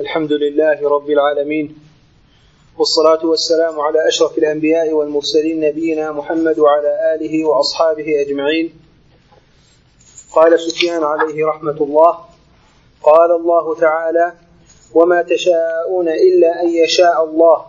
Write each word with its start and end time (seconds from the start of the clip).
الحمد 0.00 0.32
لله 0.32 0.88
رب 0.88 1.10
العالمين 1.10 1.76
والصلاة 2.78 3.26
والسلام 3.26 3.80
على 3.80 4.08
أشرف 4.08 4.38
الأنبياء 4.38 4.92
والمرسلين 4.92 5.60
نبينا 5.60 6.12
محمد 6.12 6.58
وعلى 6.58 7.14
آله 7.14 7.44
وأصحابه 7.44 8.20
أجمعين. 8.20 8.72
قال 10.32 10.60
سفيان 10.60 11.02
عليه 11.04 11.46
رحمة 11.46 11.76
الله 11.80 12.18
قال 13.02 13.30
الله 13.30 13.74
تعالى 13.76 14.32
وما 14.94 15.22
تشاءون 15.22 16.08
إلا 16.08 16.62
أن 16.62 16.68
يشاء 16.68 17.24
الله 17.24 17.64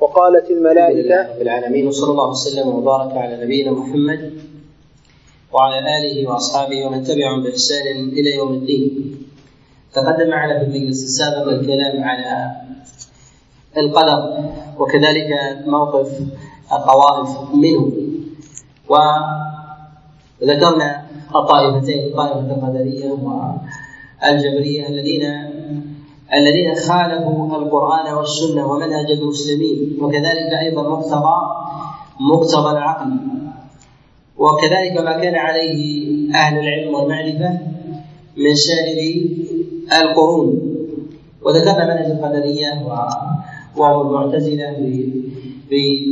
وقالت 0.00 0.50
الملائكة 0.50 1.34
رب 1.34 1.40
العالمين 1.42 1.86
وصلى 1.86 2.10
الله 2.10 2.30
وسلم 2.30 2.68
وبارك 2.68 3.12
على 3.16 3.44
نبينا 3.44 3.70
محمد 3.70 4.55
وعلى 5.52 5.78
آله 5.78 6.28
وأصحابه 6.28 6.86
ومن 6.86 7.04
تبعهم 7.04 7.42
بإحسان 7.42 8.08
إلى 8.12 8.34
يوم 8.34 8.52
الدين. 8.52 9.16
تقدم 9.94 10.28
معنا 10.30 10.58
في 10.58 10.64
المجلس 10.64 11.04
السابق 11.04 11.48
الكلام 11.48 12.04
على 12.04 12.52
القدر 13.76 14.20
وكذلك 14.78 15.30
موقف 15.66 16.08
الطوائف 16.72 17.28
منه. 17.54 17.92
وذكرنا 20.40 21.06
الطائفتين 21.36 22.06
الطائفة 22.08 22.40
القدرية 22.40 23.10
والجبرية 23.10 24.88
الذين 24.88 25.24
الذين 26.34 26.74
خالفوا 26.74 27.56
القرآن 27.56 28.14
والسنة 28.14 28.66
ومنهج 28.66 29.10
المسلمين 29.10 29.98
وكذلك 30.00 30.50
أيضا 30.60 30.82
مقتضى 30.82 31.38
مقتضى 32.20 32.70
العقل. 32.70 33.10
وكذلك 34.38 35.00
ما 35.04 35.20
كان 35.20 35.34
عليه 35.34 35.80
أهل 36.34 36.58
العلم 36.58 36.94
والمعرفة 36.94 37.58
من 38.36 38.54
سائر 38.54 39.26
القرون. 40.02 40.76
وذكرنا 41.42 41.84
منهج 41.94 42.10
القدرية 42.10 42.82
وهم 43.76 44.06
المعتزلة 44.06 44.76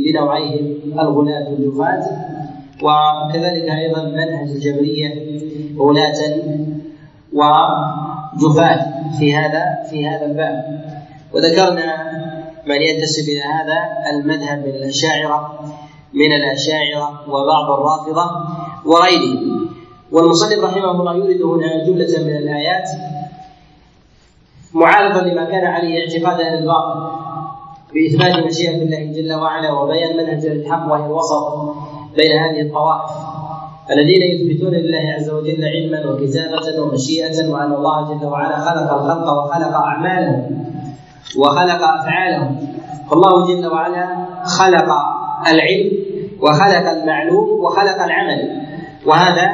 بنوعيهم 0.05 0.65
الغلاة 0.99 1.49
والجفاة 1.49 2.03
وكذلك 2.83 3.69
أيضا 3.69 4.03
منهج 4.03 4.49
الجبرية 4.49 5.13
غلاة 5.77 6.41
وجفاة 7.33 8.85
في 9.19 9.35
هذا 9.35 9.63
في 9.89 10.07
هذا 10.07 10.25
الباب. 10.25 10.85
وذكرنا 11.33 12.11
من 12.67 12.81
ينتسب 12.81 13.23
إلى 13.23 13.41
هذا 13.41 13.79
المذهب 14.11 14.59
من 14.59 14.75
الأشاعرة 14.75 15.59
من 16.13 16.31
الأشاعرة 16.31 17.21
وبعض 17.29 17.71
الرافضة 17.71 18.31
وغيرهم 18.85 19.69
والمصنف 20.11 20.63
رحمه 20.63 20.91
الله 20.91 21.15
يورد 21.15 21.41
هنا 21.41 21.85
جملة 21.85 22.23
من 22.23 22.35
الآيات 22.35 22.89
معارضا 24.73 25.21
لما 25.21 25.45
كان 25.45 25.65
عليه 25.65 25.99
اعتقاد 25.99 26.41
أهل 26.41 26.57
الباطل 26.57 27.11
بإثبات 27.93 28.45
مشيئة 28.45 28.75
الله 28.81 29.11
جل 29.21 29.33
وعلا 29.33 29.71
وبيان 29.71 30.17
منهج 30.17 30.45
الحق 30.45 30.91
وهي 30.91 31.05
الوسط 31.05 31.75
بين 32.17 32.37
هذه 32.39 32.61
الطوائف 32.61 33.11
الذين 33.91 34.21
يثبتون 34.21 34.73
لله 34.73 35.13
عز 35.17 35.29
وجل 35.29 35.65
علما 35.65 36.11
وكتابة 36.11 36.81
ومشيئة 36.81 37.49
وأن 37.49 37.73
الله 37.73 38.13
جل 38.13 38.25
وعلا 38.25 38.59
خلق 38.59 38.93
الخلق 38.93 39.33
وخلق 39.33 39.75
أعمالهم 39.75 40.65
وخلق 41.37 41.83
أفعالهم. 41.83 42.67
فالله 43.09 43.45
جل 43.47 43.67
وعلا 43.67 44.25
خلق 44.45 44.89
العلم 45.47 45.91
وخلق 46.41 46.89
المعلوم 46.89 47.49
وخلق 47.63 48.03
العمل. 48.03 48.61
وهذا 49.05 49.47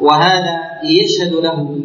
وهذا 0.00 0.56
يشهد 0.84 1.32
له 1.32 1.78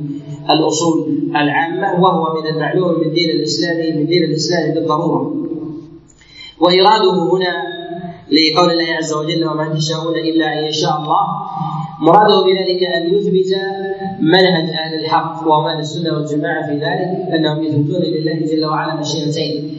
الأصول 0.50 1.18
العامة 1.36 2.02
وهو 2.04 2.42
من 2.42 2.48
المعلوم 2.48 3.00
من 3.00 3.14
دين 3.14 3.30
الإسلام 3.30 3.78
من 3.98 4.06
دين 4.06 4.24
الإسلام 4.24 4.74
بالضرورة. 4.74 5.34
وإراده 6.60 7.18
هنا 7.34 7.54
لقول 8.32 8.72
الله 8.72 8.94
عز 8.94 9.14
وجل 9.14 9.46
وما 9.46 9.74
تشاءون 9.76 10.16
إلا 10.16 10.60
أن 10.60 10.64
يشاء 10.64 10.98
الله 10.98 11.24
مراده 12.00 12.42
بذلك 12.42 12.84
أن 12.84 13.14
يثبت 13.14 13.56
منهج 14.20 14.70
أهل 14.70 15.00
الحق 15.00 15.48
أهل 15.48 15.80
السنة 15.80 16.14
والجماعة 16.14 16.68
في 16.68 16.74
ذلك 16.74 17.34
أنهم 17.36 17.64
يثبتون 17.64 18.02
لله 18.02 18.40
جل 18.52 18.66
وعلا 18.66 18.96
مشيئتين 18.96 19.78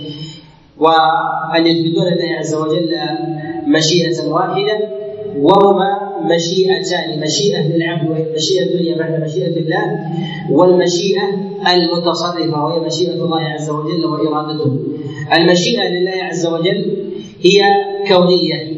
وأن 0.79 1.67
يثبتون 1.67 2.05
لله 2.05 2.39
عز 2.39 2.55
وجل 2.55 2.91
مشيئة 3.67 4.29
واحدة 4.29 4.89
وهما 5.39 6.11
مشيئتان 6.35 7.21
مشيئة 7.21 7.69
للعبد 7.69 8.11
وهي 8.11 8.23
المشيئه 8.23 8.63
الدنيا 8.63 8.99
بعد 8.99 9.21
مشيئة 9.25 9.57
الله 9.57 9.99
والمشيئة 10.51 11.23
المتصرفة 11.75 12.65
وهي 12.65 12.81
مشيئة 12.81 13.15
الله 13.15 13.41
عز 13.41 13.71
وجل 13.71 14.05
وإرادته. 14.05 14.79
المشيئة 15.37 15.89
لله 15.89 16.23
عز 16.23 16.47
وجل 16.47 16.97
هي 17.43 17.63
كونية 18.09 18.75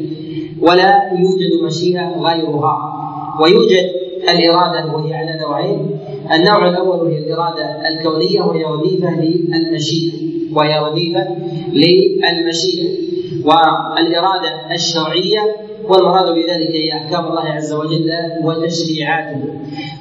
ولا 0.61 1.11
يوجد 1.11 1.63
مشيئة 1.63 2.19
غيرها 2.19 2.93
ويوجد 3.41 3.85
الإرادة 4.29 4.93
وهي 4.93 5.13
على 5.13 5.39
نوعين. 5.41 5.96
النوع 6.31 6.69
الأول 6.69 7.07
هي 7.07 7.17
الإرادة 7.17 7.87
الكونية 7.89 8.41
وهي 8.41 8.65
وظيفة 8.65 9.09
للمشيئة 9.21 10.13
وهي 10.53 10.79
وظيفة 10.79 11.27
للمشيئة 11.73 12.89
والإرادة 13.45 14.73
الشرعية 14.75 15.55
والمراد 15.89 16.33
بذلك 16.33 16.71
هي 16.71 16.93
أحكام 16.93 17.25
الله 17.25 17.41
عز 17.41 17.73
وجل 17.73 18.11
وتشريعاته. 18.43 19.39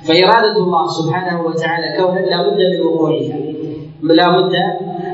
فإرادة 0.05 0.57
الله 0.57 0.89
سبحانه 0.89 1.43
وتعالى 1.47 1.97
كونا 2.03 2.21
لا 2.21 2.43
بد 2.51 2.59
من 2.59 2.81
وقوعها. 2.87 3.39
لا 4.03 4.41
بد 4.41 4.55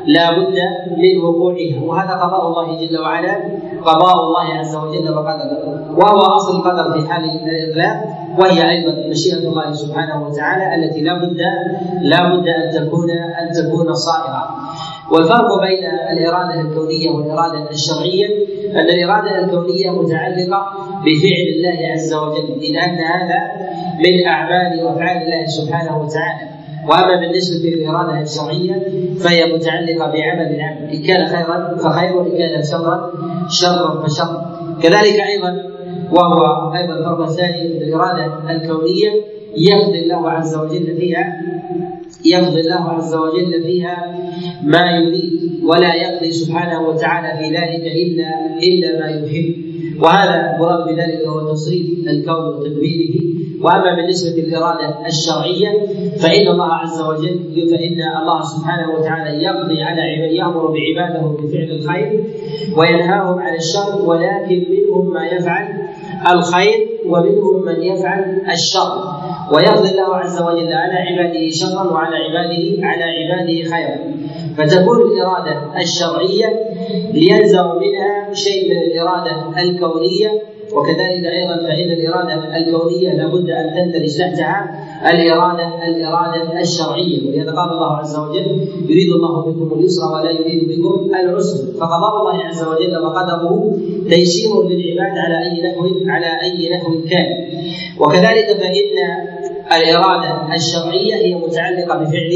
لا 0.07 0.39
بد 0.39 0.59
من 0.97 1.19
وقوعها. 1.25 1.83
وهذا 1.85 2.11
قضاء 2.11 2.47
الله 2.49 2.87
جل 2.87 2.99
وعلا 2.99 3.37
قضاء 3.85 4.15
الله 4.15 4.55
عز 4.59 4.77
وجل 4.77 5.15
وقدره 5.15 5.91
وهو 5.99 6.19
أصل 6.21 6.57
القدر 6.57 6.93
في 7.01 7.09
حال 7.09 7.25
الاطلاق 7.25 8.05
وهي 8.39 8.71
أيضا 8.71 9.09
مشيئة 9.11 9.49
الله 9.49 9.73
سبحانه 9.73 10.27
وتعالى 10.27 10.75
التي 10.75 11.01
لا 11.01 11.15
بد 11.19 11.41
لا 12.03 12.29
بد 12.37 12.47
أن 12.49 12.71
تكون 12.87 13.11
أن 13.11 13.47
تكون 13.53 13.95
صائره 13.95 14.51
والفرق 15.13 15.61
بين 15.61 15.85
الإرادة 16.13 16.61
الكونية 16.61 17.11
والإرادة 17.11 17.71
الشرعية 17.71 18.27
أن 18.75 18.81
الإرادة 18.91 19.39
الكونية 19.45 19.91
متعلقة 19.91 20.67
بفعل 21.05 21.47
الله 21.57 21.93
عز 21.93 22.15
وجل 22.15 22.53
اذ 22.63 22.77
أن 22.77 22.99
هذا 22.99 23.41
من 23.99 24.27
أعمال 24.27 24.85
وأفعال 24.85 25.23
الله 25.23 25.47
سبحانه 25.47 25.99
وتعالى. 25.99 26.62
وأما 26.89 27.21
بالنسبة 27.21 27.69
للاراده 27.69 28.23
الشرعية 28.23 28.75
فهي 29.17 29.55
متعلقة 29.55 30.07
بعمل 30.13 30.55
العبد. 30.55 30.95
إن 30.95 31.03
كان 31.03 31.27
خيرا 31.27 31.77
فخير 31.77 32.17
وإن 32.17 32.39
كان 32.39 32.63
شرا 32.63 33.13
شرا 33.49 34.03
فشر 34.07 34.45
كذلك 34.83 35.21
أيضا 35.21 35.73
وهو 36.13 36.73
أيضا 36.75 36.95
الفرق 36.99 37.21
الثاني 37.21 37.67
الإرادة 37.67 38.51
الكونية 38.51 39.11
يقضي 39.57 40.03
الله 40.03 40.31
عز 40.31 40.57
وجل 40.57 40.97
فيها 40.97 41.43
يقضي 42.25 42.61
الله 42.61 42.91
عز 42.91 43.15
وجل 43.15 43.63
فيها 43.63 44.15
ما 44.63 44.91
يريد 44.91 45.61
ولا 45.65 45.95
يقضي 45.95 46.31
سبحانه 46.33 46.89
وتعالى 46.89 47.39
في 47.39 47.51
ذلك 47.57 47.87
إلا 47.87 48.59
إلا 48.63 49.01
ما 49.01 49.11
يحب. 49.11 49.72
وهذا 50.01 50.55
المراد 50.55 50.85
بذلك 50.89 51.27
هو 51.27 51.53
تصريف 51.53 52.09
الكون 52.09 52.45
وتدبيره 52.45 53.33
وأما 53.63 53.97
بالنسبة 53.97 54.43
للإرادة 54.43 55.07
الشرعية 55.07 55.71
فإن 56.23 56.49
الله 56.49 56.73
عز 56.73 57.01
وجل 57.01 57.39
فإن 57.71 57.99
الله 58.23 58.43
سبحانه 58.43 58.91
وتعالى 58.99 59.43
يقضي 59.43 59.83
على 59.83 60.01
عباده 60.03 60.33
يأمر 60.33 60.67
بعباده 60.67 61.27
بفعل 61.29 61.71
الخير 61.71 62.25
وينهاهم 62.79 63.39
عن 63.39 63.55
الشر 63.55 64.03
ولكن 64.07 64.65
منهم 64.71 65.13
ما 65.13 65.27
يفعل 65.27 65.69
الخير 66.35 66.89
ومنهم 67.07 67.65
من 67.65 67.83
يفعل 67.83 68.43
الشر. 68.53 68.93
ويقضي 69.53 69.89
الله 69.91 70.17
عز 70.17 70.43
وجل 70.43 70.73
على 70.73 70.95
عباده 70.95 71.51
شرا 71.51 71.83
وعلى 71.93 72.17
عباده 72.17 72.87
على 72.87 73.05
عباده 73.05 73.71
خيرا. 73.71 73.97
فتكون 74.57 75.01
الإرادة 75.03 75.81
الشرعية 75.81 76.49
ليلزم 77.15 77.65
منها 77.65 78.35
شيء 78.35 78.71
من 78.71 78.77
الإرادة 78.83 79.63
الكونية 79.63 80.31
وكذلك 80.75 81.25
أيضا 81.25 81.57
فإن 81.57 81.91
الإرادة 81.93 82.57
الكونية 82.57 83.13
لابد 83.13 83.51
أن 83.51 83.75
تندرج 83.77 84.19
تحتها 84.19 84.71
الإرادة 85.11 85.87
الإرادة 85.89 86.61
الشرعية. 86.61 87.29
ولهذا 87.29 87.51
قال 87.51 87.71
الله 87.73 87.97
عز 87.97 88.17
وجل 88.19 88.67
يريد 88.89 89.13
الله 89.13 89.41
بكم 89.41 89.79
اليسر 89.79 90.13
ولا 90.13 90.31
يريد 90.31 90.69
بكم 90.69 91.11
العسر 91.15 91.73
فقضاء 91.81 92.21
الله 92.21 92.45
عز 92.45 92.63
وجل 92.65 92.99
وقدره 92.99 93.77
تيسير 94.09 94.63
للعباد 94.63 95.19
على 95.19 95.39
أي 95.45 95.71
نحو 95.71 95.85
على 96.07 96.41
أي 96.43 96.77
نحو 96.77 96.93
كان. 97.11 97.49
وكذلك 98.01 98.47
فإن 98.61 98.97
الإرادة 99.77 100.55
الشرعية 100.55 101.15
هي 101.15 101.35
متعلقة 101.35 101.99
بفعل 101.99 102.33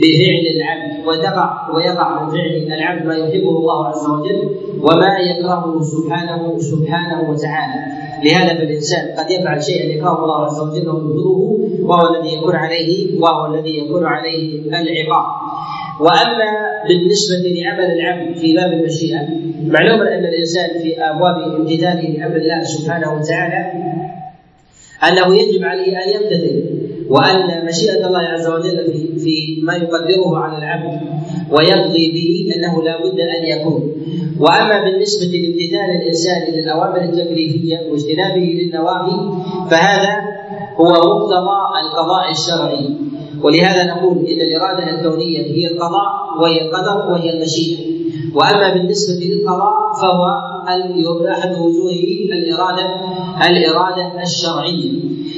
بفعل 0.00 0.44
العبد 0.56 1.06
وتقع 1.06 1.70
ويقع 1.74 2.22
من 2.22 2.30
فعل 2.30 2.78
العبد 2.78 3.06
ما 3.06 3.14
يحبه 3.14 3.58
الله 3.58 3.86
عز 3.88 4.06
وجل 4.06 4.50
وما 4.82 5.18
يكرهه 5.30 5.82
سبحانه 5.82 6.58
سبحانه 6.58 7.30
وتعالى. 7.30 7.80
لهذا 8.24 8.54
فالإنسان 8.58 9.14
قد 9.18 9.30
يفعل 9.30 9.62
شيئا 9.62 9.84
يكرهه 9.84 10.24
الله 10.24 10.44
عز 10.44 10.60
وجل 10.60 10.88
ويبغضه 10.88 11.58
وهو 11.82 12.14
الذي 12.14 12.34
يكون 12.36 12.56
عليه 12.56 13.20
وهو 13.20 13.54
الذي 13.54 13.78
يكون 13.78 14.06
عليه 14.06 14.60
العقاب. 14.68 15.26
وأما 16.00 16.50
بالنسبة 16.88 17.48
لعمل 17.48 17.84
العبد 17.84 18.36
في 18.36 18.54
باب 18.54 18.72
المشيئة 18.72 19.28
معلوم 19.66 20.00
أن 20.00 20.24
الإنسان 20.24 20.82
في 20.82 20.98
أبواب 20.98 21.36
امتثاله 21.36 22.08
لأمر 22.18 22.36
الله 22.36 22.62
سبحانه 22.62 23.14
وتعالى 23.14 23.72
أنه 25.08 25.36
يجب 25.40 25.64
عليه 25.64 25.96
أن 25.96 26.08
يمتثل 26.08 26.89
وأن 27.10 27.66
مشيئة 27.66 28.06
الله 28.06 28.18
عز 28.18 28.46
وجل 28.46 28.92
في 28.92 29.18
في 29.18 29.60
ما 29.62 29.74
يقدره 29.74 30.38
على 30.38 30.58
العبد 30.58 31.00
ويقضي 31.50 32.12
به 32.12 32.54
أنه 32.56 32.82
لا 32.82 33.02
بد 33.02 33.20
أن 33.20 33.44
يكون. 33.44 33.92
وأما 34.40 34.84
بالنسبة 34.84 35.26
لامتثال 35.26 35.90
الإنسان 36.00 36.52
للأوامر 36.52 37.00
التكليفية 37.02 37.78
واجتنابه 37.90 38.46
للنواهي 38.60 39.18
فهذا 39.70 40.12
هو 40.76 40.90
مقتضى 40.90 41.60
القضاء 41.82 42.30
الشرعي. 42.30 42.96
ولهذا 43.42 43.84
نقول 43.84 44.26
إن 44.26 44.40
الإرادة 44.40 44.90
الكونية 44.90 45.42
هي 45.42 45.66
القضاء 45.66 46.10
وهي 46.40 46.62
القدر 46.62 47.12
وهي 47.12 47.30
المشيئة. 47.30 47.89
وأما 48.34 48.74
بالنسبة 48.74 49.24
للقضاء 49.26 49.92
فهو 50.02 50.24
أحد 51.30 51.50
وجوه 51.50 51.92
الإرادة 52.32 52.86
الإرادة 53.50 54.22
الشرعية. 54.22 54.92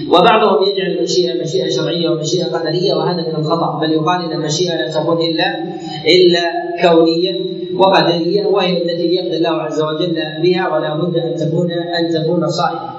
وبعضهم 0.09 0.59
يجعل 0.69 0.91
المشيئه 0.91 1.43
مشيئة 1.43 1.69
شرعية 1.71 2.09
ومشيئة 2.11 2.45
قدرية 2.45 2.95
وهذا 2.95 3.23
من 3.29 3.37
الخطأ. 3.37 3.79
بل 3.81 3.93
يقال 3.93 4.25
إن 4.25 4.33
المشيئة 4.33 4.75
لا 4.77 4.91
تكون 4.91 5.19
إلا 5.19 5.65
إلا 6.07 6.43
كونية 6.83 7.41
وقدرية 7.77 8.47
وهي 8.47 8.83
التي 8.83 9.15
يقضي 9.15 9.37
الله 9.37 9.63
عز 9.63 9.81
وجل 9.83 10.23
بها 10.43 10.69
ولا 10.69 10.95
بد 10.97 11.17
أن 11.17 11.35
تكون 11.35 11.71
أن 11.71 12.23
تكون 12.23 12.49
صائمة. 12.49 12.91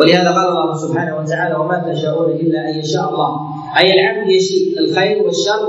ولهذا 0.00 0.30
قال 0.30 0.48
الله 0.48 0.74
سبحانه 0.76 1.18
وتعالى 1.18 1.54
وما 1.54 1.92
تشاءون 1.92 2.30
إلا 2.30 2.70
أن 2.70 2.78
يشاء 2.78 3.10
الله. 3.10 3.40
أي 3.78 3.92
العبد 3.94 4.30
يشيء 4.30 4.78
الخير 4.78 5.22
والشر 5.22 5.62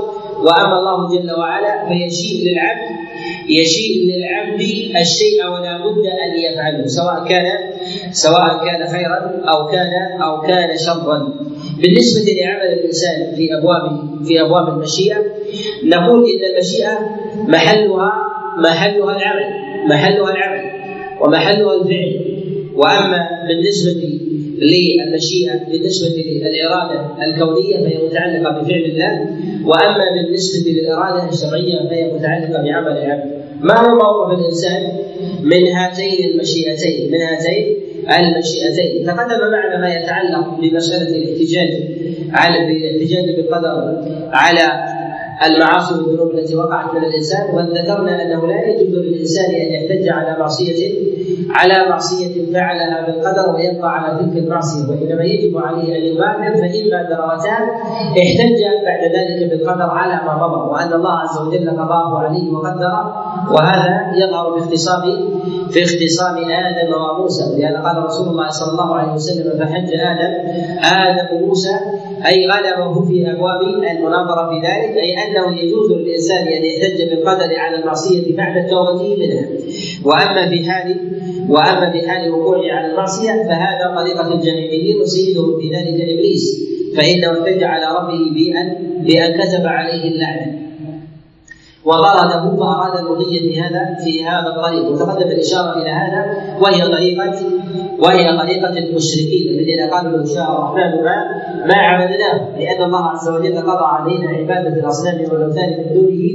واما 0.44 0.78
الله 0.78 1.08
جل 1.08 1.30
وعلا 1.38 1.88
فيشيء 1.88 2.50
للعبد 2.50 3.01
يشيء 3.48 3.92
للعبد 4.10 4.60
الشيء 5.00 5.46
ولا 5.46 5.78
بد 5.78 6.04
أن 6.06 6.32
يفعله 6.44 6.86
سواء 6.86 7.28
كان 7.28 7.44
سواء 8.12 8.64
كان 8.64 8.88
خيرا 8.88 9.42
أو 9.48 9.66
كان 9.66 9.92
أو 10.22 10.40
كان 10.40 10.76
شرا. 10.78 11.34
بالنسبة 11.82 12.32
لعمل 12.32 12.72
الإنسان 12.72 13.34
في 13.36 13.48
ابواب 13.58 13.84
في 14.24 14.40
أبواب 14.40 14.68
المشيئة 14.68 15.16
نقول 15.84 16.24
إن 16.30 16.54
المشيئة 16.54 16.98
محلها 17.48 18.12
محلها 18.58 19.16
العمل 19.16 19.46
محلها 19.88 20.30
العمل 20.30 20.70
ومحلها 21.20 21.74
الفعل. 21.74 22.32
وأما 22.76 23.28
بالنسبة 23.48 24.18
للمشيئة 24.58 25.60
بالنسبة 25.70 26.08
للإرادة 26.08 27.24
الكونية 27.24 27.76
فهي 27.76 28.06
متعلقة 28.06 28.62
بفعل 28.62 28.80
الله 28.84 29.26
وأما 29.66 30.04
بالنسبة 30.14 30.70
للإرادة 30.70 31.28
الشرعية 31.28 31.88
فهي 31.88 32.12
متعلقة 32.14 32.62
بعمل 32.62 32.92
العبد. 32.98 33.42
ما 33.60 33.78
هو 33.78 33.94
موقف 33.94 34.38
الإنسان 34.40 34.82
من 35.42 35.66
هاتين 35.66 36.30
المشيئتين؟ 36.30 37.12
من 37.12 37.20
هاتين 37.20 37.76
المشيئتين. 38.18 39.06
تقدم 39.06 39.50
معنا 39.52 39.78
ما 39.80 39.94
يتعلق 39.94 40.60
بمسألة 40.60 41.16
الاحتجاج 41.16 41.70
على 42.32 42.56
الاحتجاج 42.58 43.36
بالقدر 43.36 44.02
على 44.32 44.92
المعاصي 45.46 45.94
والذنوب 45.94 46.30
التي 46.30 46.56
وقعت 46.56 46.94
من 46.94 47.04
الإنسان 47.04 47.54
وذكرنا 47.54 48.22
أنه 48.22 48.46
لا 48.46 48.68
يجوز 48.68 48.94
للإنسان 48.98 49.54
أن 49.54 49.72
يحتج 49.72 50.08
على 50.08 50.36
معصية 50.38 50.94
على 51.52 51.88
معصية 51.90 52.52
فعلها 52.52 53.06
بالقدر 53.06 53.54
ويبقى 53.54 53.90
على 53.98 54.18
تلك 54.18 54.36
المعصية. 54.36 54.90
وإنما 54.90 55.24
يجب 55.24 55.58
عليه 55.58 55.96
أن 55.98 56.02
يبادر 56.02 56.54
فاما 56.54 57.02
درجتان 57.02 57.62
احتج 58.22 58.60
بعد 58.86 59.02
ذلك 59.16 59.50
بالقدر 59.50 59.90
على 59.90 60.26
ما 60.26 60.46
مضى 60.46 60.70
وأن 60.70 60.92
الله 60.92 61.12
عز 61.12 61.38
وجل 61.46 61.70
قضاه 61.70 62.18
عليه 62.18 62.52
وقدر 62.52 62.94
وهذا 63.50 64.12
يظهر 64.16 64.58
في 64.58 64.64
اختصام 64.64 65.02
في 65.70 65.82
اختصام 65.82 66.36
آدم 66.36 66.90
وموسى. 66.94 67.44
لهذا 67.58 67.80
قال 67.80 68.04
رسول 68.04 68.28
الله 68.28 68.48
صلى 68.48 68.72
الله 68.72 68.94
عليه 68.96 69.12
وسلم 69.12 69.58
فحج 69.58 69.90
آدم 69.94 70.32
آدم 70.84 71.46
موسى 71.46 71.74
أي 72.26 72.48
غلبه 72.50 73.04
في 73.04 73.30
أبواب 73.30 73.60
المناظرة 73.96 74.50
في 74.50 74.56
ذلك 74.56 74.96
أي 74.96 75.14
أنه 75.24 75.58
يجوز 75.58 75.92
للإنسان 75.92 76.46
أن 76.46 76.62
يحتج 76.64 77.10
بالقدر 77.10 77.58
على 77.58 77.76
المعصية 77.76 78.36
بعد 78.36 78.66
توبته 78.66 79.16
منها. 79.16 79.46
وأما 80.04 80.48
في 80.48 80.70
حال 80.70 80.96
وأما 81.48 81.90
في 81.92 82.08
حال 82.08 82.30
وقوعه 82.30 82.72
على 82.72 82.90
المعصية 82.92 83.32
فهذا 83.32 83.94
طريقة 83.96 84.34
الجاهليين 84.34 85.00
وسيدهم 85.00 85.60
في 85.60 85.68
ذلك 85.68 86.00
إبليس. 86.00 86.72
فإنه 86.96 87.32
احتج 87.32 87.64
على 87.64 87.86
ربه 87.98 88.20
بان 88.34 88.76
بأن 89.04 89.40
كتب 89.40 89.66
عليه 89.66 90.08
اللعنة. 90.08 90.58
وطرده 91.84 92.56
فاراد 92.56 92.96
المضي 92.98 93.40
في 93.40 93.60
هذا 93.60 93.96
في 94.04 94.24
هذا 94.24 94.48
الطريق. 94.56 94.90
وتقدم 94.90 95.26
الإشارة 95.30 95.82
إلى 95.82 95.90
هذا 95.90 96.22
وهي 96.60 96.80
طريقه 96.80 97.34
وهي 97.98 98.38
طريقة 98.38 98.78
المشركين 98.78 99.48
الذين 99.48 99.90
قالوا 99.90 100.18
لو 100.18 100.24
شاء 100.24 100.50
الرحمن 100.50 101.04
ما 101.04 101.16
ما 101.66 101.74
عبدناه 101.74 102.58
لأن 102.58 102.82
الله 102.82 103.04
عز 103.10 103.28
وجل 103.28 103.56
قضى 103.56 103.84
علينا 103.84 104.28
عبادة 104.28 104.80
الأصنام 104.80 105.20
والاوثان 105.32 105.70
من 105.70 105.94
دونه 105.94 106.32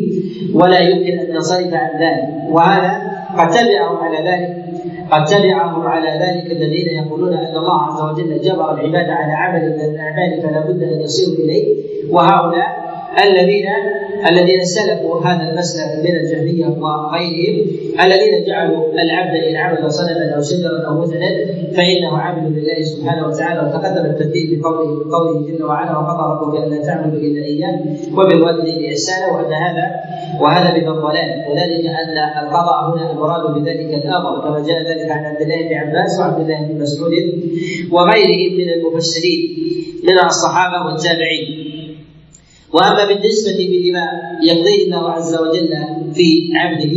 ولا 0.64 0.80
يمكن 0.80 1.20
أن 1.20 1.34
ننصرف 1.34 1.74
عن 1.74 1.90
ذلك. 2.02 2.52
وهذا 2.52 3.02
قد 3.38 3.50
تبعهم 3.50 3.98
على 3.98 4.18
ذلك. 4.30 4.68
قد 5.12 5.26
تبعهم 5.26 5.88
على 5.88 6.10
ذلك 6.10 6.52
الذين 6.52 6.88
يقولون 6.88 7.34
أن 7.34 7.56
الله 7.58 7.82
عز 7.82 8.02
وجل 8.02 8.42
جبر 8.42 8.74
العباد 8.74 9.10
على 9.10 9.34
عمل 9.34 9.62
من 9.62 9.82
الأعمال 9.82 10.42
فلا 10.42 10.60
بد 10.60 10.84
أن 10.84 11.02
يصيروا 11.02 11.46
إليه. 11.46 11.78
وهؤلاء 12.12 12.87
الذين 13.24 13.68
الذين 14.30 14.66
سلكوا 14.66 15.22
هذا 15.22 15.52
المسلك 15.52 15.92
من 16.04 16.16
الجهمية 16.16 16.66
وغيرهم 16.66 17.68
الذين 18.06 18.46
جعلوا 18.48 18.94
العبد 18.94 19.36
ان 19.50 19.56
عبد 19.56 19.90
صنما 19.90 20.36
أو 20.36 20.42
شجرا 20.42 20.88
أو 20.88 21.02
مثلا 21.02 21.30
فإنه 21.76 22.18
عبد 22.18 22.58
لله 22.58 22.84
سبحانه 22.84 23.28
وتعالى. 23.28 23.60
وتقدم 23.60 24.06
الترتيب 24.06 24.62
بقوله 24.62 25.06
بقوله 25.06 25.48
جل 25.48 25.64
وعلا 25.64 25.98
وقضى 25.98 26.24
ربك 26.34 26.68
ألا 26.68 26.86
تعبدوا 26.86 27.20
إلا 27.20 27.44
إياه 27.46 27.80
وبالوالدين 28.18 28.92
إحسانا. 28.92 29.28
وأن 29.34 29.54
هذا 29.54 29.86
وهذا 30.42 30.78
من 30.78 30.88
الضلال. 30.88 31.30
وذلك 31.50 31.86
أن 31.86 32.18
القضاء 32.44 32.96
هنا 32.96 33.12
المراد 33.12 33.54
بذلك 33.56 34.06
الأمر 34.06 34.42
كما 34.42 34.60
جاء 34.68 34.80
ذلك 34.90 35.12
عن 35.12 35.26
عبد 35.26 35.42
الله 35.42 35.70
بن 35.70 35.76
عباس 35.76 36.20
وعبد 36.20 36.40
الله 36.42 36.68
بن 36.68 36.82
مسعود 36.82 37.14
وغيرهم 37.92 38.58
من 38.58 38.70
المفسرين 38.70 39.58
من 40.04 40.26
الصحابة 40.26 40.86
والتابعين. 40.86 41.77
وأما 42.74 43.06
بالنسبة 43.06 43.52
لما 43.52 44.08
يقضيه 44.44 44.86
الله 44.86 45.12
عز 45.12 45.36
وجل 45.36 45.70
في 46.14 46.50
عبده 46.56 46.96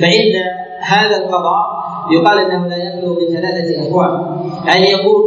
فإن 0.00 0.32
هذا 0.80 1.16
القضاء 1.16 1.82
يقال 2.12 2.38
إنه 2.38 2.66
لا 2.68 2.76
يخلو 2.76 3.14
من 3.14 3.26
ثلاثة 3.26 3.80
احوال 3.80 4.10
أن 4.76 4.82
يكون 4.82 5.22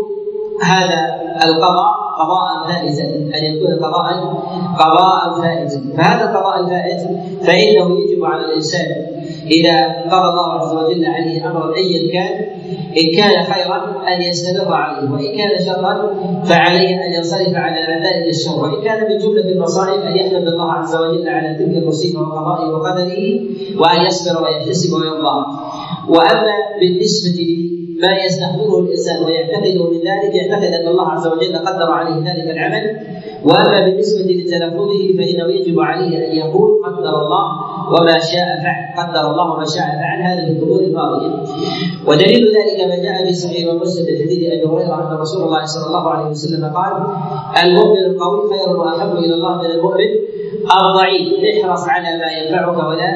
هذا 0.63 1.15
القضاء 1.45 2.05
قضاء 2.19 2.67
فائزا 2.67 3.03
أن 3.03 3.43
يكون 3.43 3.75
قضاء 3.75 4.13
قضاء 4.79 5.41
فائزا. 5.41 5.81
فهذا 5.97 6.31
القضاء 6.31 6.59
الفائز 6.59 7.03
فإنه 7.47 7.99
يجب 7.99 8.25
على 8.25 8.45
الإنسان 8.45 9.14
إذا 9.51 9.87
قضى 10.11 10.29
الله 10.29 10.53
عز 10.53 10.73
وجل 10.73 11.05
عليه 11.05 11.51
أمرا 11.51 11.75
أيا 11.75 12.11
كان 12.13 12.45
إن 13.01 13.15
كان 13.17 13.43
خيرا 13.43 13.77
أن 14.07 14.21
يستمر 14.21 14.73
عليه 14.73 15.11
وإن 15.11 15.37
كان 15.37 15.65
شرا 15.65 16.13
فعليه 16.43 17.05
أن 17.05 17.13
ينصرف 17.13 17.55
على 17.55 18.01
ذلك 18.05 18.27
الشر. 18.27 18.63
وإن 18.63 18.83
كان 18.83 19.11
من 19.11 19.17
جملة 19.17 19.51
المصائب 19.51 20.01
أن 20.01 20.15
يحمد 20.17 20.47
الله 20.47 20.71
عز 20.71 20.95
وجل 20.95 21.29
على 21.29 21.55
تلك 21.55 21.77
المصيبة 21.77 22.19
وقضائه 22.21 22.69
وقدره 22.69 23.39
وأن 23.79 24.05
يصبر 24.07 24.43
ويحتسب 24.43 24.93
ويرضى. 24.93 25.45
وأما 26.09 26.53
بالنسبة 26.79 27.69
ما 28.01 28.17
يستحضره 28.25 28.79
الإنسان 28.79 29.23
ويعتقد 29.23 29.75
من 29.91 29.97
ذلك 29.97 30.35
يعتقد 30.35 30.73
أن 30.73 30.87
الله 30.87 31.07
عز 31.07 31.27
وجل 31.27 31.57
قدر 31.57 31.91
عليه 31.91 32.15
ذلك 32.15 32.49
العمل. 32.51 32.97
وأما 33.45 33.85
بالنسبة 33.85 34.21
لتلفظه 34.21 35.17
فإنه 35.17 35.47
يجب 35.53 35.79
عليه 35.79 36.31
أن 36.31 36.37
يقول 36.37 36.85
قدر 36.85 37.21
الله 37.21 37.64
وما 37.93 38.17
شاء 38.31 38.47
فعل 38.63 38.83
قدر 38.97 39.31
الله 39.31 39.51
وما 39.53 39.65
شاء 39.75 39.87
فعل. 40.01 40.15
في 40.25 40.51
الأمور 40.51 40.79
الماضية. 40.79 41.31
ودليل 42.07 42.45
ذلك 42.57 42.79
ما 42.89 42.95
جاء 43.03 43.25
في 43.25 43.33
صحيح 43.33 43.73
ومسلم 43.73 44.05
من 44.05 44.21
حديث 44.21 44.41
أبي 44.53 44.65
هريرة 44.65 45.11
أن 45.11 45.17
رسول 45.17 45.43
الله 45.43 45.65
صلى 45.65 45.85
الله 45.87 46.09
عليه 46.09 46.25
وسلم 46.25 46.65
قال 46.65 46.93
المؤمن 47.63 48.03
القوي 48.05 48.39
خير 48.49 48.77
وأحب 48.79 49.11
إلى 49.15 49.33
الله 49.33 49.57
من 49.57 49.65
المؤمن 49.65 50.05
الضعيف. 50.05 51.31
احرص 51.63 51.83
على 51.89 52.17
ما 52.17 52.29
ينفعك 52.31 52.77
ولا 52.77 53.09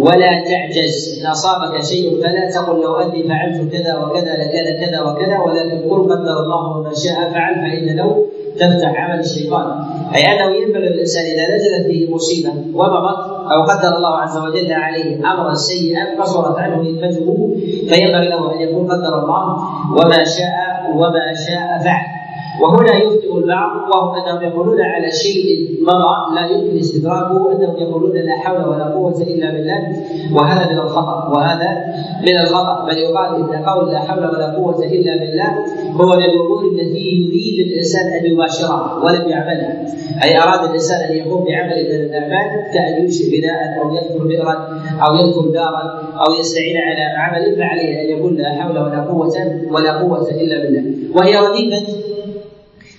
ولا 0.00 0.44
تعجز. 0.48 1.20
إن 1.20 1.26
أصابك 1.26 1.82
شيء 1.82 2.20
فلا 2.22 2.50
تقل 2.50 2.82
لو 2.82 2.96
أني 2.96 3.28
فعلت 3.28 3.72
كذا 3.72 3.98
وكذا 3.98 4.32
لكان 4.42 4.86
كذا 4.86 5.00
وكذا. 5.02 5.38
ولكن 5.46 5.90
قل 5.90 6.02
قدر 6.12 6.36
الله 6.44 6.82
ما 6.82 6.94
شاء 6.94 7.30
فعل 7.32 7.54
فإن 7.54 7.96
لو 7.96 8.26
تفتح 8.56 8.92
عمل 9.04 9.20
الشيطان. 9.20 9.84
أي 10.14 10.22
أنه 10.32 10.56
ينبغي 10.56 10.88
للإنسان 10.88 11.24
إذا 11.24 11.56
نزلت 11.56 11.86
به 11.86 12.08
مصيبة 12.14 12.52
ومضت 12.74 13.20
أو 13.52 13.62
قدر 13.62 13.96
الله 13.96 14.16
عز 14.18 14.38
وجل 14.38 14.72
عليه 14.72 15.16
أمرا 15.32 15.54
سيئا 15.54 16.20
قصرت 16.20 16.58
عنه 16.58 16.76
نعمته 16.76 17.56
فينبغي 17.88 18.28
له 18.28 18.54
أن 18.54 18.60
يقول 18.60 18.90
قدر 18.92 19.18
الله 19.22 19.44
وما 19.92 20.24
شاء 20.24 20.92
وما 20.94 21.34
شاء 21.46 21.78
فعل. 21.84 22.17
وهنا 22.62 22.96
يخطئ 22.96 23.38
البعض 23.38 23.70
وهم 23.90 24.14
أنهم 24.14 24.42
يقولون 24.42 24.80
على 24.80 25.10
شيء 25.10 25.68
مضى 25.82 26.34
لا 26.34 26.46
يمكن 26.46 26.78
استدراكه 26.78 27.52
انهم 27.52 27.76
يقولون 27.76 28.16
لا 28.16 28.36
حول 28.36 28.68
ولا 28.68 28.84
قوة 28.84 29.22
إلا 29.22 29.50
بالله. 29.50 29.80
وهذا 30.34 30.72
من 30.72 30.78
الخطأ 30.78 31.32
وهذا 31.34 31.70
من 32.26 32.38
الخطأ. 32.38 32.86
بل 32.86 32.98
يقال 32.98 33.34
إن 33.36 33.64
قول 33.64 33.92
لا 33.92 33.98
حول 33.98 34.24
ولا 34.24 34.56
قوة 34.56 34.84
إلا 34.84 35.16
بالله 35.16 35.50
هو 36.00 36.06
من 36.16 36.24
الأمور 36.24 36.64
التي 36.72 36.98
يريد 36.98 37.66
الإنسان 37.66 38.06
أن 38.18 38.26
يباشرها 38.32 39.00
ولم 39.04 39.28
يعملها. 39.28 39.84
أي 40.24 40.38
أراد 40.38 40.68
الإنسان 40.68 41.00
أن 41.10 41.16
يقوم 41.16 41.44
بعمل 41.44 41.76
من 41.90 42.00
الأعمال 42.06 42.46
كأن 42.74 43.02
ينشئ 43.02 43.40
بناء 43.40 43.82
أو 43.82 43.94
يذكر 43.94 44.26
بئرا 44.26 44.54
أو 45.08 45.14
يذكر 45.14 45.50
دارا 45.50 45.82
أو 46.26 46.34
يستعين 46.40 46.76
على 46.76 47.02
عمل 47.16 47.56
فعليه 47.56 48.00
أن 48.02 48.18
يقول 48.18 48.36
لا 48.36 48.54
حول 48.54 48.78
ولا 48.78 49.00
قوة 49.00 49.34
ولا 49.72 49.92
قوة 50.02 50.30
إلا 50.30 50.62
بالله. 50.62 50.82
وهي 51.16 51.36
رديفة 51.36 51.86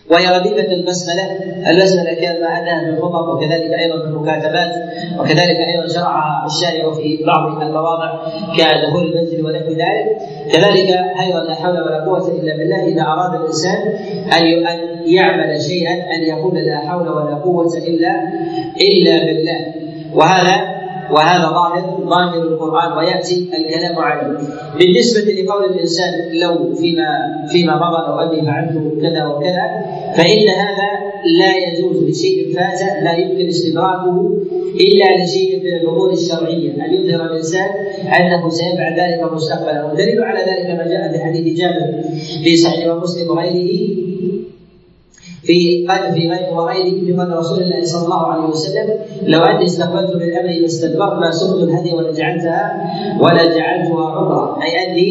وهي 0.10 0.38
رديفة 0.38 0.74
البسملة، 0.74 1.26
البسملة 1.70 2.14
كان 2.14 2.42
ما 2.42 2.48
أداها 2.48 2.80
في 2.86 2.98
الخطب 2.98 3.28
وكذلك 3.28 3.72
أيضا 3.74 4.00
في 4.02 4.08
المكاتبات 4.08 4.72
وكذلك 5.20 5.58
أيضا 5.58 5.88
شرعها 5.88 6.46
الشارع 6.46 6.94
في 6.94 7.24
بعض 7.26 7.62
المواضع 7.62 8.12
كدخول 8.58 9.04
المنزل 9.04 9.46
ونحو 9.46 9.70
ذلك، 9.70 10.18
كذلك 10.52 10.90
أيضا 11.20 11.44
لا 11.44 11.56
حول 11.56 11.82
ولا 11.82 12.06
قوة 12.06 12.28
إلا 12.28 12.58
بالله 12.58 12.86
إذا 12.86 13.02
أراد 13.02 13.42
الإنسان 13.42 13.94
أن 14.34 14.68
أن 14.68 14.80
يعمل 15.06 15.62
شيئا 15.62 15.94
أن 15.94 16.24
يقول 16.24 16.56
لا 16.56 16.78
حول 16.78 17.10
ولا 17.10 17.36
قوة 17.36 17.78
إلا 17.78 18.12
إلا 18.82 19.26
بالله، 19.26 19.74
وهذا 20.14 20.79
وهذا 21.12 21.50
ظاهر 21.50 21.84
ظاهر 22.10 22.42
القرآن 22.44 22.98
ويأتي 22.98 23.50
الكلام 23.58 23.96
عليه. 23.98 24.38
بالنسبة 24.80 25.32
لقول 25.32 25.64
الإنسان 25.66 26.14
لو 26.34 26.76
فيما 26.76 27.08
فيما 27.52 27.76
مضى 27.76 28.08
لو 28.08 28.20
أني 28.20 28.42
فعلت 28.46 29.02
كذا 29.02 29.26
وكذا 29.26 29.66
فإن 30.18 30.48
هذا 30.50 30.90
لا 31.40 31.52
يجوز 31.58 32.04
لشيء 32.04 32.56
فات 32.56 33.04
لا 33.04 33.14
يمكن 33.18 33.48
استدراكه 33.48 34.38
إلا 34.76 35.24
لشيء 35.24 35.60
من 35.60 35.74
الأمور 35.82 36.12
الشرعية. 36.12 36.72
أن 36.86 36.94
يظهر 36.94 37.26
الإنسان 37.26 37.70
أنه 38.20 38.50
سيفعل 38.50 39.00
ذلك 39.00 39.34
مستقبلا. 39.34 39.86
والدليل 39.86 40.24
على 40.24 40.40
ذلك 40.40 40.78
ما 40.78 40.88
جاء 40.88 41.12
في 41.12 41.24
حديث 41.24 41.58
جابر 41.60 42.04
في 42.44 42.56
صحيح 42.56 42.94
ومسلم 42.94 43.30
وغيره 43.30 43.90
في 45.50 45.88
في 46.14 46.30
غير 46.30 46.54
وغيره 46.54 47.18
قول 47.18 47.38
رسول 47.38 47.64
الله 47.64 47.84
صلى 47.84 48.06
الله 48.06 48.28
عليه 48.28 48.44
وسلم. 48.44 48.88
لو 49.24 49.40
أني 49.40 49.66
استقبلت 49.66 50.16
من 50.16 50.34
امري 50.40 50.60
ما 50.60 50.66
استدبرت 50.66 51.14
ما 51.14 51.32
سقت 51.32 51.64
الهدي 51.64 51.94
ولا 51.94 52.12
جعلتها 52.12 52.64
ولا 53.22 53.44
جعلتها 53.58 54.10
عمرة. 54.16 54.60
أي 54.64 54.72
اني 54.86 55.10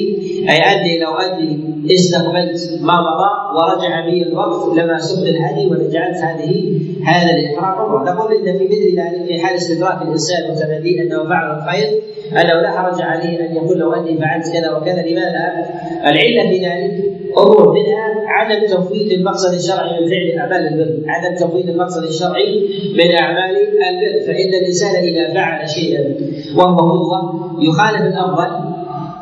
أي 0.50 0.59
أني 0.73 0.99
لو 0.99 1.12
أني 1.14 1.61
استقبلت 1.92 2.78
ما 2.83 2.97
مضى 3.07 3.30
ورجع 3.57 4.07
بي 4.07 4.23
الوقت 4.23 4.78
لما 4.78 4.99
سقت 4.99 5.26
الهدي 5.28 5.66
ولا 5.66 5.90
جعلت 5.90 6.16
هذه 6.16 6.80
هذا 7.04 7.30
الاحرام 7.30 7.78
عمرة. 7.78 8.12
نقول 8.12 8.33
إن 8.33 8.59
في 8.59 8.64
مثل 8.64 8.88
ذلك 9.00 9.26
في 9.26 9.40
حال 9.42 9.57
استدراك 9.57 10.02
الإنسان 10.02 10.50
وتمنيه 10.50 11.02
أنه 11.02 11.25
فعل 11.25 11.59
الخير 11.59 12.00
أنه 12.33 12.61
لا 12.62 12.71
حرج 12.71 13.02
عليه 13.02 13.47
أن 13.47 13.57
يقول 13.57 13.78
لو 13.78 13.92
أني 13.92 14.18
فعلت 14.18 14.52
كذا 14.52 14.71
وكذا 14.76 15.02
لماذا؟ 15.02 15.66
العلة 16.07 16.50
في 16.50 16.59
ذلك 16.66 17.17
امور 17.38 17.73
منها 17.73 18.14
عدم 18.26 18.66
تفويت 18.66 19.12
المقصد 19.12 19.54
الشرعي 19.54 20.00
من 20.00 20.08
فعل 20.08 20.38
أعمال 20.38 20.66
البر، 20.68 21.02
عدم 21.06 21.35
تفويت 21.35 21.68
المقصد 21.68 22.02
الشرعي 22.02 22.68
من 22.94 23.16
أعمال 23.20 23.56
البر، 23.56 24.26
فإن 24.26 24.54
الإنسان 24.61 24.94
إذا 25.04 25.35
فعل 25.35 25.68
شيئا 25.68 26.14
وهو 26.56 26.76
قدوه 26.76 27.50
يخالف 27.61 28.02
الافضل 28.02 28.50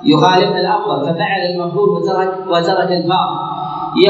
يخالف 0.04 0.50
الافضل 0.56 1.04
ففعل 1.04 1.40
المفروض 1.54 1.88
وترك 1.88 2.34
وترك 2.50 2.90
الباطل. 2.90 3.46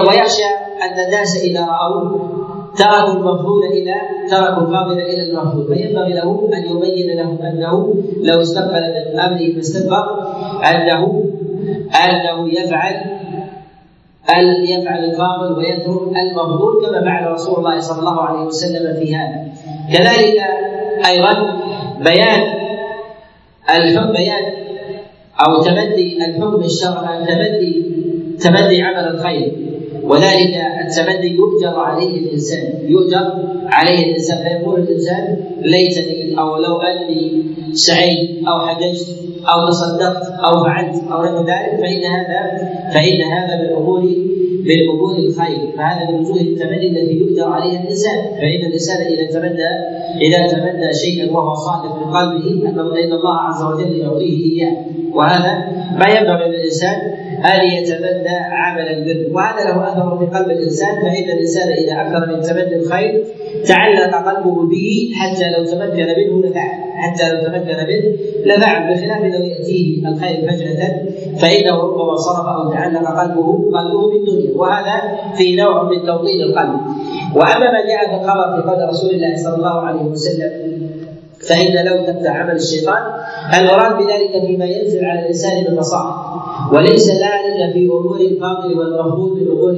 ويخشى 0.09 0.45
أن 0.83 1.07
الناس 1.07 1.45
إذا 1.45 1.67
رأوه 1.67 2.31
تركوا 2.77 3.13
المفضول 3.13 3.65
إلى 3.65 3.95
تركوا 4.31 4.63
الفاضل 4.63 5.01
إلى 5.01 5.31
المفضول 5.31 5.67
فينبغي 5.67 6.13
له 6.13 6.49
أن 6.55 6.77
يبين 6.77 7.17
له 7.17 7.39
أنه 7.49 7.95
لو 8.23 8.41
استقبل 8.41 8.81
من 8.81 9.21
أمره 9.21 9.55
ما 9.55 9.61
استدبر 9.61 10.05
انه 10.71 11.25
أنه 12.05 12.49
يفعل 12.49 12.95
أن 14.35 14.65
يفعل 14.65 15.05
الفاضل 15.05 15.59
ويترك 15.59 16.17
المفضول 16.17 16.87
كما 16.87 17.01
فعل 17.05 17.33
رسول 17.33 17.59
الله 17.59 17.81
صلى 17.81 17.99
الله 17.99 18.23
عليه 18.23 18.47
وسلم 18.47 19.01
في 19.01 19.17
هذا. 19.17 19.49
كذلك 19.93 20.43
أيضا 21.07 21.33
بيان 22.05 22.43
الحكم 23.71 24.13
بيان 24.13 24.53
أو 25.47 25.63
تبدي 25.63 26.27
الحكم 26.27 26.65
الشرعي 26.65 27.27
تبدي 27.27 27.85
تبدي 28.41 28.83
عمل 28.83 29.09
الخير. 29.15 29.53
وذلك 30.03 30.55
التبدي 30.87 31.35
يؤجر 31.35 31.79
عليه 31.79 32.19
الإنسان. 32.19 32.73
يؤجر 32.89 33.33
عليه 33.67 34.05
الإنسان. 34.05 34.39
فيقول 34.39 34.81
الإنسان 34.81 35.37
ليتني 35.61 36.39
أو 36.39 36.57
لو 36.57 36.77
أني 36.77 37.43
سعيت 37.73 38.47
أو 38.49 38.67
حججت 38.67 39.07
أو 39.53 39.69
تصدقت 39.69 40.27
أو 40.47 40.65
فعلت 40.65 41.03
أو 41.13 41.25
نحو 41.25 41.39
ذلك 41.39 41.81
فإن 41.81 42.03
هذا 42.17 42.41
فإن 42.95 43.21
هذا 43.23 43.63
من 43.63 43.77
امور 43.77 44.01
من 44.67 44.79
امور 44.91 45.15
الخير. 45.19 45.77
فهذا 45.77 46.11
من 46.11 46.19
وجوه 46.21 46.41
التمني 46.41 46.87
التي 46.87 47.15
يؤجر 47.19 47.49
عليها 47.49 47.83
الإنسان. 47.83 48.19
فإن 48.41 48.67
الإنسان 48.67 49.07
إذا 49.07 49.27
تمنى 49.31 49.71
إذا 50.21 50.47
تمنى 50.47 50.93
شيئا 50.93 51.33
وهو 51.33 51.55
صادق 51.55 51.97
من 51.97 52.17
قلبه 52.17 52.61
فإن 52.95 53.13
الله 53.13 53.37
عز 53.41 53.63
وجل 53.63 53.97
يعطيه 53.97 54.53
إياه. 54.53 54.77
وهذا 55.15 55.53
ما 55.99 56.09
ينبغي 56.17 56.49
للإنسان 56.49 56.97
أن 57.53 57.67
يتمنى 57.67 58.37
عمل 58.63 58.89
البر. 58.89 59.35
وهذا 59.35 59.65
له 59.65 59.89
أثر 59.89 60.19
في 60.19 60.39
قلب 60.39 60.51
الإنسان. 60.51 60.95
فإن 61.03 61.31
الإنسان 61.31 61.69
إذا 61.73 61.93
أكثر 62.03 62.37
من 62.37 62.43
تمني 62.43 62.77
الخير 62.77 63.25
تعلق 63.67 64.29
قلبه 64.29 64.69
به 64.69 65.11
حتى 65.15 65.51
لو 65.51 65.65
تمكن 65.65 66.07
منه 66.07 66.49
لفعل 66.49 66.86
حتى 66.97 67.33
لو 67.33 67.43
تمكن 67.45 67.77
منه 67.77 68.17
لفعل 68.47 68.95
بخلاف 68.95 69.21
لو 69.21 69.45
يأتيه 69.47 70.09
الخير 70.09 70.37
فجأة 70.51 71.03
فإنه 71.39 71.77
ربما 71.83 72.17
صرف 72.17 72.47
أو 72.47 72.73
تعلق 72.73 73.21
قلبه 73.21 73.71
قلبه 73.79 74.11
بالدنيا 74.11 74.51
وهذا 74.57 75.19
في 75.37 75.57
نوع 75.57 75.83
من 75.83 76.07
توطين 76.07 76.41
القلب. 76.43 76.81
وأما 77.37 77.73
ما 77.73 77.87
جاء 77.87 78.09
في 78.09 78.25
الخبر 78.25 78.57
في 78.57 78.69
قول 78.69 78.89
رسول 78.89 79.11
الله 79.11 79.37
صلى 79.37 79.55
الله 79.57 79.81
عليه 79.81 80.03
وسلم 80.03 80.51
فإن 81.49 81.87
لو 81.87 82.05
تفتح 82.07 82.37
عمل 82.37 82.57
الشيطان 82.57 83.03
المراد 83.59 83.97
بذلك 83.97 84.47
فيما 84.47 84.65
ينزل 84.65 85.05
على 85.05 85.21
الإنسان 85.21 85.65
من 85.71 85.79
مصائب 85.79 86.15
وليس 86.73 87.11
ذلك 87.11 87.73
في 87.73 87.87
أمور 87.87 88.21
الفاضل 88.21 88.79
والمفروض 88.79 89.39
أمور 89.43 89.71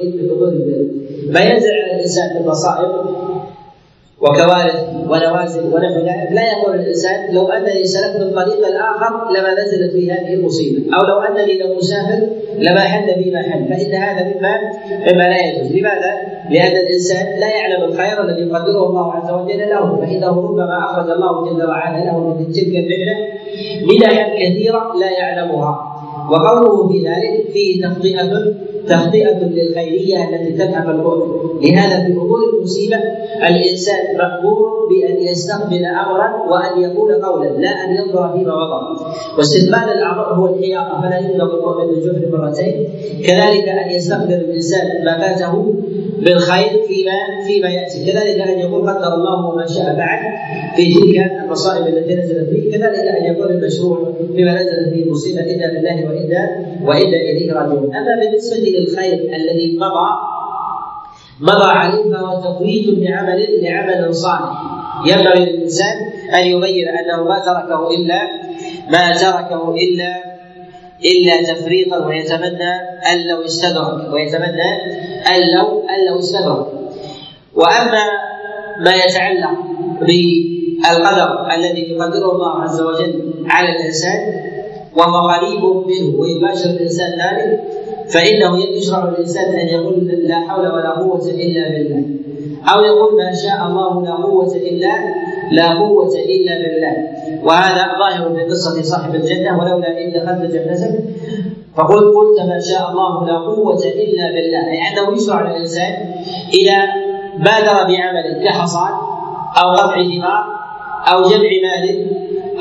البر. 0.48 0.86
ما 1.30 1.40
ينزل 1.40 1.70
على 1.70 1.94
الإنسان 1.94 2.42
من 2.42 2.48
مصائب 2.48 2.90
وكوارث 4.20 4.84
ونوازل 5.10 5.64
ونحو 5.74 5.98
ذلك. 6.08 6.28
لا 6.30 6.42
يقول 6.52 6.74
الإنسان 6.74 7.34
لو 7.34 7.48
أنني 7.48 7.84
سلكت 7.84 8.20
الطريق 8.20 8.66
الآخر 8.66 9.30
لما 9.30 9.52
نزلت 9.54 9.92
في 9.92 10.12
هذه 10.12 10.34
المصيبة 10.34 10.96
أو 10.96 11.06
لو 11.06 11.18
أنني 11.20 11.58
لم 11.58 11.78
أسافر 11.78 12.26
لما 12.58 12.80
حل 12.80 13.22
بي 13.22 13.30
ما 13.30 13.42
حل. 13.42 13.64
فإن 13.68 13.94
هذا 13.94 14.24
مما 14.24 14.58
مما 15.12 15.22
لا 15.22 15.46
يجوز. 15.46 15.72
لماذا؟ 15.72 16.12
لأن 16.50 16.76
الإنسان 16.76 17.40
لا 17.40 17.48
يعلم 17.56 17.84
الخير 17.84 18.24
الذي 18.24 18.40
يقدره 18.40 18.86
الله 18.86 19.12
عز 19.12 19.30
وجل 19.30 19.58
له. 19.58 19.96
فإنه 19.96 20.28
ربما 20.28 20.78
أخرج 20.84 21.10
الله 21.10 21.50
جل 21.50 21.68
وعلا 21.68 22.04
له 22.04 22.18
من 22.18 22.52
تلك 22.52 22.74
النعمه 22.82 23.28
منحا 23.88 24.28
كثيرة 24.34 24.92
لا 25.00 25.10
يعلمها. 25.10 25.87
وقوله 26.30 26.88
في 26.88 26.98
ذلك 27.08 27.50
فيه 27.52 27.82
تخطئه 27.82 28.54
تخطئة 28.88 29.38
للخيرية 29.44 30.28
التي 30.28 30.52
تذهب 30.52 30.90
البعد 30.90 31.22
لهذا 31.62 32.06
في 32.06 32.12
أمور 32.12 32.38
المصيبة 32.54 32.96
الإنسان 33.48 34.16
مأمور 34.18 34.88
بأن 34.90 35.22
يستقبل 35.22 35.84
أمرا 35.84 36.28
وأن 36.50 36.82
يقول 36.82 37.12
قولا 37.24 37.48
لا 37.48 37.68
أن 37.68 37.96
ينظر 37.96 38.32
فيما 38.32 38.54
وضع 38.54 38.80
واستقبال 39.38 39.92
الأمر 39.98 40.34
هو 40.34 40.54
الحياطة 40.54 41.00
فلا 41.02 41.18
يطلق 41.18 41.54
المؤمن 41.54 41.94
الجهل 41.94 42.32
مرتين. 42.32 42.88
كذلك 43.26 43.68
أن 43.68 43.90
يستقبل 43.90 44.34
الإنسان 44.34 45.04
ما 45.04 45.18
فاته 45.18 45.74
بالخير 46.24 46.82
فيما 46.88 47.46
فيما 47.46 47.68
يأتي. 47.68 48.12
كذلك 48.12 48.40
أن 48.40 48.58
يقول 48.58 48.90
قدر 48.90 49.14
الله 49.14 49.46
وما 49.46 49.66
شاء 49.66 49.84
فعل 49.96 50.20
في 50.76 50.94
تلك 50.94 51.30
المصائب 51.44 51.86
التي 51.86 52.14
نزلت 52.14 52.48
فيه 52.50 52.70
كذلك 52.72 52.98
أن 53.18 53.24
يقول 53.34 53.50
المشروع 53.50 54.12
فيما 54.36 54.54
نزلت 54.54 54.88
فيه 54.94 55.04
المصيبة 55.04 55.40
إنا 55.40 55.78
لله 55.78 56.06
وإنا 56.06 56.17
وأنا 56.82 57.16
إليه 57.30 57.52
راجعون. 57.52 57.96
أما 57.96 58.20
بالنسبة 58.20 58.56
للخير 58.56 59.36
الذي 59.36 59.78
مضى 59.78 60.10
مضى 61.40 61.70
عليه 61.70 62.12
فهو 62.12 62.40
تفويت 62.40 62.86
لعمل 62.88 63.62
لعمل 63.62 64.14
صالح. 64.14 64.62
ينبغي 65.06 65.44
للإنسان 65.44 65.96
أن 66.34 66.46
يبين 66.46 66.88
أنه 66.88 67.24
ما 67.24 67.38
تركه 67.38 67.90
الا 67.90 68.20
ما 68.90 69.12
تركه 69.12 69.74
الا 69.74 70.16
إلا 71.04 71.54
تفريطا 71.54 72.06
ويتمنى 72.06 72.72
أن 73.12 73.28
لو 73.28 73.44
استدرك. 73.44 74.12
ويتمنى 74.12 74.70
أن 75.28 75.40
لو 75.56 75.82
أن 75.88 76.06
لو 76.08 76.18
استدرك. 76.18 76.66
وأما 77.54 78.04
ما 78.80 78.94
يتعلق 78.94 79.58
بالقدر 80.00 81.50
الذي 81.54 81.80
يقدره 81.80 82.32
الله 82.32 82.62
عز 82.62 82.80
وجل 82.80 83.34
على 83.46 83.68
الإنسان 83.68 84.18
وهو 84.98 85.28
قريب 85.28 85.62
منه 85.62 86.20
ويباشر 86.20 86.70
الإنسان 86.70 87.10
ذلك 87.10 87.60
فإنه 88.08 88.64
يشرع 88.76 89.08
الانسان 89.08 89.58
أن 89.58 89.66
يقول 89.66 90.06
لا 90.06 90.48
حول 90.48 90.66
ولا 90.66 90.90
قوة 90.90 91.26
إلا 91.30 91.68
بالله. 91.68 92.02
أو 92.74 92.80
يقول 92.80 93.16
ما 93.24 93.34
شاء 93.34 93.66
الله 93.66 94.02
لا 94.04 94.14
قوة 94.14 94.56
إلا 94.56 94.92
لا 95.52 95.78
قوة 95.78 96.14
إلا 96.14 96.54
بالله. 96.62 96.96
وهذا 97.44 97.84
ظاهر 97.98 98.34
في 98.34 98.42
قصة 98.44 98.82
صاحب 98.82 99.14
الجنة 99.14 99.58
ولولا 99.58 100.04
إن 100.04 100.12
دخلت 100.12 100.52
جنتك 100.52 101.00
فقل 101.76 102.14
قلت 102.14 102.40
ما 102.48 102.60
شاء 102.60 102.90
الله 102.90 103.26
لا 103.26 103.38
قوة 103.38 103.82
إلا 103.84 104.26
بالله. 104.34 104.70
أي 104.70 104.78
أنه 104.88 105.16
يشرع 105.16 105.50
الانسان 105.50 105.92
إذا 106.54 106.78
بادر 107.38 107.76
بعمل 107.88 108.44
كحصاد 108.44 108.94
أو 109.62 109.70
قطع 109.70 110.02
ثمار 110.02 110.44
أو 111.12 111.22
جمع 111.22 111.50
مال 111.64 112.06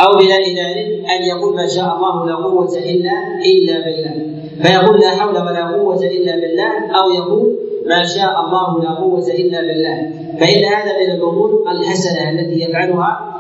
أو 0.02 0.12
بناء 0.20 0.42
ذلك 0.62 0.88
أن 1.14 1.24
يقول 1.24 1.56
ما 1.56 1.68
شاء 1.68 1.96
الله 1.96 2.26
لا 2.26 2.36
قوة 2.36 2.78
إلا 2.78 3.16
إلا 3.46 3.76
بالله. 3.86 4.16
فيقول 4.64 5.00
لا 5.00 5.10
حول 5.10 5.38
ولا 5.38 5.68
قوة 5.78 6.04
إلا 6.04 6.36
بالله 6.36 6.72
أو 7.00 7.10
يقول 7.10 7.56
ما 7.88 8.04
شاء 8.04 8.34
الله 8.46 8.84
لا 8.84 8.90
قوة 8.90 9.28
إلا 9.28 9.62
بالله. 9.62 9.98
فإن 10.40 10.64
هذا 10.74 10.92
من 11.00 11.12
الأمور 11.16 11.64
الحسنة 11.72 12.30
التي 12.30 12.62
يفعلها 12.62 13.34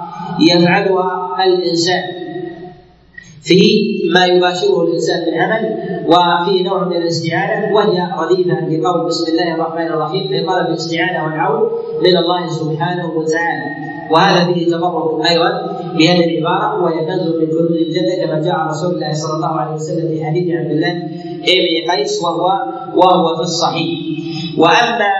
يفعلها 0.51 1.37
الإنسان 1.45 2.03
في 3.43 3.61
ما 4.13 4.25
يباشره 4.25 4.83
الإنسان 4.83 5.19
من 5.27 5.41
عمل 5.41 5.77
وفيه 6.07 6.63
نوع 6.63 6.83
من 6.83 6.95
الاستعانة 6.95 7.75
وهي 7.75 8.07
رديفة 8.19 8.69
لقول 8.69 9.05
بسم 9.07 9.31
الله 9.31 9.55
الرحمن 9.55 9.87
الرحيم 9.87 10.27
في 10.27 10.45
طلب 10.45 10.67
الاستعانة 10.67 11.23
والعون 11.25 11.69
من 12.01 12.17
الله 12.17 12.49
سبحانه 12.49 13.11
وتعالى. 13.17 13.97
وهذا 14.11 14.53
فيه 14.53 14.65
تبرك 14.65 15.25
أيضا 15.29 15.51
بهذه 15.97 16.25
العبارة 16.25 16.83
وهي 16.83 17.05
كنز 17.05 17.27
من 17.27 17.47
كنوز 17.47 17.71
الجنه 17.71 18.25
كما 18.25 18.41
جاء 18.41 18.55
رسول 18.69 18.95
الله 18.95 19.13
صلى 19.13 19.33
الله 19.35 19.47
عليه 19.47 19.75
وسلم 19.75 20.07
في 20.07 20.25
حديث 20.25 20.55
عبد 20.55 20.71
الله 20.71 20.91
ابن 21.43 21.91
قيس 21.91 22.23
وهو 22.23 22.45
وهو 22.95 23.35
في 23.35 23.41
الصحيح. 23.41 23.99
وأما 24.57 25.11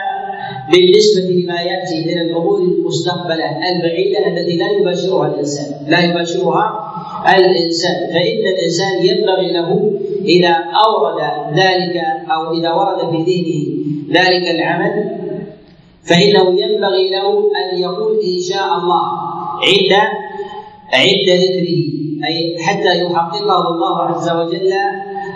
بالنسبة 0.72 1.22
لما 1.22 1.62
يأتي 1.62 2.06
من 2.06 2.22
الأمور 2.22 2.60
المستقبلة 2.60 3.46
البعيدة 3.72 4.28
التي 4.28 4.58
لا 4.58 4.72
يباشرها 4.72 5.28
الإنسان. 5.28 5.66
لا 5.88 6.00
يباشرها 6.06 6.94
الإنسان. 7.36 8.08
فإن 8.14 8.44
الإنسان 8.54 9.06
ينبغي 9.06 9.52
له 9.54 9.92
إذا 10.26 10.56
أورد 10.88 11.20
ذلك 11.56 12.04
أو 12.32 12.54
إذا 12.54 12.72
ورد 12.74 13.00
في 13.12 13.18
ذهنه 13.32 13.78
ذلك 14.20 14.50
العمل 14.56 15.27
فإنه 16.08 16.62
ينبغي 16.62 17.10
له 17.10 17.52
أن 17.60 17.80
يقول 17.80 18.20
إن 18.36 18.40
شاء 18.50 18.78
الله 18.78 19.04
عند 19.68 19.94
عند 20.94 21.30
ذكره. 21.30 21.82
أي 22.28 22.58
حتى 22.60 23.02
يحققه 23.04 23.68
الله 23.70 24.02
عز 24.02 24.30
وجل 24.30 24.74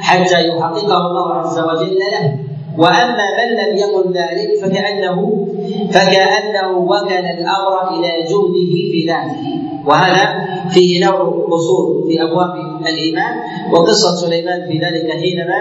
حتى 0.02 0.48
يحققه 0.48 1.08
الله 1.08 1.34
عز 1.34 1.60
وجل 1.60 2.00
له. 2.00 2.36
وأما 2.78 3.26
من 3.38 3.50
لم 3.56 3.78
يقل 3.78 4.14
ذلك 4.14 4.50
فكانه 4.62 5.48
فكأنه 5.92 6.78
وكل 6.78 7.14
الأمر 7.14 8.00
إلى 8.00 8.24
جهده 8.30 8.72
في 8.92 9.06
ذاته. 9.08 9.61
وهذا 9.88 10.46
فيه 10.70 11.06
نوع 11.06 11.48
قصور 11.52 12.08
في 12.08 12.22
أبواب 12.24 12.50
الإيمان 12.82 13.34
وقصة 13.74 14.16
سليمان 14.16 14.60
في 14.68 14.74
ذلك 14.78 15.12
حينما 15.12 15.60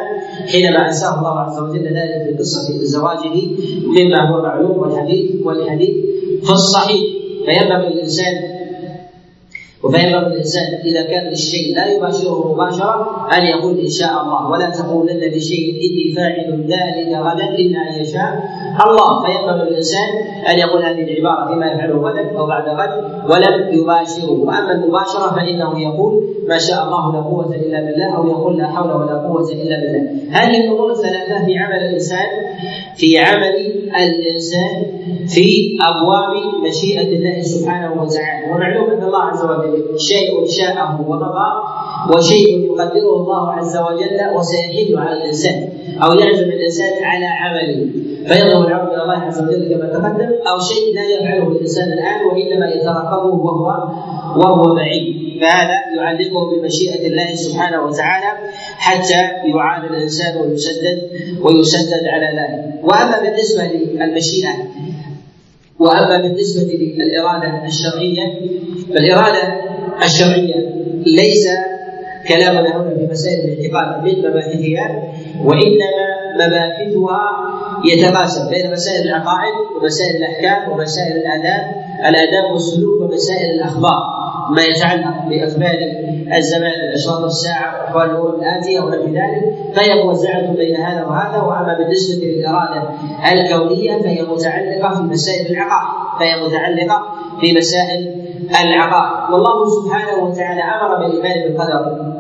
حينما 0.53 0.87
أنساه 0.89 1.19
الله 1.19 1.41
عز 1.41 1.59
وجل 1.61 1.85
ذلك 1.85 2.23
في 2.27 2.37
قصة 2.39 2.85
زواجه 2.85 3.37
مما 3.87 4.31
هو 4.31 4.43
معلوم 4.43 4.79
والحديث 4.79 5.31
والحديث 5.45 5.91
في 6.45 6.51
الصحيح. 6.53 7.01
فينبغي 7.47 7.89
الانسان 7.89 8.35
وفينبغي 9.83 10.27
الإنسان 10.27 10.75
إذا 10.85 11.03
كان 11.03 11.27
الشيء 11.33 11.77
لا 11.77 11.87
يباشره 11.93 12.53
مباشرة 12.55 13.27
أن 13.33 13.43
يقول 13.43 13.79
إن 13.79 13.89
شاء 13.89 14.23
الله. 14.23 14.51
ولا 14.51 14.71
تقولن 14.71 15.21
لشيء 15.35 15.67
إني 15.85 16.15
فاعل 16.17 16.65
ذلك 16.69 17.11
غدا 17.27 17.49
إلا 17.55 17.79
أن 17.89 18.01
يشاء 18.03 18.31
الله. 18.87 19.25
فينبغي 19.25 19.69
الانسان 19.69 20.09
أن 20.51 20.59
يقول 20.59 20.83
هذه 20.83 21.03
العبارة 21.03 21.49
فيما 21.49 21.67
يفعله 21.73 21.97
غدا 21.97 22.39
أو 22.39 22.47
بعد 22.47 22.69
غد 22.69 22.93
ولم 23.31 23.79
يباشره. 23.79 24.31
وأما 24.31 24.73
المباشرة 24.73 25.35
فإنه 25.37 25.81
يقول 25.81 26.25
ما 26.49 26.59
شاء 26.59 26.85
الله 26.85 27.13
لا 27.13 27.21
قوة 27.21 27.55
إلا 27.57 27.81
بالله 27.81 28.17
أو 28.17 28.29
يقول 28.29 28.59
لا 28.59 28.67
حول 28.67 28.91
ولا 28.93 29.15
قوة 29.15 29.53
إلا 29.53 29.81
بالله. 29.81 30.03
هذه 30.31 30.61
الأمور 30.65 30.91
الثلاثه 30.91 31.45
في 31.47 31.59
عمل 31.59 31.79
الإنسان 31.89 32.29
في 32.97 33.19
عمل 33.19 33.55
الإنسان 33.97 34.83
في 35.27 35.79
أبواب 35.91 36.63
مشيئة 36.69 37.17
الله 37.17 37.43
سبحانه 37.43 38.03
وتعالى. 38.03 38.53
ومعلوم 38.53 38.91
أن 38.91 39.03
الله 39.03 39.23
عز 39.23 39.45
وجل 39.45 39.70
شيء 39.97 40.47
شاءه 40.47 41.05
ومضى 41.09 41.51
وشيء 42.17 42.49
يقدره 42.59 43.17
الله 43.17 43.53
عز 43.53 43.77
وجل 43.77 44.37
وسيحل 44.37 44.99
على 44.99 45.17
الإنسان 45.17 45.69
أو 46.03 46.13
يعزم 46.13 46.45
الإنسان 46.45 47.05
على 47.05 47.27
عمله. 47.27 47.87
فيطلب 48.27 48.67
العون 48.67 48.89
من 48.93 49.01
الله 49.01 49.19
عز 49.19 49.43
وجل 49.43 49.75
كما 49.75 49.87
تقدم 49.87 50.31
أو 50.51 50.59
شيء 50.61 50.95
لا 50.95 51.05
يفعله 51.09 51.49
الإنسان 51.49 51.93
الآن 51.93 52.27
وإنما 52.27 52.67
يترقبه 52.69 53.35
وهو 53.35 53.67
وهو 54.37 54.75
بعيد. 54.75 55.41
فهذا 55.41 55.77
يعلقه 55.97 56.51
بمشيئة 56.51 57.07
الله 57.07 57.35
سبحانه 57.35 57.83
وتعالى 57.83 58.39
حتى 58.77 59.21
يعان 59.55 59.85
الإنسان 59.85 60.41
ويسدد 60.41 60.99
ويسدد 61.43 62.05
على 62.05 62.27
ذلك. 62.27 62.85
وأما 62.85 63.21
بالنسبة 63.23 63.63
للمشيئة 63.65 64.53
وأما 65.79 66.17
بالنسبة 66.17 66.73
للإرادة 66.73 67.67
الشرعية 67.67 68.41
فالإرادة 68.95 69.60
الشرعية. 70.05 70.55
ليس 71.07 71.49
كلامنا 72.29 72.77
هنا 72.77 72.95
في 72.97 73.07
مسائل 73.11 73.39
الاعتقاد 73.41 74.05
من 74.05 74.19
مباحثها 74.31 75.03
وإنما 75.45 76.07
مباحثها 76.35 77.21
يتقاسم 77.85 78.51
بين 78.51 78.73
مسائل 78.73 79.09
العقائد 79.09 79.55
ومسائل 79.77 80.17
الأحكام 80.17 80.73
ومسائل 80.73 81.17
الآداب 81.17 81.75
الآداب 82.09 82.53
والسلوك 82.53 83.01
ومسائل 83.01 83.51
الأخبار. 83.51 84.21
ما 84.57 84.63
يتعلق 84.65 85.29
باخبار 85.29 85.79
الزمان 86.37 86.73
اشراط 86.95 87.25
الساعة 87.25 87.81
وأحوال 87.81 88.11
الامم 88.11 88.41
الآتية 88.41 88.81
ونحو 88.81 89.05
ذلك 89.05 89.55
فهي 89.75 90.05
موزعة 90.05 90.53
بين 90.53 90.77
هذا 90.77 91.05
وهذا 91.05 91.39
وأما 91.43 91.79
بالنسبة 91.79 92.25
للإرادة 92.27 92.89
الكونية 93.33 94.03
فهي 94.03 94.23
متعلقة 94.23 94.95
في 94.95 95.03
مسائل 95.03 95.47
العقائد 95.47 96.19
فهي 96.21 96.47
متعلقة 96.47 97.03
في 97.41 97.53
مسائل 97.53 98.20
العقائد 98.49 99.33
والله 99.33 99.69
سبحانه 99.69 100.25
وتعالى 100.25 100.63
أمر 100.63 100.97
بالإيمان 100.99 101.49
بالقدر 101.49 102.11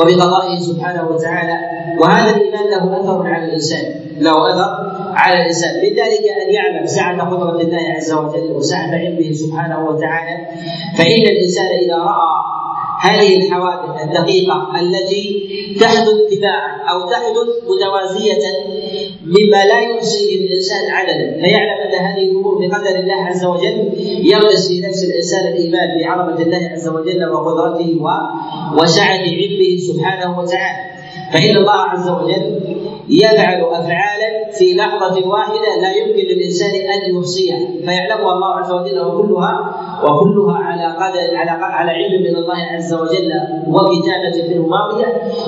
وبقضائه 0.00 0.56
سبحانه 0.58 1.08
وتعالى 1.08 1.58
وهذا 2.00 2.36
الإيمان 2.36 2.64
له 2.70 3.00
أثر 3.00 3.26
على 3.26 3.44
الإنسان 3.44 3.84
له 4.18 4.50
أثر 4.50 4.90
على 5.14 5.40
الإنسان. 5.40 5.74
من 5.76 5.88
ذلك 5.88 6.24
أن 6.46 6.54
يعلم 6.54 6.86
سعة 6.86 7.30
قدرة 7.30 7.60
الله 7.60 7.92
عز 7.96 8.12
وجل 8.12 8.52
وسعة 8.56 8.90
علمه 8.94 9.32
سبحانه 9.32 9.88
وتعالى 9.88 10.46
فإن 10.98 11.22
الإنسان 11.22 11.66
إذا 11.66 11.96
رأى 11.96 12.40
هذه 13.00 13.36
الحوادث 13.36 14.02
الدقيقة 14.04 14.80
التي 14.80 15.24
تحدث 15.80 16.08
تباعا 16.30 16.92
أو 16.92 17.10
تحدث 17.10 17.48
متوازية 17.68 18.42
مما 19.24 19.64
لا 19.64 19.80
يحصيه 19.80 20.46
الإنسان 20.46 20.90
عددا. 20.90 21.40
فيعلم 21.40 21.80
أن 21.86 22.04
هذه 22.06 22.22
الأمور 22.22 22.54
بقدر 22.58 22.98
الله 22.98 23.14
عز 23.14 23.44
وجل 23.44 23.90
يغرس 24.24 24.68
في 24.68 24.80
نفس 24.80 25.04
الإنسان 25.04 25.52
الإيمان 25.52 25.98
بعظمة 25.98 26.42
الله 26.42 26.68
عز 26.72 26.88
وجل 26.88 27.24
وقدرته 27.28 27.98
وسعة 28.82 29.18
علمه 29.18 29.76
سبحانه 29.88 30.38
وتعالى. 30.38 30.90
فإن 31.32 31.56
الله 31.56 31.72
عز 31.72 32.08
وجل 32.08 32.69
يفعل 33.10 33.60
افعالا 33.64 34.52
في 34.58 34.74
لحظة 34.74 35.28
واحدة 35.28 35.70
لا 35.82 35.92
يمكن 35.96 36.24
للإنسان 36.34 36.70
أن 36.70 37.14
يحصيها. 37.16 37.58
فيعلمها 37.84 38.32
الله 38.32 38.54
عز 38.54 38.72
وجل 38.72 39.00
وكلها 39.00 39.54
وكلها 40.04 40.54
على 40.58 40.84
قدر 40.96 41.36
على 41.36 41.50
على 41.50 41.90
علم 41.90 42.22
من 42.22 42.36
الله 42.36 42.56
عز 42.56 42.94
وجل 42.94 43.30
وكتابة 43.68 44.48
منه 44.48 44.66
ماضية 44.66 45.06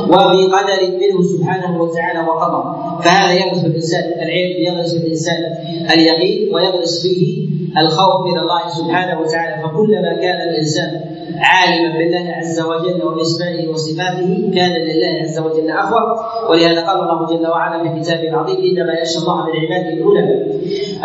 وبقدر 0.08 0.80
منه 1.00 1.22
سبحانه 1.22 1.82
وتعالى 1.82 2.20
وقضى 2.28 2.62
فهذا 3.04 3.32
يغرس 3.32 3.64
الإنسان 3.64 4.04
العلم 4.22 4.56
يغرس 4.66 4.94
الإنسان 4.94 5.54
اليقين 5.94 6.54
ويغرس 6.54 7.02
فيه 7.02 7.42
الخوف 7.78 8.26
من 8.26 8.38
الله 8.38 8.68
سبحانه 8.68 9.20
وتعالى. 9.20 9.62
فكلما 9.62 10.12
كان 10.14 10.48
الإنسان 10.48 11.00
عالما 11.38 11.98
بالله 11.98 12.32
عز 12.32 12.60
وجل 12.60 13.04
وباسمائه 13.04 13.68
وصفاته 13.68 14.50
كان 14.54 14.70
لله 14.70 15.22
عز 15.22 15.38
وجل 15.38 15.70
اخوف 15.70 16.20
ولهذا 16.50 16.80
قال 16.86 17.00
الله 17.00 17.26
جل 17.26 17.46
وعلا 17.46 17.82
في 17.82 18.00
كتابه 18.00 18.28
العظيم 18.28 18.56
إنما 18.56 18.92
يخشى 18.92 19.18
الله 19.18 19.36
من 19.46 19.52
عباده 19.60 19.92
العلماء. 19.92 20.46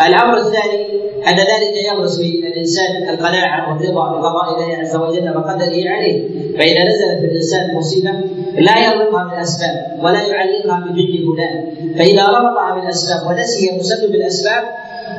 الأمر 0.08 0.38
الثاني 0.38 0.98
أن 1.28 1.36
ذلك 1.36 1.74
يغرس 1.92 2.22
في 2.22 2.48
الإنسان 2.48 3.10
القناعة 3.10 3.70
والرضا 3.70 4.12
بقضاء 4.12 4.54
الله 4.54 4.78
عز 4.78 4.96
وجل 4.96 5.38
وقدره 5.38 5.90
عليه. 5.90 6.24
فإذا 6.58 6.84
نزلت 6.84 7.20
في 7.20 7.26
الانسان 7.26 7.76
مصيبة 7.76 8.12
لا 8.58 8.76
يربطها 8.86 9.24
بالاسباب 9.24 10.00
ولا 10.04 10.22
يعلقها 10.22 10.80
بفعل 10.80 11.26
فلان. 11.28 11.56
فإذا 11.98 12.26
ربطها 12.28 12.76
بالأسباب 12.76 13.28
ونسي 13.28 13.78
مسبب 13.80 14.16
الأسباب 14.16 14.64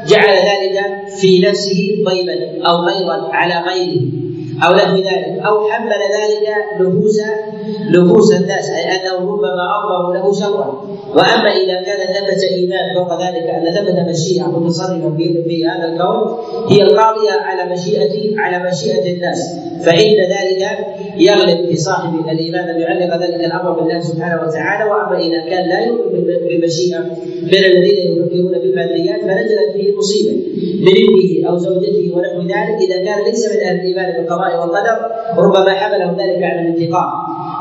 جعل 0.07 0.37
ذلك 0.37 1.09
في 1.21 1.41
نفسه 1.41 2.05
ضيبا 2.05 2.67
أو 2.69 2.77
غيظا 2.77 3.29
على 3.33 3.55
غيره. 3.55 4.28
أو 4.65 4.75
نحو 4.75 4.97
ذلك 4.97 5.41
أو 5.47 5.69
حمل 5.71 5.91
ذلك 5.91 6.47
نفوس 6.81 7.21
نفوس 7.91 8.33
الناس 8.33 8.71
أي 8.71 8.83
أنه 8.83 9.33
ربما 9.33 9.65
اضمر 9.77 10.13
له 10.13 10.33
شرا 10.33 10.89
وأما 11.15 11.51
إذا 11.51 11.83
كان 11.83 12.15
ثمه 12.15 12.43
إيمان 12.51 12.95
فوق 12.95 13.13
ذلك 13.13 13.47
أن 13.47 13.75
ثمه 13.75 14.11
مشيئة 14.11 14.47
متصرفه 14.47 15.17
في, 15.17 15.67
هذا 15.67 15.93
الكون 15.93 16.39
هي 16.69 16.83
القاضية 16.83 17.31
على 17.31 17.73
مشيئه 17.73 18.41
على 18.41 18.71
مشيئة 18.71 19.15
الناس. 19.15 19.59
فإن 19.83 20.17
ذلك 20.17 20.87
يغلب 21.17 21.67
في 21.69 21.77
صاحب 21.77 22.29
الإيمان 22.29 22.69
أن 22.69 22.81
يعلق 22.81 23.17
ذلك 23.17 23.45
الأمر 23.45 23.73
بالله 23.73 24.01
سبحانه 24.01 24.43
وتعالى. 24.43 24.91
وأما 24.91 25.19
إذا 25.19 25.41
كان 25.51 25.69
لا 25.69 25.81
يؤمن 25.81 26.21
بالمشيئه 26.21 26.99
من 27.43 27.65
الذين 27.65 28.13
يفكرون 28.13 28.53
بالماديات 28.53 29.21
فنزلت 29.21 29.71
فيه 29.73 29.97
مصيبة 29.97 30.33
من 30.81 30.89
ابنه 30.89 31.51
أو 31.51 31.59
زوجته 31.59 32.13
ونحو 32.15 32.41
ذلك. 32.41 32.77
إذا 32.81 33.05
كان 33.05 33.25
ليس 33.25 33.53
من 33.53 33.61
أهل 33.61 33.81
الإيمان 33.81 34.13
بالقضاء 34.13 34.48
والقدر 34.57 34.97
ربما 35.39 35.75
حمله 35.75 36.11
ذلك 36.13 36.43
على 36.43 36.61
الانتقام 36.61 37.11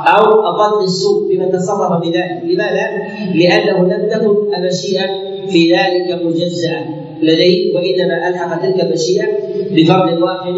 أو 0.07 0.23
ظن 0.57 0.83
السوء 0.83 1.29
بمن 1.29 1.51
تصرف 1.51 2.01
بذلك 2.01 2.41
لماذا؟ 2.43 2.87
لأنه 3.35 3.77
لم 3.83 4.09
تكن 4.09 4.55
المشيئه 4.57 5.07
في 5.49 5.73
ذلك 5.73 6.25
مجزأة 6.25 6.85
لديه 7.21 7.75
وإنما 7.75 8.27
ألحق 8.27 8.61
تلك 8.61 8.83
المشيئة 8.83 9.25
بفرد 9.71 10.21
واحد 10.21 10.53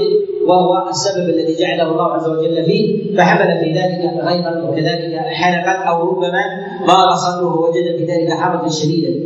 وهو 0.48 0.90
السبب 0.90 1.30
الذي 1.30 1.56
جعله 1.60 1.92
الله 1.92 2.14
عز 2.14 2.28
وجل 2.28 2.66
فيه 2.66 3.16
فحمل 3.18 3.60
في 3.60 3.72
ذلك 3.72 4.14
غيظا 4.24 4.70
وكذلك 4.70 5.16
حلقا 5.16 5.72
أو 5.72 6.10
ربما 6.10 6.42
ضاق 6.88 7.16
صدره 7.16 7.56
ووجد 7.60 7.98
في 7.98 8.06
ذلك 8.06 8.34
حرجا 8.34 8.70
شديدا 8.70 9.20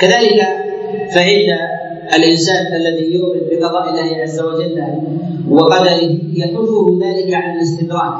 كذلك 0.00 0.42
فإن 1.14 1.58
الإنسان 2.16 2.74
الذي 2.76 3.14
يؤمن 3.14 3.40
بقضاء 3.50 3.88
الله 3.90 4.22
عز 4.22 4.40
وجل 4.40 4.82
وقدره 5.50 6.00
يحثه 6.34 6.98
ذلك 7.02 7.34
على 7.34 7.52
الاستدراك 7.52 8.14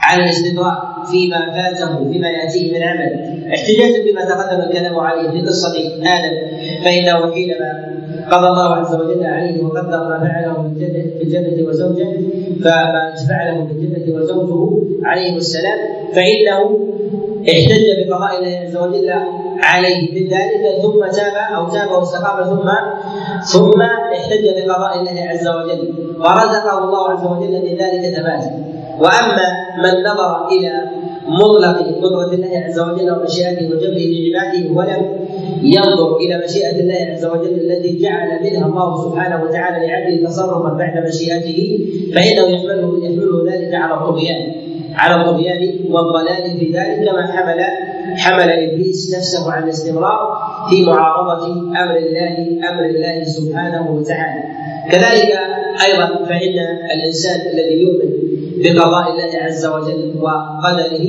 على 0.00 0.24
الاستدراك 0.24 0.78
فيما 1.10 1.40
فاته 1.50 2.12
فيما 2.12 2.28
يأتيه 2.28 2.72
من 2.78 2.82
عمل. 2.82 3.12
احتجاجا 3.54 4.10
بما 4.12 4.24
تقدم 4.24 4.60
الكلام 4.60 4.98
عليه 4.98 5.30
في 5.30 5.40
قصة 5.46 5.74
آدم 6.02 6.36
فإنه 6.84 7.32
حينما 7.34 7.97
قضى 8.30 8.46
الله 8.46 8.74
عز 8.74 8.94
وجل 8.94 9.24
عليه 9.24 9.64
وقدر 9.64 10.08
ما 10.08 10.18
فعله 10.18 10.70
في 10.78 11.22
الجنة 11.22 11.68
وزوجه 11.68 12.08
فما 12.64 13.14
فعله 13.28 13.66
في 13.66 13.72
الجنه 13.72 14.16
وزوجه 14.16 14.82
عليه 15.04 15.36
السلام 15.36 15.78
فإنه 16.14 16.78
احتج 17.42 17.84
بقضاء 17.98 18.38
الله 18.38 18.58
عز 18.58 18.76
وجل 18.76 19.10
عليه. 19.62 20.20
من 20.20 20.28
ذلك 20.28 20.82
ثم 20.82 21.16
تاب 21.16 21.56
أو 21.56 21.68
تاب 21.68 21.90
واستقام 21.90 22.44
ثم 22.44 22.68
ثم 23.52 23.82
احتج 23.82 24.44
بقضاء 24.56 25.00
الله 25.00 25.26
عز 25.30 25.48
وجل. 25.48 25.94
ورزقه 26.18 26.78
الله 26.84 27.10
عز 27.10 27.24
وجل 27.24 27.52
من 27.52 27.76
ذلك 27.76 28.14
ثباتا 28.16 28.50
وأما 29.00 29.46
من 29.82 30.02
نظر 30.04 30.48
إلى 30.48 30.72
مطلق 31.28 31.78
قدرة 32.02 32.32
الله 32.34 32.58
عز 32.58 32.80
وجل 32.80 33.10
ومشيئته 33.10 33.66
وجبره 33.66 34.06
لعباده 34.14 34.70
ولم 34.74 35.02
ينظر 35.62 36.16
إلى 36.16 36.42
مشيئة 36.44 36.80
الله 36.80 36.94
عز 37.12 37.24
وجل 37.26 37.70
التي 37.70 37.98
جعل 37.98 38.28
منها 38.44 38.66
الله 38.66 39.04
سبحانه 39.04 39.44
وتعالى 39.44 39.86
لعبده 39.86 40.28
تصرفا 40.28 40.68
بعد 40.68 41.06
مشيئته 41.08 41.78
فإنه 42.14 42.46
يحمله 42.54 42.98
يحمله 43.04 43.52
ذلك 43.52 43.74
على 43.74 43.94
الطغيان 43.94 44.52
على 44.94 45.14
الطغيان 45.14 45.74
والضلال 45.90 46.58
في 46.58 46.72
ذلك 46.72 47.08
كما 47.10 47.26
حمل 47.26 47.60
حمل 48.16 48.50
إبليس 48.50 49.16
نفسه 49.16 49.52
على 49.52 49.64
الاستمرار 49.64 50.38
في 50.70 50.84
معارضة 50.84 51.52
أمر 51.52 51.96
الله 51.96 52.58
أمر 52.70 52.84
الله 52.86 53.24
سبحانه 53.24 53.90
وتعالى. 53.90 54.42
كذلك 54.90 55.32
أيضا 55.86 56.24
فإن 56.24 56.58
الإنسان 56.94 57.40
الذي 57.52 57.82
يؤمن 57.82 58.10
بقضاء 58.64 59.10
الله 59.12 59.38
عز 59.42 59.66
وجل 59.66 60.14
وقدره 60.20 61.06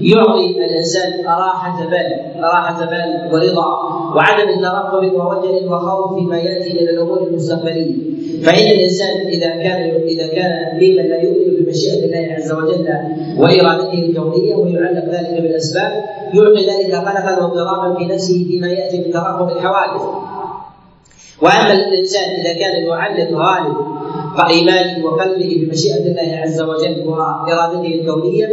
يعطي 0.00 0.64
الإنسان 0.64 1.24
راحة 1.26 1.86
بال 1.90 2.42
راحة 2.42 2.84
بال 2.84 3.30
ورضا 3.32 3.68
وعدم 4.16 4.60
ترقب 4.62 5.12
ووجل 5.12 5.68
وخوف 5.68 6.18
فيما 6.18 6.38
يأتي 6.38 6.72
من 6.72 6.88
الأمور 6.88 7.26
المستقبلية. 7.26 7.94
فإن 8.42 8.66
الإنسان 8.70 9.26
إذا 9.26 9.48
كان 9.48 9.90
إذا 10.06 10.26
كان 10.26 10.52
ممن 10.74 11.08
لا 11.08 11.22
يؤمن 11.22 11.64
بمشيئة 11.64 12.04
الله 12.04 12.34
عز 12.34 12.52
وجل 12.52 12.88
وإرادته 13.38 13.98
الكونية 13.98 14.54
ويعلق 14.54 15.04
ذلك 15.04 15.42
بالأسباب 15.42 16.04
يعطي 16.34 16.66
ذلك 16.66 16.94
قلقا 16.94 17.42
واضطرابا 17.42 17.98
في 17.98 18.04
نفسه 18.04 18.44
فيما 18.48 18.68
يأتي 18.68 18.98
من 18.98 19.10
ترقب 19.12 19.56
الحوادث. 19.56 20.02
واما 21.42 21.72
الإنسان 21.72 22.30
إذا 22.40 22.52
كان 22.52 22.86
يعلق 22.86 23.30
غالب 23.32 23.76
ايمانه 24.50 25.04
وقلبه 25.04 25.50
بمشيئة 25.66 26.04
الله 26.10 26.36
عز 26.42 26.60
وجل 26.60 27.02
وإرادته 27.08 27.94
الكونية 27.94 28.48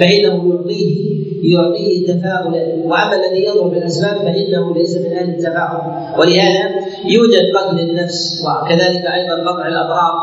فإنه 0.00 0.34
يعطيه 0.50 1.20
يعطيه 1.42 2.06
تفاؤلا. 2.06 2.62
وأما 2.84 3.14
الذي 3.16 3.44
يضر 3.44 3.68
بالأسباب 3.68 4.16
فإنه 4.16 4.74
ليس 4.74 4.96
من 4.96 5.12
أهل 5.12 5.28
التفاؤل. 5.28 5.80
ولهذا 6.18 6.70
يوجد 7.04 7.44
قتل 7.56 7.80
النفس 7.80 8.44
وكذلك 8.44 9.04
أيضا 9.06 9.50
قطع 9.50 9.68
الاضرار 9.68 10.14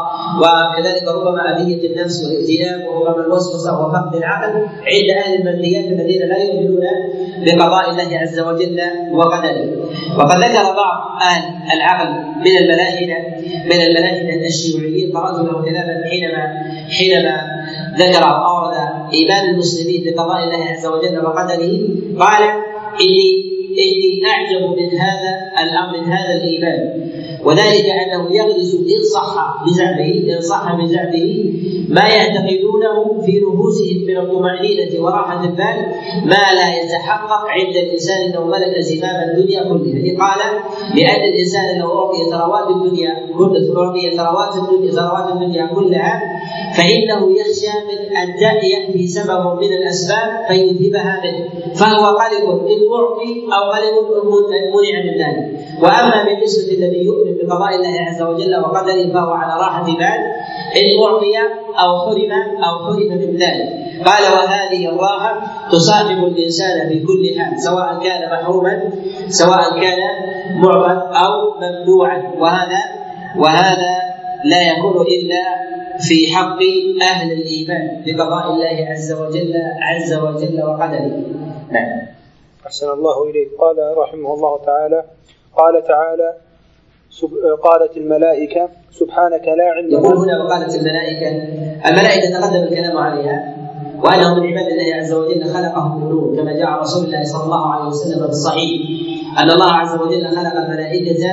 وكذلك 0.42 1.04
ربما 1.08 1.42
أذية 1.42 1.90
النفس 1.92 2.24
والاكتئاب 2.24 2.88
وربما 2.88 3.26
الوسوسة 3.26 3.80
وفقد 3.80 4.16
العقل 4.16 4.54
عند 4.60 5.10
أهل 5.26 5.40
الماديات 5.40 5.86
الذين 5.86 6.22
لا 6.28 6.44
يؤمنون 6.44 6.84
بقضاء 7.46 7.90
الله 7.90 8.18
عز 8.18 8.40
وجل 8.40 8.80
وقدره. 9.12 9.70
وقد 10.18 10.38
ذكر 10.38 10.64
بعض 10.64 11.22
أهل 11.22 11.44
العقل 11.78 12.10
من 12.46 12.58
الملاحده 12.58 13.18
من 13.66 13.82
الملاحدة 13.82 14.48
الشيوعيين 14.48 15.18
قرأت 15.18 15.36
له 15.46 15.62
كلاما 15.62 16.04
حينما 16.10 16.44
حينما 16.90 17.67
ذكر 17.98 18.24
اورد 18.24 18.74
إيمان 19.14 19.50
المسلمين 19.50 20.04
بقضاء 20.06 20.44
الله 20.44 20.64
عز 20.66 20.86
وجل 20.86 21.26
وقدره 21.26 21.74
قال 22.20 22.44
اني 23.02 23.48
إني 23.78 24.22
أعجب 24.32 24.62
من 24.80 25.00
هذا 25.00 25.32
الأمر 25.64 25.98
من 25.98 26.12
هذا 26.14 26.34
الإيمان. 26.34 27.10
وذلك 27.46 27.86
أنه 27.86 28.36
يغرس 28.36 28.74
إن 28.74 29.04
صح 29.14 29.64
بزعمه 29.66 30.36
إن 30.36 30.42
صح 30.42 30.76
بزعمه 30.76 31.28
ما 31.90 32.02
يعتقدونه 32.10 33.22
في 33.26 33.40
نفوسهم 33.40 33.98
من 34.08 34.18
الطمأنينة 34.18 35.04
وراحة 35.04 35.44
البال 35.44 35.78
ما 36.26 36.44
لا 36.58 36.84
يتحقق 36.84 37.48
عند 37.48 37.76
الإنسان 37.76 38.18
أنه 38.22 38.46
ملك 38.46 38.80
زمام 38.80 39.30
الدنيا 39.30 39.64
كلها. 39.64 40.18
قال 40.20 40.40
لأن 40.96 41.24
الإنسان 41.34 41.80
لو 41.80 42.00
أعطي 42.00 42.32
ثروات 42.32 42.68
الدنيا 42.76 43.10
أعطي 43.10 44.08
ثروات 44.18 44.56
الدنيا 44.56 44.92
ثروات 44.96 45.32
الدنيا 45.32 45.66
كلها 45.76 46.22
فإنه 46.78 47.22
يخشى 47.40 47.74
من 47.90 48.18
أن 48.18 48.28
يأتي 48.64 49.08
سبب 49.08 49.60
من 49.62 49.74
الأسباب 49.74 50.46
فيذهبها 50.48 51.22
منه. 51.24 51.74
فهو 51.76 52.06
قلق 52.06 52.46
إن 52.72 52.80
أعطي 52.98 53.32
أو 53.56 53.72
قلق 53.72 53.98
منع 54.76 54.96
من 55.06 55.18
ذلك. 55.22 55.46
وأما 55.82 56.26
بالنسبة 56.26 56.74
الذي 56.78 57.06
يؤمن 57.06 57.37
بقضاء 57.38 57.76
الله 57.76 57.96
عز 58.08 58.22
وجل 58.22 58.56
وقدره 58.56 59.14
فهو 59.14 59.32
على 59.32 59.54
راحة 59.62 59.86
بال 59.86 60.22
إن 60.80 60.88
أعطي 61.04 61.38
أو 61.84 61.92
حرم 62.06 62.32
أو 62.64 62.86
حرم 62.86 63.10
من 63.10 63.38
ذلك. 63.38 63.70
قال 64.06 64.24
وهذه 64.34 64.90
الراحة 64.90 65.42
تصاحب 65.72 66.24
الإنسان 66.24 66.90
في 66.90 67.00
كل 67.00 67.40
حال 67.40 67.60
سواء 67.60 68.00
كان 68.04 68.32
محروما 68.32 68.90
سواء 69.28 69.80
كان 69.82 69.98
معطى 70.64 71.26
أو 71.26 71.34
ممنوعا. 71.62 72.32
وهذا 72.40 72.82
وهذا 73.38 73.94
لا 74.46 74.62
يكون 74.72 75.02
إلا 75.02 75.44
في 76.08 76.36
حق 76.36 76.60
أهل 77.02 77.32
الإيمان 77.32 78.04
بقضاء 78.06 78.52
الله 78.54 78.88
عز 78.90 79.12
وجل 79.12 79.54
عز 79.82 80.14
وجل 80.14 80.64
وقدره. 80.64 81.22
نعم. 81.72 82.08
أحسن 82.66 82.90
الله 82.90 83.30
إليك. 83.30 83.50
قال 83.60 83.98
رحمه 83.98 84.34
الله 84.34 84.60
تعالى 84.66 85.04
قال 85.58 85.84
تعالى 85.84 86.47
قالت 87.64 87.98
الملائكة 87.98 88.70
سبحانك 88.92 89.46
لا 89.48 89.66
علم 89.76 89.92
يقول 89.92 90.18
هنا 90.18 90.44
وقالت 90.44 90.76
الملائكة 90.76 91.30
الملائكة 91.90 92.40
تقدم 92.40 92.64
الكلام 92.64 92.98
عليها. 92.98 93.58
وأنه 94.04 94.36
من 94.36 94.48
عباد 94.48 94.68
الله 94.68 94.96
عز 94.96 95.14
وجل 95.14 95.44
خلقهم 95.44 96.02
من 96.02 96.10
نور 96.10 96.36
كما 96.36 96.54
جاء 96.54 96.70
رسول 96.82 97.06
الله 97.06 97.24
صلى 97.24 97.44
الله 97.44 97.74
عليه 97.74 97.88
وسلم 97.88 98.24
في 98.24 98.30
الصحيح. 98.30 98.82
أن 99.40 99.52
الله 99.52 99.72
عز 99.72 100.02
وجل 100.02 100.28
خلق 100.28 100.56
الملائكة 100.64 101.26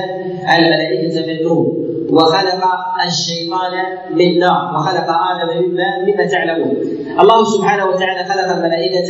الملائكة 0.57 1.27
من 1.27 1.43
نور 1.43 1.65
وخلق 2.09 2.61
الشيطان 3.05 3.73
من 4.15 4.39
نار 4.39 4.75
وخلق 4.75 5.09
آدم 5.31 5.49
مما 5.63 5.89
مما 6.07 6.25
تعلمون. 6.25 6.75
الله 7.21 7.43
سبحانه 7.43 7.85
وتعالى 7.85 8.23
خلق 8.29 8.49
الملائكة 8.57 9.09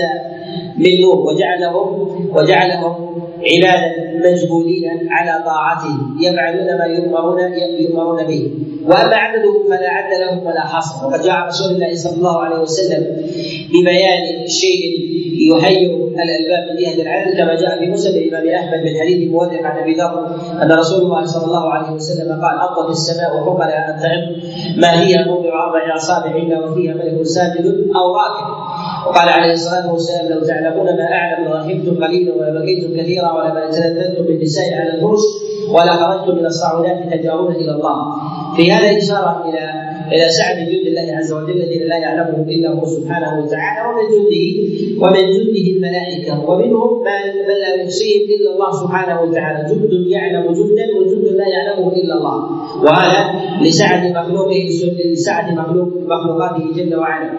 من 0.77 1.01
نور 1.01 1.17
وجعلهم 1.17 1.87
وجعلهم 2.35 3.15
عبادا 3.51 3.91
مجبولين 4.25 5.07
على 5.09 5.43
طاعته 5.45 5.95
يفعلون 6.21 6.77
ما 6.77 6.85
يؤمرون 6.85 7.39
يؤمرون 7.79 8.23
به. 8.23 8.51
وأما 8.85 9.15
عبده 9.15 9.53
فلا 9.69 9.89
عد 9.89 10.11
لهم 10.21 10.47
ولا 10.47 10.61
حصر. 10.61 11.07
وقد 11.07 11.21
جاء 11.21 11.47
رسول 11.47 11.75
الله 11.75 11.95
صلى 11.95 12.17
الله 12.17 12.39
عليه 12.39 12.59
وسلم 12.59 13.03
ببيان 13.73 14.47
شيء 14.47 14.81
يهيئ 15.51 16.05
الألباب 16.23 16.63
من 16.71 16.75
جهه 16.81 17.01
العدل 17.01 17.37
كما 17.37 17.55
جاء 17.55 17.79
في 17.79 17.91
مسند 17.91 18.15
الإمام 18.15 18.47
أحمد 18.55 18.83
حديث 19.01 19.31
مورق 19.31 19.63
عن 19.63 19.77
أبي 19.77 19.93
ذر 19.93 20.35
أن 20.61 20.71
رسول 20.71 21.01
الله 21.01 21.25
صلى 21.25 21.45
الله 21.45 21.73
عليه 21.73 21.91
وسلم 21.91 22.41
قال 22.41 22.59
اطت 22.59 22.89
السماء 22.89 23.35
وحق 23.35 23.57
لها 23.57 23.89
أن 23.89 24.01
تعم 24.01 24.23
ما 24.81 25.01
هي 25.01 25.25
موضع 25.25 25.65
أربع 25.65 25.95
اصابع 25.95 26.35
الا 26.35 26.65
وفيها 26.65 26.93
ملك 26.93 27.23
ساجد 27.23 27.65
أو 27.95 28.15
راكب؟ 28.15 28.47
وقال 29.05 29.29
عليه 29.29 29.53
الصلاة 29.53 29.91
والسلام 29.91 30.25
لو 30.33 30.41
تعلمون 30.47 30.85
ما 30.85 31.07
أعلم 31.11 31.47
لرحمتم 31.47 32.03
قليلا 32.03 32.33
ولبقيتم 32.35 32.97
كثيرا 32.97 33.31
ولما 33.31 33.71
تلذذتم 33.71 34.23
بالنساء 34.23 34.73
على 34.73 34.93
الفرش 34.93 35.23
ولا 35.69 35.93
خرجتم 35.93 36.35
من 36.39 36.45
الصعودات 36.45 37.13
تجارون 37.13 37.51
إلى 37.55 37.71
الله. 37.71 37.97
في 38.55 38.71
هذا 38.71 38.97
إشارة 38.97 39.49
إلى 39.49 39.85
إلى 40.11 40.29
سعه 40.29 40.59
جند 40.69 40.85
الله 40.87 41.17
عز 41.17 41.33
وجل 41.33 41.51
الذين 41.51 41.83
لا 41.87 41.97
يعلمه 41.97 42.43
إلا 42.47 42.69
هو 42.69 42.85
سبحانه 42.85 43.43
وتعالى 43.43 43.79
ومن 43.89 44.05
جنده 44.13 44.45
ومن 45.01 45.23
جنده 45.35 45.65
الملائكة 45.75 46.49
ومنهم 46.49 46.99
من 47.47 47.55
لا 47.63 47.75
يحصيهم 47.75 48.29
إلا 48.35 48.53
الله 48.53 48.71
سبحانه 48.71 49.21
وتعالى 49.21 49.59
جند 49.69 50.07
يعلم 50.07 50.43
جندا 50.53 50.85
وجند 50.99 51.25
لا 51.25 51.47
يعلمه 51.47 51.93
إلا 51.93 52.13
الله. 52.17 52.37
وهذا 52.83 53.21
لسعه 53.61 54.03
مخلوقه 54.19 54.69
لسعه 55.13 55.51
مخلوق 55.53 55.87
مخلوقاته 56.13 56.63
جل 56.75 56.95
وعلا. 56.95 57.29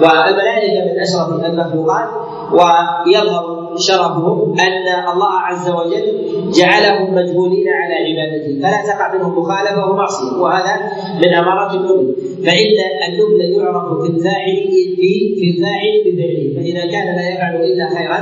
والملائكه 0.00 0.92
من 0.92 1.00
أشرف 1.00 1.44
المخلوقات 1.44 2.08
ويظهر 2.52 3.62
شرفهم 3.78 4.60
أن 4.60 5.12
الله 5.12 5.32
عز 5.32 5.68
وجل 5.68 6.06
جعلهم 6.52 7.14
مجبولين 7.14 7.68
على 7.68 7.94
عبادته. 7.94 8.60
فلا 8.62 8.92
تقع 8.92 9.14
منهم 9.14 9.38
مخالفة 9.38 9.90
ومعصية. 9.90 10.36
وهذا 10.40 10.80
من 11.22 11.34
أمارات 11.34 11.74
النبل. 11.74 12.16
فإن 12.44 12.76
النبل 13.08 13.40
يعرف 13.60 14.02
في 14.02 14.08
الفاعل 14.10 14.56
في 14.96 15.54
الفاعل 15.54 15.94
بفعله. 16.06 16.54
فإذا 16.56 16.92
كان 16.92 17.16
لا 17.16 17.28
يفعل 17.34 17.54
إلا 17.56 17.88
خيرا 17.98 18.18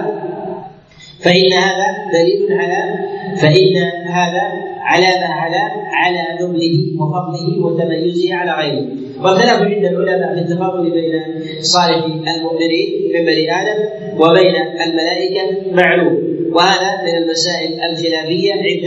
فإن 1.23 1.53
هذا 1.53 2.11
دليل 2.13 2.53
على 2.53 2.99
فإن 3.37 3.77
هذا 4.07 4.43
علامة 4.81 5.35
على 5.35 5.61
على 5.93 6.45
نبله 6.45 7.03
وفضله 7.03 7.65
وتميزه 7.65 8.35
على 8.35 8.53
غيره. 8.53 8.87
واختلفوا 9.23 9.65
عند 9.65 9.85
العلماء 9.85 10.35
في 10.35 10.41
التفاضل 10.41 10.91
بين 10.91 11.23
صالح 11.61 12.05
المؤمنين 12.37 12.89
من 13.15 13.25
بني 13.25 13.61
آدم 13.61 13.79
وبين 14.17 14.57
الملائكة 14.87 15.43
معلوم. 15.73 16.31
وهذا 16.53 17.03
من 17.05 17.23
المسائل 17.23 17.73
الخلافية 17.91 18.53
عند 18.53 18.87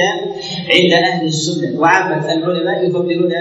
عند 0.74 0.93
أهل 0.93 1.26
السنة. 1.26 1.80
وعامة 1.80 2.34
العلماء 2.34 2.88
يفضلون 2.88 3.34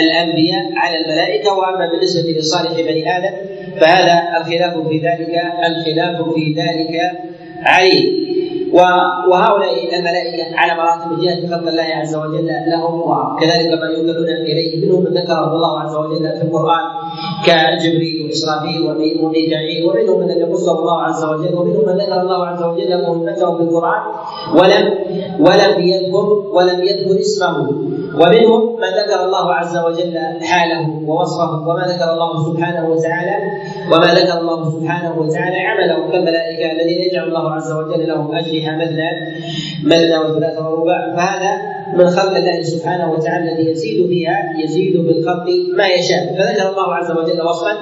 الأنبياء 0.00 0.64
على 0.76 0.96
الملائكة. 0.98 1.54
وأما 1.54 1.90
بالنسبة 1.90 2.30
لصالح 2.30 2.72
بني 2.72 3.16
آدم 3.18 3.36
فهذا 3.80 4.22
الخلاف 4.40 4.88
في 4.88 4.98
ذلك 4.98 5.42
الخلاف 5.68 6.34
في 6.34 6.52
ذلك 6.52 7.12
عليه. 7.68 8.28
وهؤلاء 9.30 9.98
الملائكة 9.98 10.56
على 10.56 10.72
مراتب 10.80 11.20
جهة 11.20 11.40
خلق 11.50 11.68
الله 11.68 11.88
عز 12.00 12.14
وجل 12.16 12.50
لهم 12.72 12.94
وكذلك 13.00 13.70
ما 13.80 13.88
ينقلون 13.96 14.28
إليه 14.28 14.86
منهم 14.86 15.00
من 15.04 15.12
ذكره 15.18 15.52
الله 15.56 15.80
عز 15.80 15.94
وجل 15.96 16.24
في 16.38 16.42
القرآن. 16.46 16.84
كجبريل 17.46 18.26
وإسرافيل 18.26 18.82
وميكائيل 19.22 19.86
ومنهم 19.86 20.20
من 20.20 20.28
لم 20.28 20.38
يقصه 20.38 20.78
الله 20.78 21.02
عز 21.02 21.24
وجل 21.24 21.54
ومنهم 21.54 21.86
من 21.86 21.96
ذكر 21.96 22.20
الله 22.20 22.46
عز 22.46 22.62
وجل 22.62 23.02
مهمته 23.02 23.56
في 23.56 23.62
القرآن 23.62 24.02
ولم 24.54 24.94
ولم 25.40 25.80
يذكر 25.88 26.26
ولم 26.52 26.82
يذكر 26.82 27.20
اسمه. 27.20 27.68
ومنهم 28.14 28.76
من 28.76 28.88
ذكر 29.00 29.24
الله 29.24 29.54
عز 29.54 29.76
وجل 29.76 30.18
حاله 30.42 31.02
ووصفه 31.06 31.68
وما 31.68 31.82
ذكر 31.86 32.12
الله 32.12 32.52
سبحانه 32.52 32.88
وتعالى 32.90 33.36
وما 33.92 34.14
ذكر 34.14 34.40
الله 34.40 34.70
سبحانه 34.70 35.18
وتعالى 35.18 35.56
عمله. 35.56 36.10
كالملائكة 36.12 36.72
الذين 36.72 36.98
يجعل 36.98 37.28
الله 37.28 37.50
عز 37.52 37.72
وجل 37.72 38.08
لهم 38.08 38.34
اجنحه 38.34 38.76
مثنى 38.76 39.10
مثنى 39.84 40.18
وثلاث 40.18 40.58
ورباع 40.58 41.16
فهذا 41.16 41.77
من 41.96 42.10
خلق 42.10 42.36
الله 42.36 42.62
سبحانه 42.62 43.12
وتعالى 43.12 43.52
الذي 43.52 43.70
يزيد 43.70 44.06
فيها 44.08 44.52
يزيد 44.64 44.96
بالخلق 44.96 45.46
ما 45.76 45.86
يشاء. 45.88 46.34
فذكر 46.38 46.70
الله 46.70 46.94
عز 46.94 47.10
وجل 47.10 47.42
وصفا 47.42 47.72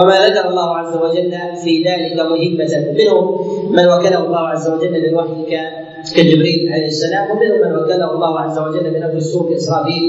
وما 0.00 0.26
ذكر 0.26 0.48
الله 0.48 0.76
عز 0.76 0.96
وجل 0.96 1.30
في 1.64 1.84
ذلك 1.84 2.16
مهمة 2.20 2.94
منهم 2.98 3.24
من 3.72 3.86
وكله 3.86 4.26
الله 4.26 4.38
عز 4.48 4.68
وجل 4.68 4.92
بالوحي 5.02 5.83
كجبريل 6.16 6.72
عليه 6.72 6.86
السلام 6.86 7.30
ومنهم 7.30 7.60
من 7.60 7.76
وكله 7.76 8.14
الله 8.14 8.40
عز 8.40 8.58
وجل 8.58 8.90
بنفس 8.90 9.14
السوق 9.16 9.50
كاسرافيل 9.50 10.02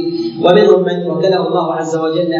ومنهم 0.45 0.83
من 0.85 1.11
وكله 1.11 1.47
الله 1.47 1.73
عز 1.73 1.95
وجل 1.95 2.33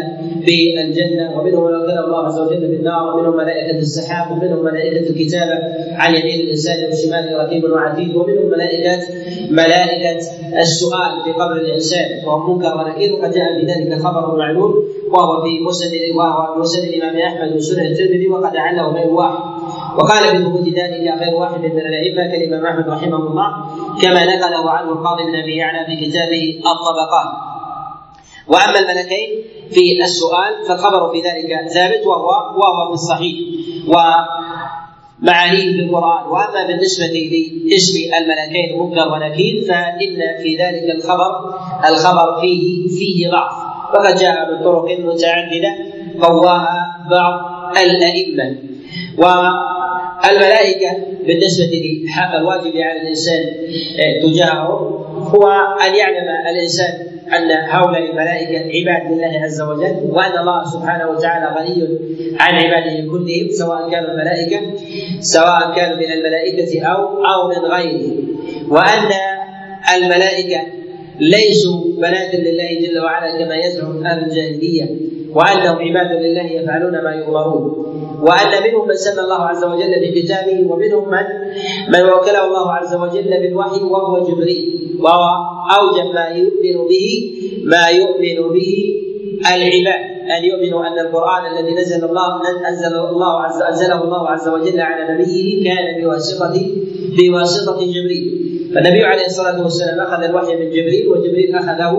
بالجنة 0.46 1.38
ومنهم 1.40 1.64
من 1.66 1.74
وكله 1.74 2.04
الله 2.04 2.26
عز 2.26 2.38
وجل 2.38 2.60
بالنار 2.60 3.16
ومنهم 3.16 3.36
ملائكة 3.36 3.78
السحاب 3.78 4.32
ومنهم 4.32 4.64
ملائكة 4.64 5.10
الكتابه 5.10 5.54
عن 5.96 6.14
يمين 6.14 6.40
الإنسان 6.40 6.76
وشماله 6.92 7.42
رقيب 7.44 7.64
وعتيد 7.64 8.16
ومنهم 8.16 8.46
ملائكه 8.50 9.02
ملائكة 9.50 10.20
السؤال 10.60 11.12
في 11.24 11.32
قبر 11.32 11.56
الإنسان 11.56 12.26
وهو 12.26 12.54
منكر 12.54 12.76
ونكير 12.78 13.12
وقد 13.14 13.30
جاء 13.30 13.62
بذلك 13.62 13.98
خبر 14.02 14.36
معلوم 14.38 14.74
وهو 15.10 15.42
في 15.44 15.50
مسند 15.68 15.92
وهو 16.16 16.58
مسند 16.60 16.84
الإمام 16.84 17.16
أحمد 17.16 17.56
وسنن 17.56 17.86
الترمذي 17.86 18.28
وقد 18.28 18.56
عله 18.56 18.92
غير 18.92 19.10
واحد. 19.12 19.65
وقال 19.98 20.34
بثبوت 20.34 20.68
ذلك 20.68 21.20
غير 21.20 21.34
واحد 21.34 21.60
من 21.60 21.80
الأئمة 21.80 22.32
كالامام 22.32 22.66
احمد 22.66 22.88
رحمه 22.88 23.16
الله 23.16 23.48
كما 24.02 24.24
نقله 24.24 24.70
عنه 24.70 24.92
القاضي 24.92 25.22
بن 25.24 25.34
أبي 25.36 25.56
يعلى 25.56 25.86
في 25.86 26.06
كتابه 26.06 26.60
الطبقات. 26.72 27.30
وأما 28.48 28.78
الملكين 28.78 29.28
في 29.70 30.04
السؤال 30.04 30.66
فالخبر 30.68 31.12
في 31.12 31.20
ذلك 31.20 31.68
ثابت 31.68 32.06
وهو 32.06 32.28
وهو 32.28 32.88
في 32.88 32.92
الصحيح. 32.92 33.36
و 33.88 33.94
معانيه 35.22 35.72
في 35.72 35.80
القرآن. 35.80 36.26
وأما 36.26 36.66
بالنسبة 36.66 37.06
لاسم 37.70 37.98
الملكين 38.18 38.78
منكر 38.78 39.08
ونكير 39.12 39.64
فإن 39.68 40.42
في 40.42 40.56
ذلك 40.56 40.96
الخبر 40.96 41.54
الخبر 41.88 42.40
فيه 42.40 42.88
فيه 42.88 43.30
ضعف. 43.30 43.52
وقد 43.94 44.14
جاء 44.14 44.52
من 44.52 44.64
طرق 44.64 44.98
متعددة 44.98 45.76
قواها 46.22 47.06
بعض 47.10 47.40
الأئمة. 47.76 48.56
والملائكة 50.24 50.96
بالنسبة 51.26 52.00
لحق 52.04 52.34
الواجب 52.34 52.76
على 52.76 53.00
الإنسان 53.02 53.42
آه، 54.00 54.26
تجاهه 54.26 54.68
هو 55.34 55.46
أن 55.88 55.94
يعلم 55.94 56.28
الإنسان 56.50 56.92
أن 57.32 57.50
هؤلاء 57.70 58.10
الملائكة 58.10 58.58
عباد 58.58 59.12
لله 59.12 59.40
عز 59.44 59.60
وجل 59.60 59.96
وأن 60.10 60.38
الله 60.38 60.64
سبحانه 60.64 61.10
وتعالى 61.10 61.46
غني 61.58 61.88
عن 62.40 62.54
عباده 62.54 63.10
كلهم 63.10 63.48
سواء 63.50 63.90
كانوا 63.90 64.10
الملائكة 64.10 64.60
سواء 65.20 65.74
كانوا 65.76 65.96
من 65.96 66.12
الملائكة 66.12 66.86
أو 66.86 67.02
أو 67.24 67.48
من 67.48 67.70
غيره 67.70 68.12
وأن 68.68 69.10
الملائكة 69.96 70.60
ليسوا 71.20 71.80
بنات 71.98 72.34
لله 72.34 72.68
جل 72.80 72.98
وعلا 72.98 73.38
كما 73.44 73.56
يزعم 73.56 74.06
أهل 74.06 74.24
الجاهلية. 74.24 74.88
وأنهم 75.36 75.76
عباد 75.86 76.10
لله 76.24 76.46
يفعلون 76.58 76.94
ما 77.04 77.12
يؤمرون. 77.20 77.62
وأن 78.26 78.52
منهم 78.64 78.84
من 78.88 78.96
سمى 79.06 79.20
الله 79.24 79.42
عز 79.50 79.64
وجل 79.64 79.92
بكتابه 80.02 80.58
ومنهم 80.70 81.04
من؟ 81.14 81.26
من 81.94 82.02
وكله 82.12 82.42
الله 82.48 82.72
عز 82.72 82.94
وجل 82.94 83.30
بالوحي 83.42 83.82
وهو 83.92 84.14
جبريل. 84.28 84.64
وهو 85.04 85.24
أوجب 85.78 86.06
ما 86.14 86.26
يؤمن 86.40 86.76
به 86.90 87.06
ما 87.72 87.84
يؤمن 88.00 88.38
به 88.56 88.72
العباد. 89.54 90.02
أن 90.38 90.44
يؤمنوا 90.44 90.86
أن 90.86 90.98
القرآن 91.06 91.42
الذي 91.52 91.74
نزل 91.74 92.04
الله 92.04 92.28
أنزل 92.68 92.94
الله 92.96 93.40
عز 93.40 93.62
أنزله 93.62 94.04
الله 94.04 94.28
عز 94.28 94.48
وجل 94.48 94.80
على 94.80 95.14
نبيه 95.14 95.64
كان 95.64 96.02
بواسطة 96.02 96.56
بواسطة 97.18 97.78
جبريل. 97.94 98.26
فالنبي 98.74 99.04
عليه 99.04 99.26
الصلاة 99.26 99.62
والسلام 99.62 100.00
أخذ 100.00 100.22
الوحي 100.24 100.56
من 100.56 100.70
جبريل 100.70 101.08
وجبريل 101.08 101.54
أخذه 101.54 101.92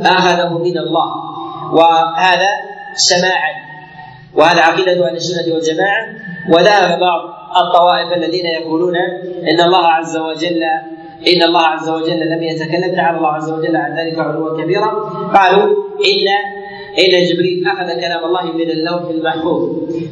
أخذه 0.00 0.58
من 0.58 0.78
الله. 0.78 1.08
وهذا 1.72 2.50
سماعا. 2.96 3.52
وهذا 4.34 4.60
عقيدة 4.60 5.08
أهل 5.08 5.16
السنة 5.16 5.54
والجماعة. 5.54 6.06
وذهب 6.48 7.00
بعض 7.00 7.20
الطوائف 7.66 8.12
الذين 8.12 8.46
يقولون 8.46 8.96
إن 9.50 9.60
الله 9.60 9.86
عز 9.86 10.16
وجل 10.16 10.62
إن 11.26 11.42
الله 11.42 11.62
عز 11.62 11.88
وجل 11.88 12.20
لم 12.30 12.42
يتكلم. 12.42 12.94
تعالى 12.94 13.16
الله 13.18 13.32
عز 13.32 13.50
وجل 13.50 13.76
عن 13.76 13.98
ذلك 13.98 14.18
علوا 14.18 14.62
كبيرا. 14.62 14.86
قالوا 15.34 15.76
إن 16.10 16.28
إن 16.98 17.24
جبريل 17.24 17.66
أخذ 17.68 18.00
كلام 18.00 18.24
الله 18.24 18.44
من 18.52 18.70
اللوح 18.70 19.02
المحفوظ. 19.10 19.62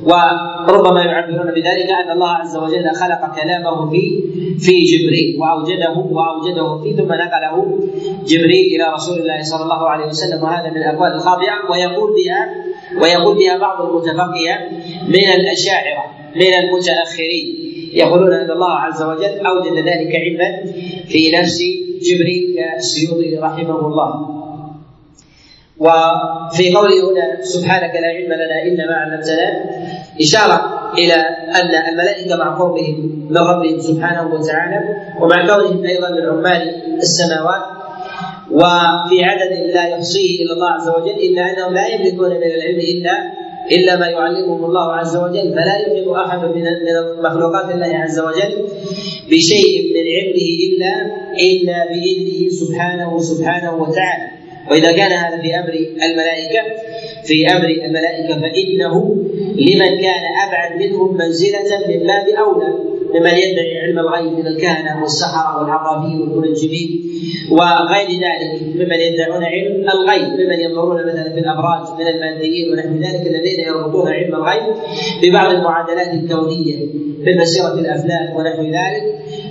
وربما 0.04 1.02
يعبرون 1.02 1.46
بذلك 1.54 1.90
أن 1.90 2.10
الله 2.10 2.30
عز 2.30 2.56
وجل 2.56 2.90
خلق 2.94 3.34
كلامه 3.42 3.90
في 3.90 4.22
في 4.58 4.84
جبريل. 4.84 5.36
وأوجده 5.40 5.94
وأوجده 6.10 6.82
فيه 6.82 6.96
ثم 6.96 7.12
نقله 7.12 7.78
جبريل 8.26 8.66
إلى 8.74 8.94
رسول 8.94 9.18
الله 9.18 9.42
صلى 9.42 9.62
الله 9.62 9.88
عليه 9.90 10.06
وسلم. 10.06 10.42
وهذا 10.42 10.70
من 10.70 10.76
الأقوال 10.76 11.12
الخاطئة. 11.12 11.70
ويقول 11.70 12.10
بها 12.14 12.50
ويقول 13.02 13.38
بها 13.38 13.58
بعض 13.58 13.86
المتفقهة 13.88 14.58
من 15.08 15.28
الأشاعرة 15.40 16.04
من 16.36 16.54
المتأخرين. 16.54 17.46
يقولون 17.92 18.32
أن 18.32 18.50
الله 18.50 18.70
عز 18.70 19.02
وجل 19.02 19.46
أوجد 19.46 19.72
ذلك 19.72 20.12
علما 20.14 20.64
في 21.08 21.32
نفس 21.32 21.58
جبريل 22.02 22.56
كالسيوطي 22.56 23.36
رحمه 23.36 23.86
الله. 23.86 24.10
وفي 25.78 26.74
قوله 26.74 27.10
هنا 27.12 27.42
سبحانك 27.42 27.94
لا 27.94 28.08
علم 28.08 28.32
لنا 28.32 28.62
إلا 28.62 28.86
ما 28.86 28.94
علمتنا 28.96 29.64
إشارة 30.20 30.90
إلى 30.98 31.14
أن 31.60 31.88
الملائكة 31.92 32.36
مع 32.36 32.58
قربهم 32.58 33.26
من 33.30 33.36
ربهم 33.36 33.78
سبحانه 33.78 34.34
وتعالى 34.34 34.80
ومع 35.20 35.46
كونهم 35.46 35.84
أيضا 35.84 36.10
من 36.10 36.26
عمال 36.28 36.82
السماوات 36.96 37.62
وفي 38.54 39.24
عدد 39.24 39.52
لا 39.74 39.84
يحصيه 39.88 40.42
إلا 40.42 40.52
الله 40.52 40.70
عز 40.70 40.88
وجل 40.88 41.16
إلا 41.26 41.42
أنهم 41.50 41.74
لا 41.74 41.86
يملكون 41.88 42.30
من 42.30 42.50
العلم 42.56 42.78
إلا 42.92 43.14
إلا 43.72 43.96
ما 43.96 44.06
يعلمهم 44.06 44.64
الله 44.64 44.92
عز 44.92 45.16
وجل 45.16 45.52
فلا 45.52 45.76
يحيط 45.86 46.08
أحد 46.08 46.38
من 46.38 46.62
من 46.62 47.22
مخلوقات 47.22 47.74
الله 47.74 47.92
عز 47.96 48.18
وجل 48.20 48.52
بشيء 49.30 49.74
من 49.94 50.04
علمه 50.16 50.48
إلا 50.66 50.92
إلا 51.40 51.78
بإذنه 51.90 52.48
سبحانه 52.60 53.18
سبحانه 53.18 53.82
وتعالى. 53.82 54.28
وإذا 54.70 54.92
كان 54.92 55.12
هذا 55.12 55.42
في 55.42 55.54
أمر 55.54 55.74
الملائكة 56.10 56.62
في 57.24 57.46
أمر 57.56 57.68
الملائكة 57.86 58.34
فإنه 58.40 58.94
لمن 59.56 60.00
كان 60.00 60.24
أبعد 60.48 60.82
منهم 60.82 61.16
منزلة 61.16 61.70
من 61.88 61.98
باب 62.06 62.26
أولى. 62.28 62.74
ممن 63.14 63.30
يدعي 63.30 63.80
علم 63.82 63.98
الغيب 63.98 64.32
من 64.32 64.46
الكهنة 64.46 65.02
والسحرة 65.02 65.58
والعرافين 65.58 66.20
والمنجمين 66.20 67.00
وغير 67.50 68.08
ذلك 68.08 68.62
ممن 68.74 69.00
يدعون 69.00 69.44
علم 69.44 69.86
الغيب 69.90 70.28
ممن 70.40 70.60
ينظرون 70.60 71.06
مثلا 71.06 71.32
في 71.32 71.40
الأبراج 71.40 72.00
من 72.00 72.06
الماديين 72.06 72.72
ونحو 72.72 72.88
ذلك 72.88 73.26
الذين 73.26 73.60
يربطون 73.60 74.08
علم 74.08 74.34
الغيب 74.34 74.74
ببعض 75.22 75.50
المعادلات 75.52 76.14
الكونية 76.14 76.86
من 77.26 77.36
مسيرة 77.36 77.74
الافلاك 77.74 78.36
ونحو 78.36 78.62
ذلك 78.62 79.04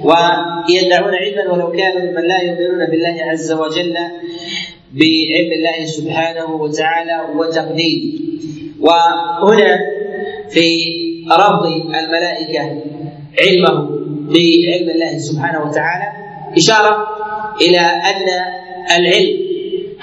ويدعون 0.04 1.16
علما 1.16 1.54
ولو 1.54 1.72
كانوا 1.72 2.02
ممن 2.02 2.28
لا 2.28 2.42
يؤمنون 2.42 2.90
بالله 2.90 3.16
عز 3.20 3.52
وجل 3.52 3.94
بعلم 4.94 5.52
الله 5.52 5.86
سبحانه 5.86 6.56
وتعالى 6.56 7.22
وتقديره. 7.38 8.20
وهنا 8.80 9.80
في 10.50 10.68
رفض 11.32 11.66
الملائكة 11.96 12.82
علمه 13.40 13.90
بعلم 14.30 14.90
الله 14.90 15.18
سبحانه 15.18 15.66
وتعالى 15.66 16.12
إشارة 16.58 17.08
إلى 17.62 17.80
أن 17.80 18.28
العلم 18.98 19.38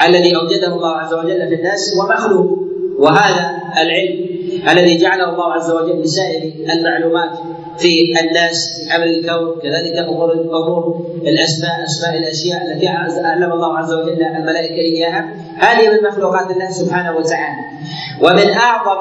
الذي 0.06 0.36
أوجده 0.36 0.66
الله 0.74 0.96
عز 0.96 1.14
وجل 1.14 1.48
في 1.48 1.54
الناس 1.54 1.94
هو 1.96 2.08
مخلوق 2.08 2.58
وهذا 2.98 3.50
العلم 3.82 4.26
الذي 4.70 4.96
جعله 4.98 5.28
الله 5.32 5.52
عز 5.52 5.70
وجل 5.70 6.02
لسائر 6.02 6.52
المعلومات 6.70 7.30
في 7.78 8.20
الناس 8.20 8.82
في 8.84 8.90
عمل 8.92 9.08
الكون 9.08 9.60
كذلك 9.62 9.96
امور 10.08 10.32
امور 10.32 11.06
الأسماء 11.22 11.84
أسماء 11.84 12.18
الأشياء 12.18 12.66
التي 12.66 12.88
علم 12.88 13.52
الله 13.52 13.78
عز 13.78 13.92
وجل 13.92 14.22
الملائكة 14.22 14.74
إياها. 14.74 15.34
هذه 15.56 15.88
من 15.88 16.08
مخلوقات 16.08 16.50
الله 16.50 16.70
سبحانه 16.70 17.16
وتعالى. 17.16 17.62
ومن 18.22 18.50
أعظم 18.50 19.00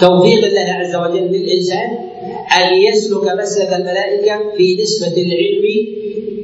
توفيق 0.00 0.44
الله 0.44 0.72
عز 0.72 0.94
وجل 0.96 1.26
للإنسان 1.32 1.88
أن 2.58 2.74
يسلك 2.74 3.26
مسلك 3.40 3.72
الملائكة 3.72 4.56
في 4.56 4.76
نسبة 4.82 5.22
العلم 5.22 5.64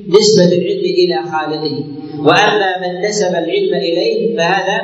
نسبة 0.09 0.57
العلم 0.59 0.85
إلى 0.85 1.17
خالقه. 1.33 1.85
وأما 2.19 2.71
من 2.81 3.09
نسب 3.09 3.29
العلم 3.29 3.75
إليه 3.75 4.37
فهذا 4.37 4.81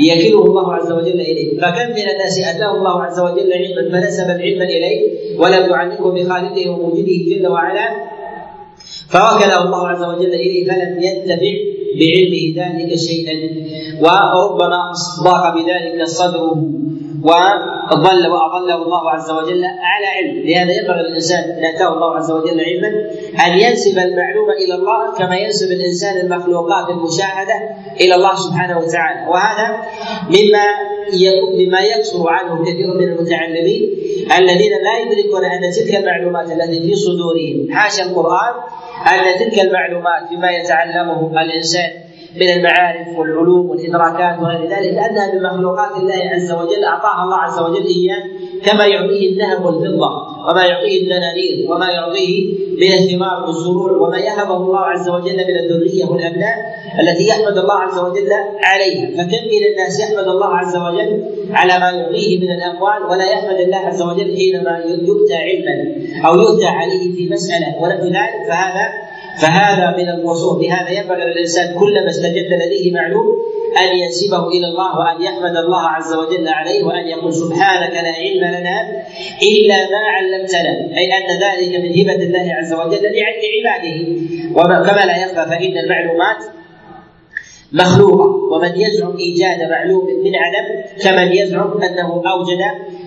يكله 0.00 0.44
الله 0.44 0.74
عز 0.74 0.92
وجل 0.92 1.20
إليه. 1.20 1.60
فكم 1.60 1.90
من 1.90 2.06
الناس 2.12 2.38
أتاه 2.38 2.76
الله 2.78 3.02
عز 3.02 3.20
وجل 3.20 3.52
علما 3.52 4.00
فنسب 4.00 4.24
العلم 4.24 4.62
إليه 4.62 5.00
ولم 5.38 5.70
يعلمه 5.70 6.10
بخالقه 6.12 6.70
وموجوده 6.70 7.18
جل 7.28 7.46
وعلا 7.46 7.88
فوكله 9.08 9.64
الله 9.64 9.88
عز 9.88 10.02
وجل 10.02 10.34
إليه 10.34 10.64
فلم 10.68 11.02
ينتفع 11.02 11.52
بعلمه 11.98 12.44
ذلك 12.56 12.94
شيئا. 12.94 13.36
وربما 14.00 14.92
ضاق 15.24 15.54
بذلك 15.54 16.04
صدره. 16.04 16.62
وضل 17.24 18.28
واضله 18.28 18.82
الله 18.82 19.10
عز 19.10 19.30
وجل 19.30 19.64
على 19.64 20.06
علم، 20.06 20.46
لهذا 20.46 20.72
ينبغي 20.72 21.02
للإنسان 21.02 21.50
ان 21.50 21.64
أتاه 21.64 21.92
الله 21.94 22.16
عز 22.16 22.30
وجل 22.30 22.60
علما 22.60 22.88
أن 23.46 23.58
ينسب 23.58 23.98
المعلومه 23.98 24.52
إلى 24.52 24.74
الله 24.74 25.14
كما 25.18 25.36
ينسب 25.36 25.72
الإنسان 25.72 26.26
المخلوقات 26.26 26.90
المشاهدة 26.90 27.54
إلى 28.00 28.14
الله 28.14 28.34
سبحانه 28.34 28.78
وتعالى، 28.78 29.30
وهذا 29.30 29.66
مما 30.28 30.64
مما 31.58 31.80
يكثر 31.80 32.28
عنه 32.28 32.62
كثير 32.62 32.94
من 32.94 33.04
المتعلمين 33.04 33.82
الذين 34.38 34.72
لا 34.72 34.98
يدركون 34.98 35.44
أن 35.44 35.70
تلك 35.70 35.96
المعلومات 35.96 36.50
التي 36.52 36.80
في 36.80 36.94
صدورهم 36.94 37.72
حاشا 37.72 38.02
القرآن 38.04 38.54
أن 39.06 39.38
تلك 39.38 39.60
المعلومات 39.60 40.28
فيما 40.28 40.50
يتعلمه 40.50 41.42
الإنسان 41.42 41.90
من 42.36 42.48
المعارف 42.48 43.18
والعلوم 43.18 43.70
والإدراكات 43.70 44.40
وغير 44.40 44.62
ذلك 44.62 44.98
انها 44.98 45.34
من 45.34 45.42
مخلوقات 45.42 45.96
الله 45.96 46.30
عز 46.34 46.52
وجل 46.52 46.84
أعطاها 46.84 47.24
الله 47.24 47.36
عز 47.36 47.58
وجل 47.58 47.86
اياه 47.86 48.22
كما 48.64 48.86
يعطيه 48.86 49.30
الذهب 49.30 49.64
والفضة 49.64 50.10
وما 50.48 50.64
يعطيه 50.64 51.02
الدنانير 51.02 51.70
وما 51.70 51.90
يعطيه 51.90 52.54
من 52.80 52.92
الثمار 52.92 53.44
والزروع 53.46 53.92
وما 53.92 54.18
يهبه 54.18 54.56
الله 54.56 54.78
عز 54.78 55.08
وجل 55.08 55.36
من 55.36 55.56
الذرية 55.58 56.04
والأبناء 56.04 56.54
التي 57.00 57.26
يحمد 57.28 57.58
الله 57.58 57.74
عز 57.74 57.98
وجل 57.98 58.28
عليها 58.64 59.10
فكم 59.10 59.44
من 59.44 59.66
الناس 59.72 60.00
يحمد 60.00 60.28
الله 60.28 60.56
عز 60.56 60.76
وجل 60.76 61.24
على 61.52 61.78
ما 61.78 61.90
يعطيه 61.90 62.38
من 62.38 62.50
الأموال 62.50 63.02
ولا 63.10 63.30
يحمد 63.32 63.60
الله 63.60 63.76
عز 63.76 64.02
وجل 64.02 64.36
حينما 64.36 64.78
يؤتى 64.78 65.36
علما 65.36 65.94
أو 66.26 66.34
يؤتى 66.34 66.66
عليه 66.66 67.14
في 67.16 67.28
مسألة 67.32 67.76
ونحو 67.80 68.04
ذلك؟ 68.04 68.48
فهذا 68.48 69.09
فهذا 69.38 69.96
من 69.96 70.08
الوصول. 70.08 70.60
بهذا 70.60 70.90
ينبغي 70.90 71.24
للانسان 71.24 71.78
كلما 71.78 72.08
استجد 72.08 72.48
لديه 72.52 72.92
معلوم 72.92 73.26
أن 73.78 73.98
ينسبه 73.98 74.48
إلى 74.48 74.66
الله 74.66 74.98
وأن 74.98 75.22
يحمد 75.22 75.56
الله 75.56 75.88
عز 75.88 76.14
وجل 76.14 76.48
عليه 76.48 76.84
وأن 76.84 77.06
يقول 77.08 77.34
سبحانك 77.34 77.92
لا 77.92 78.12
علم 78.12 78.44
لنا 78.44 79.04
إلا 79.42 79.76
ما 79.90 79.98
علمتنا. 80.16 80.98
أي 80.98 81.12
أن 81.18 81.28
ذلك 81.40 81.76
من 81.84 81.90
هبة 82.00 82.22
الله 82.24 82.54
عز 82.54 82.72
وجل 82.72 83.02
لعباده. 83.02 83.98
وكما 84.52 85.04
لا 85.06 85.16
يخفى 85.16 85.50
فإن 85.50 85.78
المعلومات 85.78 86.36
مخلوقة. 87.72 88.40
ومن 88.52 88.80
يزعم 88.80 89.16
إيجاد 89.16 89.70
معلوم 89.70 90.06
من 90.24 90.32
عدم 90.36 90.82
كمن 91.02 91.32
يزعم 91.32 91.82
أنه 91.82 92.22
أوجد 92.32 92.58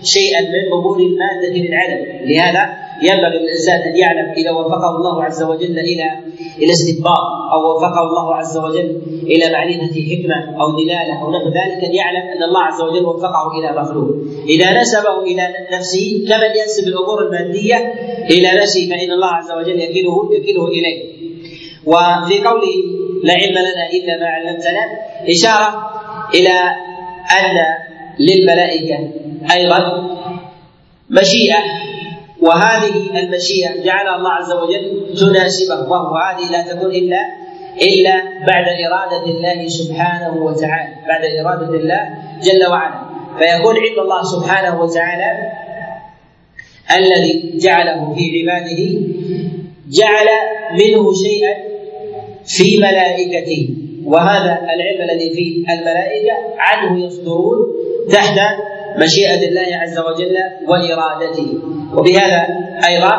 شيئا 0.03 0.41
من 0.41 0.73
امور 0.73 0.99
المادة 0.99 1.53
من 1.62 1.73
عدم 1.73 2.05
لهذا 2.25 2.73
ينبغي 3.04 3.38
للانسان 3.39 3.82
أن 3.82 3.96
يعلم 3.96 4.32
إذا 4.38 4.52
وفقه 4.52 4.96
الله 4.96 5.24
عز 5.24 5.44
وجل 5.44 5.80
إلى 5.80 6.04
إلى 6.62 6.72
استنباط 6.72 7.26
أو 7.54 7.76
وفقه 7.76 8.02
الله 8.10 8.36
عز 8.36 8.58
وجل 8.58 9.02
إلى 9.24 9.52
معرفة 9.54 9.96
حكمة 10.12 10.62
أو 10.62 10.72
دلالة 10.72 11.22
أو 11.22 11.32
نحو 11.32 11.48
ذلك 11.48 11.84
أن 11.84 11.94
يعلم 11.94 12.28
أن 12.38 12.44
الله 12.44 12.60
عز 12.60 12.82
وجل 12.82 13.06
وفقه 13.06 13.52
إلى 13.60 13.82
مخلوق. 13.82 14.10
إذا 14.48 14.82
نسبه 14.82 15.24
إلى 15.24 15.48
نفسه 15.74 16.26
كمن 16.30 16.52
ينسب 16.62 16.88
الأمور 16.88 17.24
المادية 17.26 17.94
إلى 18.32 18.62
نفسه 18.62 18.89
فإن 18.89 19.12
الله 19.12 19.28
عز 19.28 19.52
وجل 19.52 19.80
يكله 19.80 20.30
يكله 20.34 20.68
إليه. 20.68 21.13
وفي 21.86 22.39
قوله 22.48 22.76
لا 23.24 23.34
علم 23.34 23.58
لنا 23.58 23.89
إلا 23.94 24.20
ما 24.20 24.26
علمتنا 24.26 24.84
إشارة 25.30 25.92
إلى 26.34 26.56
أن 27.39 27.58
للملائكة 28.20 28.98
أيضا 29.52 29.80
مشيئة 31.10 31.58
وهذه 32.45 33.19
المشيئة 33.19 33.84
جعلها 33.84 34.15
الله 34.15 34.32
عز 34.32 34.51
وجل 34.51 35.15
تناسبه. 35.19 35.89
وهو 35.89 36.15
هذه 36.15 36.51
لا 36.51 36.62
تكون 36.73 36.91
إلا 36.91 37.21
إلا 37.82 38.15
بعد 38.47 38.65
إرادة 38.88 39.25
الله 39.25 39.67
سبحانه 39.67 40.43
وتعالى. 40.43 40.93
بعد 41.08 41.23
إرادة 41.45 41.73
الله 41.79 42.01
جل 42.43 42.71
وعلا. 42.71 42.99
فيكون 43.39 43.75
علم 43.77 43.99
الله 43.99 44.23
سبحانه 44.23 44.82
وتعالى 44.82 45.51
الذي 46.97 47.58
جعله 47.58 48.13
في 48.15 48.23
عباده 48.36 48.82
جعل 49.89 50.27
منه 50.79 51.13
شيئا 51.13 51.53
في 52.45 52.77
ملائكته. 52.77 53.69
وهذا 54.06 54.53
العلم 54.73 55.10
الذي 55.10 55.29
في 55.29 55.73
الملائكة 55.73 56.34
عنه 56.58 57.06
يصدرون 57.06 57.58
تحت 58.12 58.39
مشيئة 58.97 59.47
الله 59.47 59.77
عز 59.82 59.99
وجل 59.99 60.36
وإرادته. 60.67 61.58
وبهذا 61.97 62.47
أيضا 62.88 63.13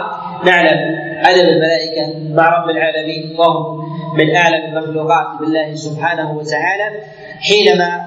نعلم 0.45 0.79
أدب 1.27 1.49
الملائكة 1.49 2.35
مع 2.35 2.59
رب 2.59 2.71
العالمين 2.71 3.37
وهم 3.39 3.85
من 4.19 4.37
أعلم 4.37 4.65
المخلوقات 4.77 5.27
بالله 5.41 5.75
سبحانه 5.75 6.33
وتعالى 6.39 6.91
حينما 7.41 8.01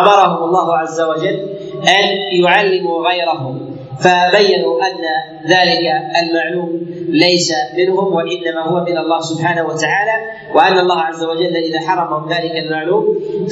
أمرهم 0.00 0.44
الله 0.44 0.76
عز 0.78 1.00
وجل 1.00 1.48
أن 1.88 2.08
يعلموا 2.44 3.08
غيرهم 3.08 3.72
فبينوا 4.00 4.80
أن 4.86 4.98
ذلك 5.46 5.84
المعلوم 6.22 6.80
ليس 7.08 7.52
منهم 7.78 8.14
وإنما 8.14 8.62
هو 8.68 8.84
من 8.84 8.98
الله 8.98 9.20
سبحانه 9.20 9.62
وتعالى 9.66 10.12
وأن 10.54 10.78
الله 10.78 11.00
عز 11.00 11.24
وجل 11.24 11.56
إذا 11.56 11.80
حرمهم 11.80 12.28
ذلك 12.28 12.56
المعلوم 12.56 13.04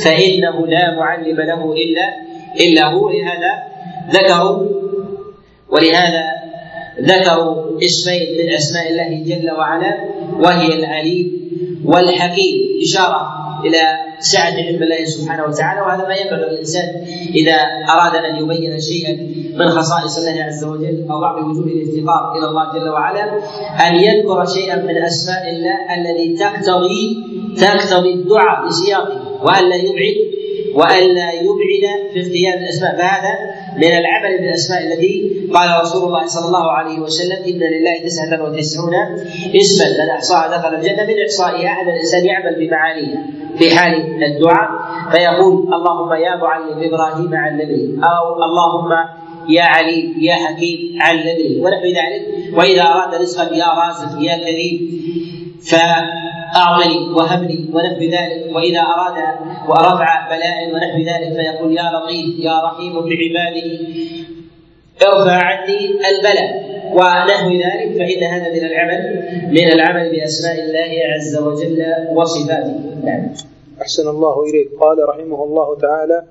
فإنه 0.05 0.67
لا 0.67 0.97
معلم 0.97 1.37
له 1.41 1.73
إلا 1.73 2.15
إلا 2.61 2.93
هو 2.93 3.11
لهذا 3.11 3.53
ذكروا 4.11 4.67
ولهذا 5.69 6.25
ذكروا 7.01 7.79
اسمين 7.85 8.23
من 8.39 8.55
أسماء 8.55 8.91
الله 8.91 9.25
جل 9.25 9.51
وعلا 9.51 9.95
وهي 10.41 10.75
العليم 10.79 11.41
والحكيم. 11.85 12.57
إشارة 12.83 13.41
إلى 13.65 13.83
سعة 14.19 14.53
علم 14.53 14.83
الله 14.83 15.05
سبحانه 15.05 15.45
وتعالى 15.45 15.81
وهذا 15.81 16.09
ما 16.09 16.15
ينبغي 16.15 16.51
للانسان 16.51 16.89
إذا 17.35 17.57
اراد 17.95 18.15
أن 18.25 18.37
يبين 18.45 18.81
شيئا 18.81 19.13
من 19.57 19.69
خصائص 19.69 20.19
الله 20.19 20.45
عز 20.45 20.65
وجل 20.65 21.07
أو 21.11 21.21
بعض 21.21 21.37
وجوه 21.45 21.65
الافتقار 21.67 22.39
إلى 22.39 22.47
الله 22.49 22.73
جل 22.73 22.89
وعلا 22.89 23.25
أن 23.89 23.95
يذكر 23.95 24.45
شيئا 24.55 24.77
من 24.77 24.97
أسماء 24.97 25.51
الله 25.51 25.77
الذي 25.95 26.37
تقتضي 26.37 27.17
تقتضي 27.61 28.13
الدعاء 28.15 28.67
بسياقه 28.67 29.43
وألا 29.45 29.77
يبعد 29.77 30.17
والا 30.75 31.33
يبعد 31.33 31.85
في 32.13 32.21
اختيار 32.21 32.55
الأسماء. 32.55 32.97
فهذا 32.97 33.33
من 33.77 33.93
العمل 33.99 34.39
بالاسماء 34.39 34.81
التي 34.87 35.15
قال 35.55 35.81
رسول 35.83 36.05
الله 36.09 36.27
صلى 36.27 36.47
الله 36.47 36.71
عليه 36.71 36.99
وسلم 36.99 37.39
إن 37.47 37.61
لله 37.75 37.99
تسعة 38.05 38.43
وتسعون 38.43 38.95
اسما 39.57 40.05
من 40.05 40.11
احصاها 40.11 40.57
دخل 40.57 40.75
الجنة. 40.75 41.05
من 41.07 41.15
احصائها 41.27 41.81
أن 41.81 41.89
الإنسان 41.89 42.25
يعمل 42.27 42.55
بمعانيها 42.59 43.23
في 43.59 43.77
حال 43.77 43.93
الدعاء 44.25 44.71
فيقول 45.13 45.75
اللهم 45.75 46.13
يا 46.13 46.37
معلم 46.37 46.79
إبراهيم 46.89 47.35
علمني 47.35 48.01
أو 48.05 48.45
اللهم 48.45 48.91
يا 49.49 49.63
عليم 49.63 50.15
يا 50.21 50.35
حكيم 50.35 50.79
علمني 51.01 51.61
ونحو 51.61 51.87
ذلك. 51.87 52.55
وإذا 52.59 52.83
أراد 52.83 53.15
رزقا 53.15 53.55
يا 53.55 53.67
رازق 53.67 54.23
يا 54.23 54.37
كريم 54.45 55.01
فأعطني 55.71 56.99
وهبني 57.17 57.71
ونحو 57.73 58.03
ذلك. 58.17 58.55
وإذا 58.55 58.81
أراد 58.81 59.17
ورفع 59.69 60.29
بلاء 60.29 60.75
ونحو 60.75 60.99
ذلك 60.99 61.33
فيقول 61.37 61.77
يا 61.77 61.83
لطيف 61.83 62.39
يا 62.39 62.57
رحيم 62.65 62.93
بعباده 62.93 63.71
ارفع 65.03 65.45
عني 65.45 65.79
البلاء 66.11 66.71
ونحو 66.93 67.51
ذلك 67.51 67.99
فإن 67.99 68.23
هذا 68.23 68.53
من 68.53 68.65
العمل 68.67 69.01
من 69.51 69.73
العمل 69.73 70.11
بأسماء 70.13 70.61
الله 70.65 70.91
عز 71.15 71.37
وجل 71.37 71.83
وصفاته. 72.15 72.81
نعم. 73.05 73.33
أحسن 73.83 74.09
الله 74.09 74.43
إليك. 74.43 74.69
قال 74.81 75.09
رحمه 75.09 75.45
الله 75.45 75.79
تعالى 75.79 76.23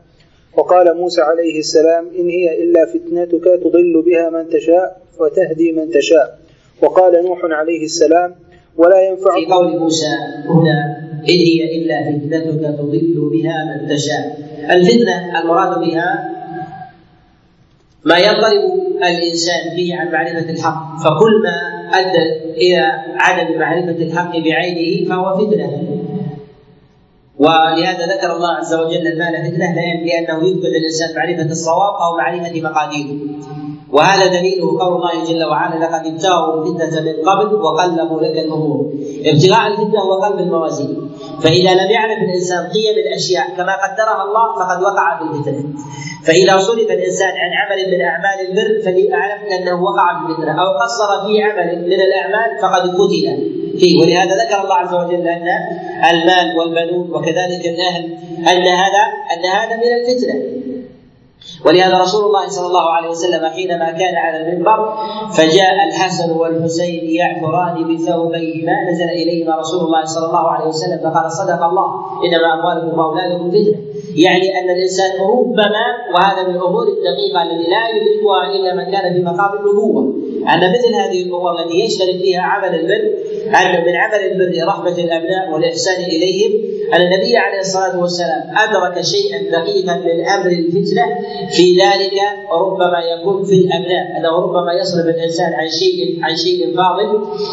وقال 0.57 0.97
موسى 0.97 1.21
عليه 1.21 1.59
السلام 1.59 2.09
إن 2.19 2.29
هي 2.29 2.63
إلا 2.63 2.85
فتنتك 2.85 3.43
تضل 3.63 4.01
بها 4.05 4.29
من 4.29 4.49
تشاء 4.49 5.01
وتهدي 5.19 5.71
من 5.71 5.89
تشاء. 5.89 6.39
وقال 6.81 7.25
نوح 7.25 7.39
عليه 7.43 7.83
السلام 7.83 8.35
ولا 8.79 8.99
ينفع 9.09 9.35
في 9.35 9.45
قول 9.53 9.79
موسى 9.79 10.13
هنا 10.47 10.77
إن 11.29 11.39
هي 11.47 11.77
إلا 11.77 11.95
فتنتك 12.03 12.77
تضل 12.79 13.29
بها 13.33 13.55
من 13.65 13.87
تشاء. 13.87 14.39
الفتنة 14.71 15.39
المراد 15.39 15.79
بها 15.79 16.29
ما 18.05 18.17
يضطرب 18.17 18.63
الإنسان 18.97 19.75
به 19.77 19.95
عن 19.95 20.11
معرفة 20.11 20.49
الحق. 20.49 20.97
فكل 21.03 21.33
ما 21.43 21.55
أدى 21.99 22.23
إلى 22.57 22.81
عدم 23.15 23.59
معرفة 23.59 24.03
الحق 24.05 24.31
بعينه 24.37 25.09
فهو 25.09 25.37
فتنة. 25.37 25.69
ولهذا 27.39 28.05
ذكر 28.15 28.35
الله 28.35 28.51
عز 28.55 28.73
وجل 28.73 29.07
المال 29.07 29.51
فتنة 29.51 29.75
لأنه 30.05 30.37
يفقد 30.47 30.73
الإنسان 30.79 31.15
معرفة 31.15 31.51
الصواب 31.51 31.93
أو 32.01 32.17
معرفة 32.17 32.61
مقاديره. 32.61 33.17
وهذا 33.91 34.25
دليله 34.39 34.79
قول 34.79 34.95
الله 34.95 35.25
جل 35.29 35.43
وعلا 35.43 35.85
لقد 35.85 36.07
ابتغوا 36.07 36.63
الفتنة 36.63 37.01
من 37.01 37.29
قبل 37.29 37.55
وقلبوا 37.55 38.21
لك 38.21 38.37
الأمور 38.45 38.93
ابتغاء 39.25 39.67
الفتنة 39.67 39.99
هو 40.01 40.13
قلب 40.13 40.39
الموازين. 40.39 41.09
فإذا 41.43 41.73
لم 41.73 41.91
يعرف 41.91 42.17
الإنسان 42.17 42.67
قيم 42.67 42.95
الأشياء 43.07 43.45
كما 43.57 43.73
قدرها 43.83 44.23
الله 44.27 44.55
فقد 44.55 44.83
وقع 44.83 45.17
في 45.17 45.23
الفتنة 45.23 45.63
فإذا 46.23 46.57
صرف 46.57 46.91
الإنسان 46.91 47.29
عن 47.29 47.51
عمل 47.59 47.91
من 47.91 48.01
أعمال 48.01 48.37
البر 48.49 48.81
فليعلم 48.85 49.41
أنه 49.53 49.83
وقع 49.83 50.19
في 50.19 50.31
الفتنة. 50.31 50.51
أو 50.61 50.67
قصر 50.83 51.27
في 51.27 51.41
عمل 51.43 51.81
من 51.85 51.99
الأعمال 52.01 52.49
فقد 52.61 52.83
فتن 52.91 53.37
فيه. 53.79 54.01
ولهذا 54.01 54.35
ذكر 54.43 54.63
الله 54.63 54.75
عز 54.75 54.93
وجل 54.93 55.27
أن 55.27 55.47
المال 56.11 56.57
والبنون 56.57 57.11
وكذلك 57.11 57.65
الأهل 57.65 58.03
أن 58.39 58.67
هذا 58.67 59.03
أن 59.33 59.45
هذا 59.45 59.75
من 59.77 59.91
الفتنة. 59.99 60.59
ولهذا 61.65 61.97
رسول 62.01 62.25
الله 62.25 62.47
صلى 62.47 62.67
الله 62.67 62.89
عليه 62.89 63.09
وسلم 63.09 63.45
حينما 63.45 63.91
كان 63.91 64.15
على 64.15 64.37
المنبر 64.41 64.93
فجاء 65.37 65.87
الحسن 65.87 66.31
والحسين 66.31 67.03
يعثران 67.09 67.75
بثوبيهما 67.89 68.75
نزل 68.91 69.09
إليهما 69.09 69.55
رسول 69.55 69.85
الله 69.85 70.05
صلى 70.05 70.25
الله 70.25 70.45
عليه 70.49 70.65
وسلم 70.65 70.99
فقال 71.03 71.31
صدق 71.31 71.63
الله. 71.63 71.87
إنما 72.25 72.47
أموالكم 72.53 72.99
وأولادكم 72.99 73.51
فتنة. 73.51 73.88
يعني 74.15 74.59
أن 74.59 74.69
الإنسان 74.69 75.11
ربما 75.21 75.85
وهذا 76.13 76.47
من 76.47 76.55
الأمور 76.55 76.87
الدقيقة 76.87 77.41
التي 77.43 77.69
لا 77.69 77.83
يدركها 77.89 78.41
إلا 78.55 78.75
من 78.75 78.91
كان 78.91 79.13
في 79.13 79.19
مقام 79.23 79.51
النبوة. 79.59 80.03
أن 80.53 80.59
مثل 80.73 80.95
هذه 80.95 81.23
الأمور 81.23 81.59
التي 81.59 81.79
يشترك 81.79 82.17
فيها 82.21 82.41
عمل 82.41 82.75
البر 82.79 83.03
أن 83.47 83.85
من 83.85 83.95
عمل 83.95 84.19
البر 84.31 84.67
رحمة 84.67 84.97
الأبناء 84.97 85.51
والإحسان 85.53 86.03
إليهم 86.03 86.51
أن 86.93 87.01
النبي 87.01 87.37
عليه 87.37 87.59
الصلاة 87.59 87.99
والسلام 88.01 88.41
أدرك 88.57 89.01
شيئا 89.01 89.37
دقيقا 89.51 89.95
من 89.97 90.27
أمر 90.27 90.51
الفتنة 90.51 91.05
في 91.51 91.77
ذلك 91.81 92.17
ربما 92.51 92.99
يكون 93.13 93.43
في 93.43 93.53
الأبناء 93.53 94.17
أنه 94.17 94.29
ربما 94.29 94.73
يصرف 94.73 95.05
الإنسان 95.15 95.53
عن 95.53 95.69
شيء 95.69 96.19
عن 96.23 96.35
شيء 96.35 96.75
فاضل 96.75 97.09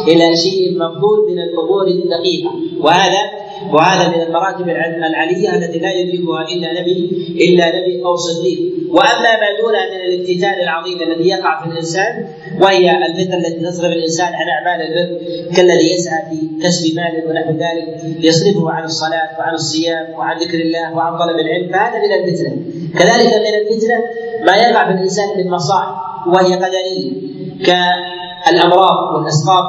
إلى 0.08 0.36
شيء 0.36 0.78
مفضول 0.78 1.30
من 1.30 1.38
الأمور 1.38 1.86
الدقيقة. 1.86 2.50
وهذا 2.80 3.35
وهذا 3.72 4.08
من 4.08 4.22
المراتب 4.22 4.68
العلية 5.08 5.54
التي 5.54 5.78
لا 5.78 5.92
يدركها 5.92 6.42
إلا 6.52 6.80
نبي 6.80 7.10
إلا 7.40 7.66
نبي 7.68 8.04
أو 8.04 8.16
صديق. 8.16 8.58
وأما 8.90 9.32
ما 9.42 9.48
دونها 9.62 9.84
من 9.90 10.00
الافتتان 10.00 10.62
العظيم 10.62 11.02
الذي 11.02 11.28
يقع 11.28 11.62
في 11.62 11.70
الإنسان 11.70 12.26
وهي 12.60 12.90
الفتنة 13.06 13.36
التي 13.36 13.60
تصرف 13.66 13.92
الإنسان 13.92 14.26
عن 14.26 14.48
أعمال 14.48 14.86
البر 14.86 15.20
كالذي 15.56 15.94
يسعى 15.94 16.22
في 16.30 16.62
كسب 16.62 16.96
مال 16.96 17.24
ونحو 17.28 17.50
ذلك 17.50 18.00
يصرفه 18.24 18.70
عن 18.70 18.84
الصلاة 18.84 19.38
وعن 19.38 19.54
الصيام 19.54 20.06
وعن 20.18 20.36
ذكر 20.38 20.58
الله 20.58 20.94
وعن 20.94 21.18
طلب 21.18 21.38
العلم 21.38 21.72
فهذا 21.72 21.98
من 21.98 22.12
الفتنة. 22.12 22.56
كذلك 22.98 23.34
من 23.34 23.54
الفتنة 23.60 23.98
ما 24.46 24.56
يقع 24.56 24.84
في 24.86 24.92
الإنسان 24.92 25.28
من 25.36 25.50
مصائب 25.50 25.94
وهي 26.26 26.54
قدرية 26.54 27.12
كالأمراض 27.66 29.14
والأسقاط 29.14 29.64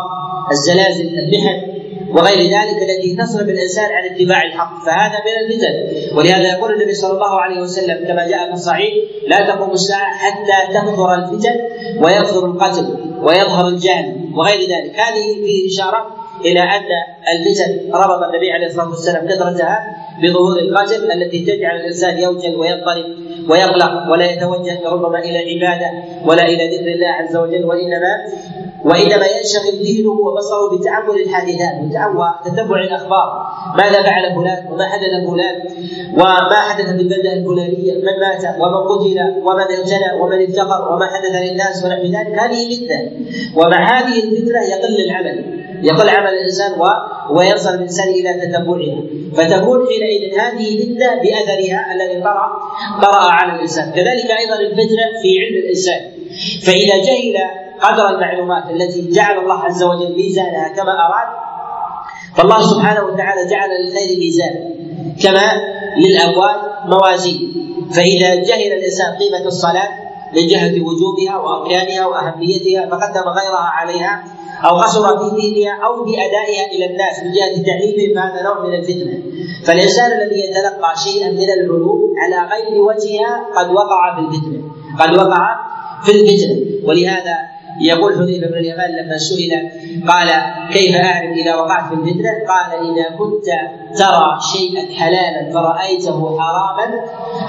الزلازل 0.52 1.20
المحن 1.20 1.77
وغير 2.16 2.38
ذلك 2.38 2.78
التي 2.90 3.16
تصرف 3.16 3.50
الإنسان 3.50 3.86
عن 3.86 4.04
اتباع 4.06 4.44
الحق. 4.44 4.86
فهذا 4.86 5.18
من 5.26 5.36
الفتن 5.44 5.74
ولهذا 6.18 6.58
يقول 6.58 6.74
النبي 6.74 6.94
صلى 6.94 7.12
الله 7.12 7.42
عليه 7.42 7.62
وسلم 7.62 8.08
كما 8.08 8.28
جاء 8.28 8.48
في 8.48 8.54
الصحيح 8.54 8.94
لا 9.28 9.40
تقوم 9.50 9.72
الساعة 9.72 10.18
حتى 10.18 10.74
تكثر 10.74 11.16
الفتن 11.16 11.56
ويكثر 12.04 12.46
القتل 12.46 12.86
ويظهر 13.22 13.68
الجهل. 13.68 14.16
وغير 14.36 14.60
ذلك. 14.60 15.00
هذه 15.00 15.26
فيه 15.46 15.68
إشارة 15.70 16.08
إلى 16.46 16.60
أن 16.60 16.86
الفتن 17.34 17.92
ربط 17.94 18.24
النبي 18.24 18.52
عليه 18.52 18.68
الصلاة 18.68 18.90
والسلام 18.90 19.28
كثرتها 19.28 19.80
بظهور 20.24 20.60
القتل 20.60 21.12
التي 21.12 21.40
تجعل 21.46 21.76
الإنسان 21.76 22.18
يوجل 22.18 22.56
ويضطرب 22.56 23.06
ويقلق 23.50 24.12
ولا 24.12 24.32
يتوجه 24.32 24.80
ربما 24.86 25.20
إلى 25.20 25.40
العباده 25.44 25.92
ولا 26.26 26.44
إلى 26.44 26.78
ذكر 26.78 26.88
الله 26.88 27.08
عز 27.08 27.36
وجل. 27.36 27.66
وإنما 27.66 28.12
وإنما 28.86 29.26
ينشغل 29.26 29.76
ذهنه 29.84 30.12
وبصره 30.12 30.78
بتأمل 30.78 31.22
الحادثات 31.22 31.76
وتتبع 32.16 32.80
الأخبار. 32.80 33.48
ماذا 33.78 34.04
فعل 34.04 34.36
فلان؟ 34.36 34.68
وما 34.72 34.86
حدث 34.90 35.30
فلان؟ 35.30 35.56
وما 36.14 36.60
حدث 36.70 36.86
في 36.86 37.02
البلدة 37.02 37.34
الفلانية؟ 37.34 37.94
من 37.94 38.20
مات؟ 38.22 38.44
ومن 38.62 38.82
قتل؟ 38.90 39.20
ومن 39.46 39.68
ابتلى 39.78 40.20
ومن 40.22 40.44
افتقر؟ 40.44 40.94
وما 40.94 41.06
حدث 41.06 41.36
للناس 41.36 41.86
ونحو 41.86 42.04
ذلك؟ 42.04 42.40
هذه 42.40 42.76
فتنة. 42.76 43.12
ومع 43.56 44.00
هذه 44.00 44.24
الفتنة 44.24 44.62
يقل 44.64 45.06
العمل. 45.06 45.64
يقل 45.84 46.10
عمل 46.10 46.30
الإنسان 46.30 46.72
و... 46.82 46.86
ويصل 47.38 47.70
الإنسان 47.70 48.08
إلى 48.08 48.34
تتبعها. 48.34 49.02
فتكون 49.34 49.80
حينئذ 49.88 50.40
هذه 50.40 50.68
فتنة 50.84 51.16
بأثرها 51.22 51.94
الذي 51.94 52.22
طرا 52.22 52.48
طرا 53.02 53.32
على 53.32 53.56
الإنسان. 53.56 53.92
كذلك 53.92 54.32
أيضا 54.32 54.60
الفتنة 54.60 55.06
في 55.22 55.40
علم 55.40 55.58
الإنسان. 55.64 56.02
فإذا 56.66 56.98
جهل 56.98 57.67
قدر 57.82 58.10
المعلومات 58.10 58.64
التي 58.70 59.10
جعل 59.12 59.38
الله 59.38 59.60
عز 59.64 59.84
وجل 59.84 60.16
ميزانها 60.16 60.68
كما 60.68 60.92
أراد 60.92 61.28
فالله 62.36 62.62
سبحانه 62.62 63.04
وتعالى 63.04 63.50
جعل 63.50 63.70
للخير 63.70 64.18
ميزان 64.20 64.56
كما 65.24 65.48
للأموال 65.98 66.56
موازين. 66.86 67.54
فإذا 67.92 68.36
جهل 68.36 68.72
الإنسان 68.74 69.16
قيمة 69.16 69.46
الصلاة 69.46 69.90
من 70.36 70.48
جهه 70.48 70.82
وجوبها 70.82 71.38
وأركانها 71.38 72.06
وأهميتها 72.06 72.82
فقدم 72.90 73.30
غيرها 73.30 73.70
عليها 73.80 74.24
أو 74.66 74.78
قصر 74.78 75.18
في 75.18 75.36
دينها 75.42 75.86
أو 75.86 76.06
في 76.06 76.12
ادائها 76.12 76.66
إلى 76.72 76.86
الناس 76.86 77.20
من 77.24 77.32
جهة 77.32 77.64
تعليمهم 77.66 78.16
فهذا 78.16 78.44
نوع 78.44 78.68
من 78.68 78.74
الفتنة. 78.74 79.20
فالإنسان 79.66 80.12
الذي 80.12 80.40
يتلقى 80.40 80.94
شيئا 81.04 81.32
من 81.32 81.50
العلوم 81.50 82.00
على 82.18 82.50
غير 82.52 82.82
وجهها 82.82 83.46
قد 83.56 83.72
وقع 83.72 84.16
في 84.16 84.22
الفتنة 84.22 84.62
قد 85.00 85.18
وقع 85.18 85.56
في 86.04 86.12
الفتنة. 86.12 86.88
ولهذا 86.88 87.57
يقول 87.82 88.14
حذيفه 88.14 88.48
بن 88.48 88.58
اليمان 88.58 88.92
لما 88.92 89.18
سئل 89.18 89.52
قال 90.08 90.30
كيف 90.74 90.96
أعرف 90.96 91.32
إذا 91.32 91.56
وقعت 91.56 91.88
في 91.88 91.94
الفتنة؟ 91.94 92.32
قال 92.48 92.92
إذا 92.92 93.18
كنت 93.18 93.46
ترى 93.98 94.38
شيئا 94.54 95.00
حلالا 95.00 95.54
فرأيته 95.54 96.40
حراما 96.40 96.88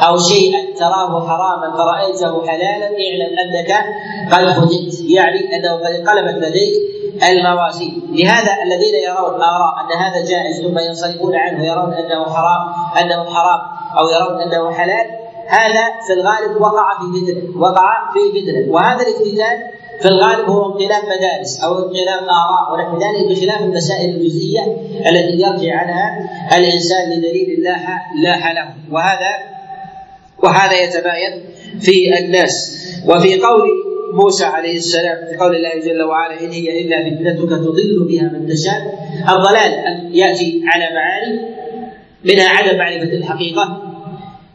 أو 0.09 0.19
شيئا 0.19 0.75
تراه 0.79 1.29
حراما 1.29 1.77
فرأيته 1.77 2.47
حلالا 2.47 2.87
اعلم 2.87 3.39
أنك 3.39 3.71
قد 4.33 4.53
فتنت 4.53 5.11
يعني 5.11 5.57
أنه 5.57 5.73
قد 5.75 5.93
انقلبت 5.93 6.45
لديك 6.45 6.99
المواسيم 7.31 8.03
لهذا 8.13 8.53
الذين 8.63 8.95
يرون 9.09 9.43
آراء 9.43 9.75
أن 9.81 9.99
هذا 9.99 10.25
جائز 10.31 10.63
ثم 10.63 10.79
ينصرفون 10.79 11.37
عنه 11.37 11.65
يرون 11.65 11.93
أنه 11.93 12.25
حرام 12.25 12.69
أنه 13.03 13.25
حرام 13.25 13.61
أو 13.99 14.09
يرون 14.09 14.43
أنه 14.43 14.71
حلال 14.71 15.07
هذا 15.49 15.85
في 16.07 16.13
الغالب 16.13 16.61
وقع 16.61 16.99
في 16.99 17.21
فتنة 17.21 17.61
وقع 17.61 18.11
في 18.13 18.41
فتنة. 18.41 18.73
وهذا 18.73 19.03
الافتتان 19.03 19.78
في 20.01 20.09
الغالب 20.09 20.49
هو 20.49 20.67
انقلاب 20.67 21.03
مدارس 21.05 21.61
أو 21.65 21.79
انقلاب 21.79 22.23
آراء 22.23 22.73
ونحو 22.73 22.99
ذلك 22.99 23.31
بخلاف 23.31 23.63
المسائل 23.63 24.11
الجزئية 24.11 24.63
التي 25.07 25.43
يرجع 25.43 25.77
عنها 25.77 26.31
الإنسان 26.59 27.11
لدليل 27.11 27.63
لاح 27.63 28.13
لاح 28.23 28.53
له. 28.53 28.75
وهذا 28.93 29.59
وهذا 30.43 30.83
يتباين 30.83 31.45
في 31.81 32.19
الناس. 32.19 32.85
وفي 33.07 33.41
قول 33.41 33.69
موسى 34.15 34.45
عليه 34.45 34.77
السلام 34.77 35.27
في 35.31 35.37
قول 35.37 35.57
الله 35.57 35.81
جل 35.85 36.03
وعلا 36.03 36.41
إن 36.41 36.51
هي 36.51 36.81
إلا 36.81 37.11
فتنتك 37.11 37.49
تضل 37.49 38.07
بها 38.09 38.23
من 38.23 38.47
تشاء. 38.49 38.99
الضلال 39.29 39.71
يأتي 40.17 40.63
على 40.67 40.95
معاني 40.95 41.41
منها 42.25 42.49
عدم 42.49 42.79
معرفة 42.79 43.13
الحقيقة. 43.13 43.83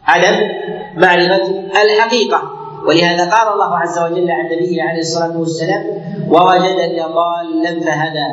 عدم 0.05 0.49
معرفة 0.97 1.63
الحقيقة. 1.83 2.62
ولهذا 2.87 3.29
قال 3.35 3.53
الله 3.53 3.77
عز 3.77 3.99
وجل 3.99 4.31
عن 4.31 4.45
نبيه 4.45 4.83
عليه 4.83 4.99
الصلاة 4.99 5.37
والسلام 5.37 5.83
ووجدك 6.29 6.95
ضالا 7.19 7.79
فهدى. 7.85 8.27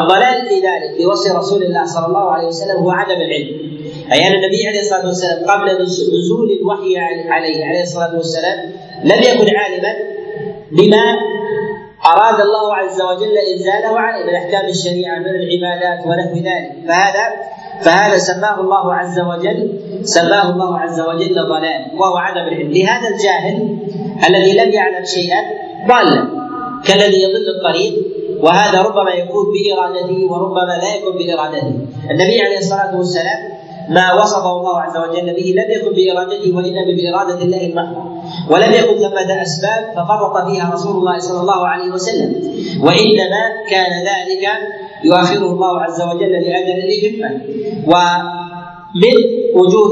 الضلال 0.00 0.48
في 0.48 0.54
ذلك 0.54 0.96
في 0.96 1.06
وصف 1.06 1.36
رسول 1.36 1.62
الله 1.62 1.84
صلى 1.84 2.06
الله 2.06 2.30
عليه 2.30 2.46
وسلم 2.46 2.76
هو 2.76 2.90
عدم 2.90 3.16
العلم. 3.16 3.72
أي 4.12 4.28
أن 4.28 4.34
النبي 4.34 4.66
عليه 4.68 4.80
الصلاة 4.80 5.06
والسلام 5.06 5.38
قبل 5.50 5.82
نزول 5.82 6.50
الوحي 6.60 6.98
عليه 6.98 7.64
عليه 7.64 7.82
الصلاة 7.82 8.14
والسلام 8.16 8.58
لم 9.04 9.18
يكن 9.18 9.56
عالما 9.56 9.94
بما 10.72 11.04
أراد 12.06 12.40
الله 12.40 12.74
عز 12.74 13.00
وجل 13.00 13.36
إنزاله 13.52 14.00
عليه 14.00 14.24
من 14.24 14.34
أحكام 14.34 14.68
الشريعة 14.68 15.18
من 15.18 15.26
العبادات 15.26 16.06
ونحو 16.06 16.34
ذلك. 16.36 16.72
فهذا 16.88 17.24
فهذا 17.84 18.18
سماه 18.18 18.60
الله 18.60 18.94
عز 18.94 19.20
وجل 19.20 19.78
سماه 20.02 20.50
الله 20.50 20.78
عز 20.78 21.00
وجل 21.00 21.34
ضلال 21.34 21.82
وهو 21.98 22.16
عدم 22.16 22.40
العلم 22.40 22.70
لهذا 22.70 23.08
الجاهل 23.08 23.78
الذي 24.28 24.52
لم 24.52 24.70
يعلم 24.72 25.04
شيئا 25.04 25.40
ضالا 25.88 26.28
كالذي 26.84 27.22
يضل 27.22 27.46
الطريق 27.56 27.94
وهذا 28.42 28.82
ربما 28.82 29.10
يكون 29.10 29.44
بإرادته 29.52 30.32
وربما 30.32 30.72
لا 30.82 30.96
يكون 30.96 31.12
بإرادته. 31.18 31.72
النبي 32.10 32.40
عليه 32.42 32.58
الصلاة 32.58 32.96
والسلام 32.96 33.40
ما 33.88 34.14
وصفه 34.14 34.50
الله 34.56 34.80
عز 34.80 34.96
وجل 34.96 35.26
به 35.34 35.54
لم 35.56 35.70
يكن 35.70 35.92
بإرادته 35.96 36.56
وإنما 36.56 36.92
بإرادة 36.96 37.42
الله 37.44 37.66
المحضة 37.66 38.02
ولم 38.50 38.72
يكن 38.72 38.98
ثمة 38.98 39.42
أسباب 39.42 39.82
ففرط 39.96 40.46
فيها 40.50 40.74
رسول 40.74 40.96
الله 40.96 41.18
صلى 41.18 41.40
الله 41.40 41.66
عليه 41.68 41.90
وسلم. 41.92 42.30
وإنما 42.82 43.42
كان 43.70 43.92
ذلك 44.10 44.44
يؤخره 45.04 45.46
الله 45.46 45.82
عز 45.82 46.02
وجل 46.02 46.32
لأجل 46.32 46.78
لحكمة 46.88 47.30
ومن 47.86 49.14
وجوه 49.54 49.90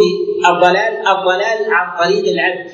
الضلال 0.48 0.92
الضلال 1.08 1.58
عن 1.72 2.04
طريق 2.04 2.24
العبد. 2.28 2.70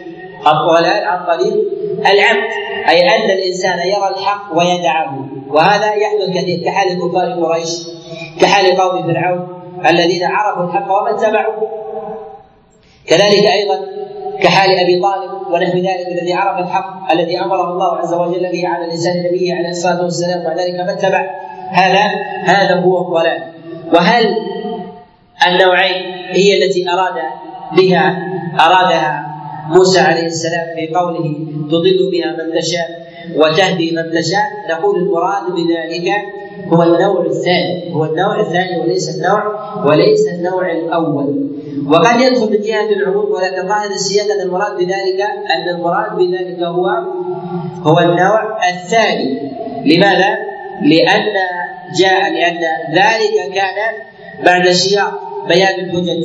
الضلال 0.46 1.04
عن 1.04 1.26
طريق 1.26 1.54
العبد. 2.00 2.50
أي 2.88 3.00
أن 3.00 3.30
الإنسان 3.30 3.78
يرى 3.78 4.08
الحق 4.18 4.58
ويدعه. 4.58 5.28
وهذا 5.50 5.94
يحدث 5.94 6.36
كثير 6.36 6.64
كحال 6.64 6.98
كفار 6.98 7.44
قريش 7.44 7.88
كحال 8.40 8.76
قوم 8.76 9.02
فرعون 9.12 9.48
الذين 9.88 10.24
عرفوا 10.24 10.64
الحق 10.64 11.02
ومن 11.02 11.16
تبعوا 11.16 11.54
كذلك 13.06 13.46
أيضا 13.46 13.80
كحال 14.42 14.78
أبي 14.78 15.00
طالب 15.00 15.30
ونحو 15.50 15.78
ذلك 15.78 16.06
الذي 16.08 16.32
عرف 16.32 16.58
الحق 16.66 17.12
الذي 17.12 17.40
أمره 17.40 17.72
الله 17.72 17.96
عز 17.96 18.14
وجل 18.14 18.52
به 18.52 18.68
على 18.68 18.86
لسان 18.86 19.22
نبيه 19.22 19.54
عليه 19.54 19.68
الصلاة 19.68 20.02
والسلام 20.02 20.46
وذلك 20.46 20.74
من 20.74 20.88
اتبع 20.88 21.30
هذا 21.70 22.04
هذا 22.44 22.80
هو 22.80 23.00
الضلال. 23.00 23.42
وهل 23.94 24.36
النوعين 25.46 26.04
هي 26.30 26.64
التي 26.64 26.90
أراد 26.90 27.14
بها 27.76 28.18
أرادها 28.60 29.26
موسى 29.68 30.00
عليه 30.00 30.26
السلام 30.26 30.66
في 30.76 30.94
قوله 30.94 31.36
تضل 31.70 32.10
بها 32.12 32.32
من 32.32 32.60
تشاء 32.60 33.06
وتهدي 33.36 33.90
من 33.96 34.10
تشاء 34.10 34.42
نقول 34.70 34.96
المراد 34.98 35.42
بذلك 35.52 36.12
هو 36.68 36.82
النوع 36.82 37.26
الثاني 37.26 37.94
هو 37.94 38.04
النوع 38.04 38.40
الثاني 38.40 38.80
وليس 38.80 39.16
النوع 39.16 39.42
وليس 39.84 40.28
النوع 40.28 40.72
الأول. 40.72 41.50
وقد 41.88 42.20
يدخل 42.20 42.50
من 42.50 42.60
جهة 42.60 42.88
العموم 42.90 43.32
ولكن 43.32 43.68
ظاهر 43.68 43.90
السياق 43.90 44.26
أن 44.30 44.46
المراد 44.46 44.76
بذلك 44.76 45.20
أن 45.56 45.68
المراد 45.76 46.16
بذلك 46.16 46.62
هو 46.62 46.86
هو 47.82 47.98
النوع 47.98 48.58
الثاني. 48.68 49.52
لماذا؟ 49.84 50.45
لأن 50.82 51.34
جاء 51.98 52.30
لأن 52.32 52.58
ذلك 52.92 53.54
كان 53.54 53.92
بعد 54.44 54.68
سياق 54.68 55.20
بيان 55.48 55.74
الحجج 55.84 56.24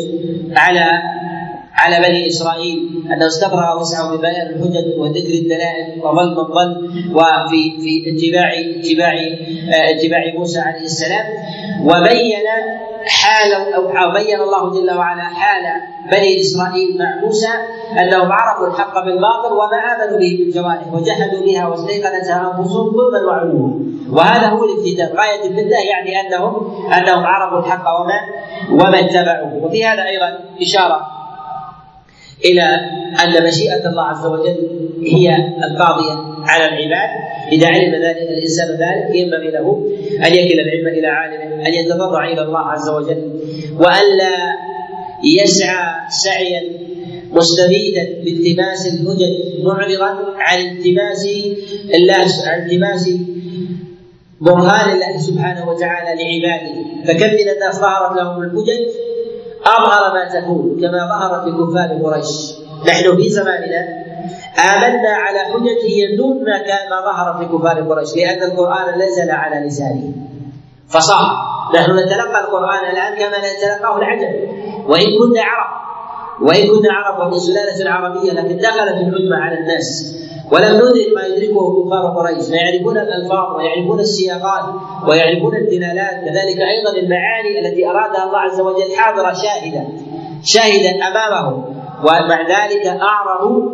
على 0.58 1.02
على 1.76 2.08
بني 2.08 2.28
إسرائيل 2.28 3.04
انه 3.14 3.28
استبرأ 3.28 3.80
وسعه 3.80 4.16
ببيان 4.16 4.48
الحجج 4.48 5.00
وذكر 5.00 5.34
الدلائل 5.34 6.02
وظل 6.04 6.36
من 6.36 6.44
ظل 6.44 6.90
وفي 7.16 7.80
في 7.82 8.12
اتباع 8.12 8.52
اتباع 8.80 9.14
اتباع 9.90 10.40
موسى 10.40 10.60
عليه 10.60 10.82
السلام 10.82 11.26
وبين 11.84 12.46
حال 13.06 13.74
أو 13.74 14.12
بين 14.12 14.40
الله 14.42 14.70
جل 14.70 14.98
وعلا 14.98 15.24
حال 15.24 15.64
بني 16.12 16.40
إسرائيل 16.40 16.98
مع 17.00 17.16
موسى 17.26 17.48
أنهم 18.00 18.32
عرفوا 18.32 18.68
الحق 18.68 19.06
بالباطل 19.06 19.54
وما 19.54 19.78
آمنوا 19.96 20.20
به 20.20 20.38
بالجوارح 20.40 20.94
وجحدوا 20.94 21.46
بها 21.46 21.68
واستيقنتها 21.68 22.56
أنفسهم 22.58 22.92
ظلما 22.92 23.28
وعلوا. 23.28 23.80
وهذا 24.12 24.48
هو 24.48 24.64
الافتتان 24.64 25.18
غاية 25.18 25.50
الفتنه 25.50 25.80
يعني 25.90 26.22
أنهم 26.22 26.86
أنهم 26.94 27.24
عرفوا 27.26 27.60
الحق 27.60 27.86
وما 28.00 28.20
وما 28.72 29.00
اتبعوه. 29.00 29.64
وفي 29.64 29.86
هذا 29.86 30.06
أيضا 30.06 30.40
إشارة 30.62 31.21
إلى 32.46 32.62
أن 33.24 33.48
مشيئة 33.48 33.90
الله 33.90 34.04
عز 34.04 34.26
وجل 34.26 34.70
هي 35.04 35.36
القاضية 35.64 36.16
على 36.44 36.66
العباد. 36.66 37.10
إذا 37.52 37.68
علم 37.68 37.96
ذلك 37.96 38.18
الإنسان 38.18 38.68
ذلك 38.68 39.16
ينبغي 39.16 39.52
له 39.52 39.88
أن 40.28 40.34
يكل 40.34 40.60
العلم 40.60 40.88
إلى 40.88 41.08
عالمه 41.08 41.68
أن 41.68 41.74
يتضرع 41.74 42.32
إلى 42.32 42.42
الله 42.42 42.60
عز 42.60 42.90
وجل 42.90 43.32
والا 43.80 44.36
يسعى 45.24 45.94
سعيا 46.10 46.64
مستبيدا 47.32 48.04
بالتماس 48.24 48.88
الحجج 48.94 49.64
معرضا 49.64 50.18
عن 50.38 50.60
التماس 50.68 51.28
الله 51.96 52.26
عن 52.48 52.62
التماس 52.66 53.10
برهان 54.42 54.92
الله 54.96 55.18
سبحانه 55.18 55.70
وتعالى 55.70 56.24
لعباده. 56.24 56.74
فكم 57.06 57.34
من 57.34 57.50
الناس 57.56 57.76
ظهرت 57.80 58.18
لهم 58.18 58.44
الحجج 58.44 58.88
أظهر 59.66 60.14
ما 60.14 60.30
تكون 60.30 60.78
كما 60.82 61.08
ظهرت 61.10 61.48
لكفار 61.48 61.90
قريش. 62.04 62.54
نحن 62.88 63.16
في 63.16 63.30
زماننا 63.30 63.82
آمنا 64.60 65.10
على 65.10 65.40
حجج 65.40 66.18
دون 66.18 66.44
ما 66.44 66.58
كان 66.58 66.90
ظهر 66.90 67.38
في 67.38 67.46
كفار 67.46 67.82
قريش 67.90 68.16
لأن 68.16 68.52
القرآن 68.52 69.00
نزل 69.00 69.32
على 69.32 69.68
لسانه. 69.68 70.14
فصار 70.90 71.26
نحن 71.76 71.92
نتلقى 71.92 72.40
القرآن 72.44 72.84
الآن 72.92 73.16
كما 73.16 73.38
نتلقاه 73.38 73.98
العجم. 73.98 74.34
وإن 74.88 75.08
كنا 75.20 75.42
عرب 75.42 75.91
وإن 76.42 76.68
كنا 76.68 76.94
عرب 76.94 77.28
ومن 77.28 77.40
سلالة 77.40 77.90
عربية 77.90 78.32
لكن 78.32 78.58
دخلت 78.58 78.98
العلمة 78.98 79.38
على 79.38 79.58
الناس. 79.60 80.18
ولم 80.52 80.76
ندرك 80.76 81.08
ما 81.16 81.24
يدركه 81.26 81.86
كفار 81.86 82.06
قريش. 82.18 82.46
فيعرفون 82.46 82.98
الألفاظ 82.98 83.56
ويعرفون 83.56 84.00
السياقات 84.00 84.66
ويعرفون 85.08 85.56
الدلالات. 85.56 86.16
كذلك 86.26 86.60
أيضا 86.74 86.92
المعاني 86.98 87.60
التي 87.60 87.88
أرادها 87.88 88.24
الله 88.24 88.38
عز 88.38 88.60
وجل 88.62 88.96
حاضره 88.96 89.34
شاهدا 89.34 89.88
شاهدا 90.44 90.92
أمامه. 91.08 91.66
ومع 92.04 92.42
ذلك 92.42 92.86
أعرضوا 92.88 93.70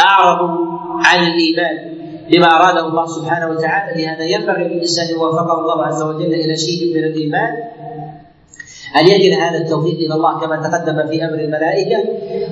أعرضوا 0.00 0.66
عن 1.04 1.18
الإيمان 1.26 1.96
بما 2.30 2.46
أراده 2.46 2.88
الله 2.88 3.06
سبحانه 3.06 3.50
وتعالى. 3.50 4.02
لهذا 4.02 4.24
ينبغي 4.24 4.64
للإنسان 4.64 5.06
أن 5.14 5.16
وفقه 5.16 5.60
الله 5.60 5.86
عز 5.86 6.02
وجل 6.02 6.34
إلى 6.34 6.56
شيء 6.56 6.94
من 6.96 7.04
الإيمان. 7.04 7.52
أن 8.96 9.08
يجد 9.08 9.32
هذا 9.40 9.58
التوفيق 9.58 9.98
إلى 9.98 10.14
الله 10.14 10.40
كما 10.40 10.56
تقدم 10.68 11.06
في 11.06 11.24
أمر 11.24 11.34
الملائكة؟ 11.38 11.98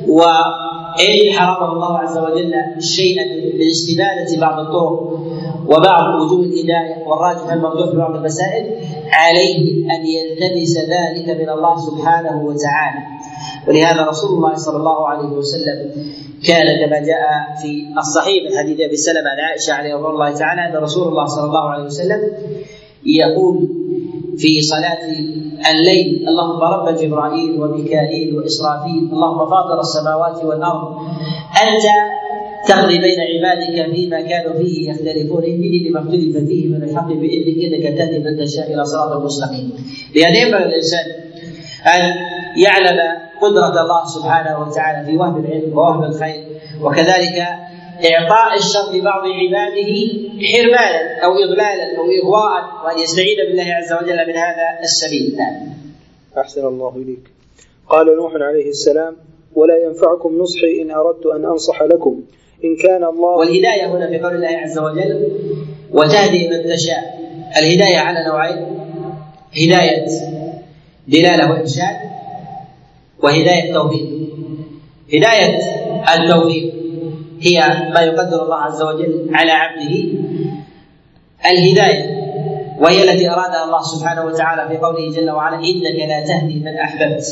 وإن 0.09 1.33
حرمه 1.39 1.73
الله 1.73 1.99
عز 1.99 2.19
وجل 2.19 2.53
شيئا 2.79 3.25
من 3.55 3.69
استبانة 3.71 4.41
بعض 4.41 4.61
الطرق 4.67 5.21
وبعض 5.67 6.21
وجوه 6.23 6.41
الهداية 6.45 7.05
والراجح 7.07 7.53
المرجوح 7.53 7.91
في 7.91 7.97
بعض 7.97 8.15
المسائل 8.17 8.65
عليه 9.13 9.85
أن 9.95 10.07
يلتمس 10.07 10.79
ذلك 10.79 11.41
من 11.41 11.49
الله 11.51 11.77
سبحانه 11.77 12.43
وتعالى. 12.45 13.01
ولهذا 13.69 14.03
رسول 14.03 14.31
الله 14.37 14.55
صلى 14.55 14.77
الله 14.77 15.09
عليه 15.09 15.29
وسلم 15.29 15.91
كان 16.47 16.87
كما 16.87 16.99
جاء 16.99 17.23
في 17.63 17.99
الصحيح 17.99 18.51
من 18.51 18.59
حديث 18.59 18.81
أبي 18.81 18.97
سلمة 18.97 19.31
عن 19.31 19.41
عائشة 19.41 19.73
عليه 19.73 19.95
رضي 19.95 20.07
الله 20.07 20.33
تعالى 20.35 20.61
أن 20.69 20.83
رسول 20.83 21.09
الله 21.09 21.25
صلى 21.27 21.45
الله 21.45 21.69
عليه 21.71 21.85
وسلم 21.85 22.21
يقول 23.07 23.69
في 24.39 24.61
صلاة 24.61 25.03
الليل. 25.71 26.29
اللهم 26.29 26.61
رب 26.61 26.97
جبرائيل 26.97 27.63
وميكائيل 27.63 28.37
وإسرافيل. 28.37 29.03
اللهم 29.13 29.39
فاطر 29.39 29.81
السماوات 29.81 30.45
والأرض. 30.45 30.89
أنت 31.63 31.87
تقضي 32.69 32.99
بين 32.99 33.21
عبادك 33.21 33.95
فيما 33.95 34.21
كانوا 34.21 34.53
فيه 34.59 34.91
يختلفون. 34.91 35.43
اهدني 35.43 35.89
لما 35.89 36.01
اختلف 36.01 36.37
فيه. 36.37 36.69
من 36.69 36.83
الحق 36.83 37.09
بإذنك 37.09 37.59
إنك 37.65 37.99
تهدي 37.99 38.19
من 38.19 38.37
تشاء 38.45 38.75
إلى 38.75 38.85
صراط 38.85 39.23
مستقيم. 39.23 39.73
لهذا 40.17 40.39
ينبغي 40.39 40.65
الانسان 40.65 41.07
أن 41.95 42.03
يعلم 42.57 42.99
قدرة 43.43 43.83
الله 43.83 44.05
سبحانه 44.07 44.61
وتعالى 44.61 45.07
في 45.07 45.17
وهب 45.17 45.45
العلم 45.45 45.79
ووهب 45.79 46.03
الخير. 46.05 46.45
وكذلك 46.83 47.39
إعطاء 47.95 48.59
الشر 48.59 48.93
لبعض 48.99 49.23
عباده 49.23 49.93
حرمانا 50.53 51.25
أو 51.25 51.33
اضلالا 51.33 51.99
أو 51.99 52.05
اغواء 52.23 52.85
وأن 52.85 52.99
يستعيذ 52.99 53.37
بالله 53.37 53.75
عز 53.75 53.93
وجل 53.93 54.27
من 54.29 54.37
هذا 54.37 54.67
السبيل. 54.83 55.37
نعم. 55.37 55.75
أحسن 56.39 56.67
الله 56.67 56.97
إليك. 56.97 57.31
قال 57.89 58.17
نوح 58.17 58.33
عليه 58.35 58.69
السلام: 58.69 59.17
ولا 59.55 59.85
ينفعكم 59.87 60.39
نصحي 60.39 60.83
إن 60.83 60.91
أردت 60.91 61.27
أن 61.27 61.45
أنصح 61.45 61.83
لكم 61.83 62.23
إن 62.65 62.77
كان 62.77 63.05
الله 63.05 63.31
والهداية 63.31 63.87
هنا 63.87 64.07
في 64.09 64.19
قول 64.19 64.35
الله 64.35 64.49
عز 64.49 64.79
وجل 64.79 65.29
وتهدي 65.93 66.49
من 66.49 66.63
تشاء 66.63 67.21
الهداية 67.57 67.99
على 67.99 68.29
نوعين 68.29 68.67
هداية 69.53 70.07
دلالة 71.09 71.51
وإرشاد 71.51 71.97
وهداية 73.23 73.73
توفيق 73.73 74.09
هداية 75.15 75.59
التوفيق 76.15 76.84
هي 77.43 77.61
ما 77.95 78.01
يقدر 78.01 78.43
الله 78.43 78.57
عز 78.57 78.83
وجل 78.83 79.31
على 79.35 79.51
عبده 79.53 80.05
الهداية 81.47 82.25
وهي 82.79 83.11
التي 83.13 83.31
أرادها 83.31 83.65
الله 83.65 83.83
سبحانه 83.83 84.25
وتعالى 84.25 84.69
في 84.69 84.77
قوله 84.77 85.11
جل 85.17 85.31
وعلا 85.31 85.57
إنك 85.57 86.09
لا 86.09 86.21
تهدي 86.27 86.61
من 86.61 86.77
أحببت. 86.77 87.25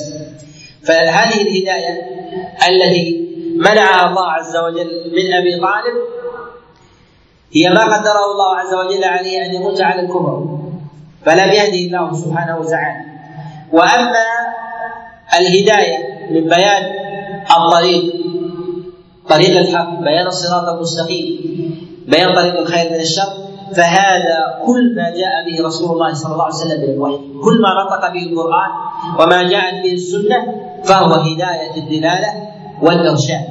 فهذه 0.84 1.42
الهداية 1.42 2.00
التي 2.68 3.28
منعها 3.57 4.09
الله 4.11 4.30
عز 4.32 4.57
وجل 4.57 5.12
من 5.16 5.32
أبي 5.32 5.61
طالب 5.61 5.96
هي 7.55 7.70
ما 7.70 7.84
قدره 7.84 8.32
الله 8.32 8.57
عز 8.57 8.74
وجل 8.74 9.05
عليه 9.05 9.46
أن 9.46 9.55
يموت 9.55 9.80
على 9.80 10.00
الكفر 10.00 10.59
فلم 11.24 11.53
يهدي 11.53 11.86
الله 11.86 12.12
سبحانه 12.12 12.59
وتعالى. 12.59 13.05
وأما 13.72 14.24
الهداية 15.38 15.98
من 16.30 16.48
بيان 16.48 16.92
الطريق 17.50 18.21
طريق 19.32 19.54
الحق 19.58 19.90
بيان 20.08 20.26
الصراط 20.26 20.66
المستقيم 20.74 21.26
بيان 22.12 22.34
طريق 22.34 22.54
الخير 22.58 22.86
من 22.90 23.00
الشر. 23.06 23.32
فهذا 23.76 24.38
كل 24.66 24.84
ما 24.96 25.06
جاء 25.20 25.34
به 25.46 25.66
رسول 25.68 25.90
الله 25.94 26.14
صلى 26.14 26.32
الله 26.32 26.44
عليه 26.44 26.54
وسلم 26.54 26.80
من 26.82 26.90
الوحي. 26.94 27.18
كل 27.44 27.56
ما 27.64 27.70
نطق 27.80 28.02
به 28.14 28.22
القرآن 28.28 28.70
وما 29.18 29.40
جاءت 29.52 29.76
به 29.84 29.92
السنة 29.92 30.38
فهو 30.84 31.12
هداية 31.28 31.74
الدلالة 31.82 32.30
والإرشاد. 32.82 33.44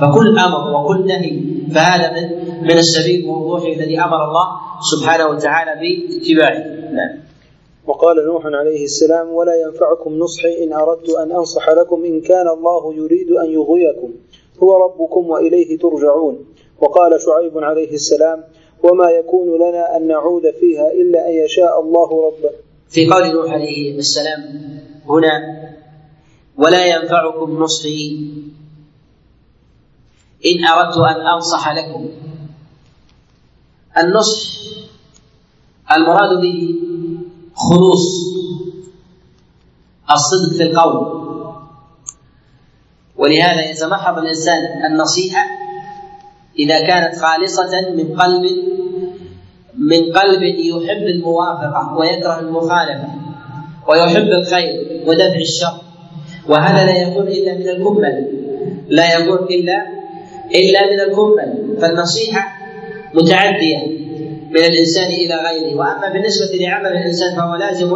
فكل 0.00 0.38
أمر 0.38 0.62
وكل 0.74 1.06
نهي 1.06 1.40
فهذا 1.74 2.06
من 2.14 2.24
من 2.62 2.76
السبيل 2.84 3.24
الوضوح 3.24 3.62
الذي 3.62 4.00
أمر 4.00 4.20
الله 4.28 4.46
سبحانه 4.92 5.26
وتعالى 5.26 5.72
باتباعه. 5.80 6.64
نعم. 6.98 7.12
وقال 7.86 8.16
نوح 8.26 8.42
عليه 8.46 8.84
السلام 8.84 9.28
ولا 9.28 9.52
ينفعكم 9.64 10.10
نصحي 10.18 10.64
إن 10.64 10.72
أردت 10.72 11.08
أن 11.22 11.32
أنصح 11.32 11.68
لكم 11.68 12.04
إن 12.04 12.20
كان 12.20 12.48
الله 12.48 12.94
يريد 12.94 13.30
أن 13.30 13.48
يغويكم. 13.58 14.10
هو 14.62 14.84
ربكم 14.84 15.30
وإليه 15.30 15.78
ترجعون. 15.78 16.46
وقال 16.80 17.20
شعيب 17.20 17.58
عليه 17.58 17.94
السلام 17.94 18.44
وما 18.82 19.10
يكون 19.10 19.48
لنا 19.56 19.96
أن 19.96 20.06
نعود 20.06 20.42
فيها 20.60 20.92
إلا 20.92 21.28
أن 21.28 21.34
يشاء 21.44 21.80
الله 21.80 22.26
رب. 22.26 22.50
في 22.88 23.10
قول 23.10 23.32
نوح 23.32 23.52
عليه 23.52 23.98
السلام 23.98 24.40
هنا 25.08 25.40
ولا 26.58 26.86
ينفعكم 26.86 27.58
نصحي 27.62 28.30
إن 30.46 30.64
أردت 30.64 30.96
أن 30.96 31.26
أنصح 31.26 31.68
لكم. 31.72 32.08
النصح 33.98 34.40
المراد 35.92 36.40
به 36.40 36.74
خلوص 37.54 38.04
الصدق 40.10 40.56
في 40.56 40.62
القول. 40.62 41.27
ولهذا 43.18 43.70
يتمحض 43.70 44.18
الإنسان 44.18 44.58
النصيحة 44.90 45.46
إذا 46.58 46.86
كانت 46.86 47.14
خالصة 47.18 47.90
من 47.94 48.16
قلب 48.16 48.42
من 49.78 50.12
قلب 50.12 50.42
يحب 50.42 51.02
الموافقة 51.06 51.96
ويكره 51.98 52.40
المخالفة 52.40 53.08
ويحب 53.88 54.28
الخير 54.28 55.02
ودفع 55.06 55.38
الشر. 55.40 55.80
وهذا 56.48 56.84
لا 56.84 56.98
يكون 57.02 57.28
إلا 57.28 57.54
من 57.54 57.68
الكمل 57.68 58.28
لا 58.88 59.14
يكون 59.18 59.38
إلا 59.50 59.86
إلا 60.54 60.80
من 60.92 61.00
الكمل. 61.00 61.76
فالنصيحة 61.80 62.58
متعدية. 63.14 64.07
من 64.50 64.64
الإنسان 64.64 65.06
إلى 65.06 65.34
غيره. 65.34 65.76
وأما 65.78 66.08
بالنسبة 66.12 66.56
لعمل 66.60 66.86
الإنسان 66.86 67.36
فهو 67.36 67.54
لازم 67.54 67.90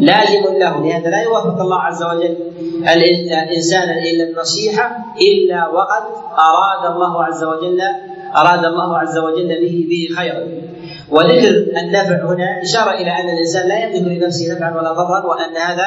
لازم 0.00 0.42
له 0.58 0.82
لهذا 0.84 1.10
لا 1.10 1.20
يوفق 1.22 1.60
الله 1.60 1.80
عز 1.80 2.02
وجل 2.02 2.36
الإنسان 3.32 3.88
إلا 3.90 4.24
النصيحة 4.24 4.96
إلا 5.20 5.68
وقد 5.68 6.02
أراد 6.38 6.92
الله 6.94 7.24
عز 7.24 7.44
وجل 7.44 7.80
أراد 8.36 8.64
الله 8.64 8.98
عز 8.98 9.18
وجل 9.18 9.48
به 9.48 9.86
به 9.90 10.08
خيرا. 10.16 10.42
وذكر 11.10 11.66
النفع 11.82 12.24
هنا 12.24 12.62
إشارة 12.62 12.90
إلى 12.90 13.10
أن 13.10 13.28
الإنسان 13.34 13.68
لا 13.68 13.78
يملك 13.84 14.22
لنفسه 14.22 14.54
نفعا 14.54 14.70
ولا 14.76 14.92
ضرا 14.92 15.26
وأن 15.26 15.56
هذا 15.56 15.86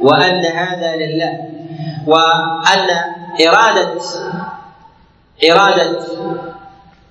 وأن 0.00 0.44
هذا 0.44 0.96
لله. 0.96 1.32
وأن 2.06 2.88
إرادة 3.46 4.00
إرادة 5.50 5.98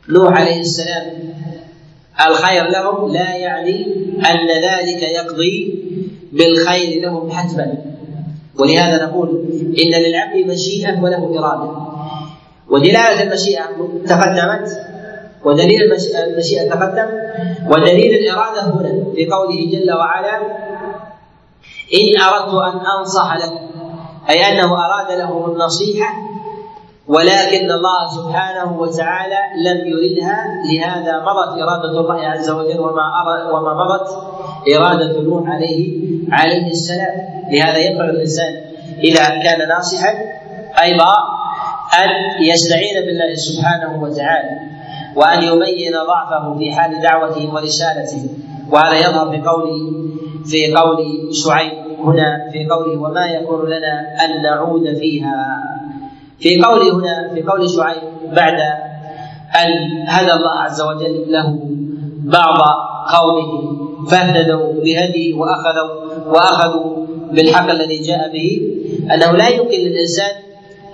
نوح 0.10 0.40
عليه 0.40 0.60
السلام 0.60 1.06
الخير 2.28 2.64
لهم 2.70 3.14
لا 3.14 3.36
يعني 3.36 3.86
أن 4.32 4.48
ذلك 4.48 5.02
يقضي 5.04 5.84
بالخير 6.32 7.02
لهم 7.02 7.32
حتما. 7.32 7.74
ولهذا 8.60 9.06
نقول 9.06 9.30
إن 9.80 10.02
للعبد 10.02 10.52
مشيئة 10.52 11.04
وله 11.04 11.40
إرادة. 11.40 11.72
ودلالة 12.70 13.24
المشيئة 13.24 13.64
تقدمت 14.08 14.70
ودليل 15.46 15.82
المشيئة 16.28 16.70
تقدم 16.70 17.08
ودليل 17.70 18.14
الإرادة 18.14 18.62
هنا 18.62 19.14
في 19.16 19.26
قوله 19.26 19.72
جل 19.72 19.92
وعلا 19.92 20.38
إن 21.94 22.22
أردت 22.22 22.54
أن 22.54 22.80
أنصح 23.00 23.36
لكم 23.36 23.68
أي 24.30 24.52
أنه 24.52 24.86
أراد 24.86 25.20
لهم 25.20 25.52
النصيحة 25.52 26.14
ولكن 27.08 27.72
الله 27.72 28.08
سبحانه 28.18 28.80
وتعالى 28.80 29.40
لم 29.66 29.78
يردها 29.88 30.46
لهذا 30.72 31.20
مضت 31.20 31.62
إرادة 31.62 32.00
الله 32.00 32.28
عز 32.28 32.50
وجل 32.50 32.80
وما 32.80 33.04
وما 33.54 33.74
مضت 33.74 34.08
إرادة 34.76 35.22
نوح 35.22 35.50
عليه 35.50 36.00
عليه 36.32 36.68
السلام. 36.68 37.16
لهذا 37.52 37.78
ينبغي 37.78 38.10
الإنسان 38.10 38.54
إذا 39.04 39.30
كان 39.44 39.68
ناصحا 39.68 40.14
أيضا 40.84 41.14
أن 42.04 42.10
يستعين 42.44 43.06
بالله 43.06 43.36
سبحانه 43.36 44.04
وتعالى 44.04 44.60
وأن 45.16 45.44
يبين 45.44 45.94
ضعفه 46.08 46.58
في 46.58 46.72
حال 46.72 47.02
دعوته 47.02 47.54
ورسالته. 47.54 48.30
وهذا 48.72 48.96
يظهر 48.98 49.32
في 49.32 49.42
قول 49.42 49.68
في 50.46 50.74
قول 50.76 50.98
شعيب 51.46 51.74
هنا 52.00 52.50
في 52.52 52.68
قوله 52.68 53.02
وما 53.02 53.26
يكون 53.26 53.70
لنا 53.70 54.26
أن 54.26 54.42
نعود 54.44 54.98
فيها. 55.00 55.64
في 56.44 56.62
قوله 56.62 56.96
هنا 56.96 57.34
في 57.34 57.42
قول 57.42 57.70
شعيب 57.70 58.04
بعد 58.36 58.60
أن 59.62 59.72
هدى 60.08 60.34
الله 60.34 60.60
عز 60.60 60.82
وجل 60.82 61.32
له 61.32 61.60
بعض 62.24 62.60
قومه 63.16 63.52
فاهتدوا 64.10 64.74
بهديه 64.74 65.34
وأخذوا 65.34 65.92
وأخذوا 66.28 67.06
بالحق 67.32 67.70
الذي 67.70 68.02
جاء 68.02 68.32
به. 68.34 68.62
أنه 69.14 69.32
لا 69.32 69.48
يمكن 69.48 69.78
للإنسان 69.78 70.32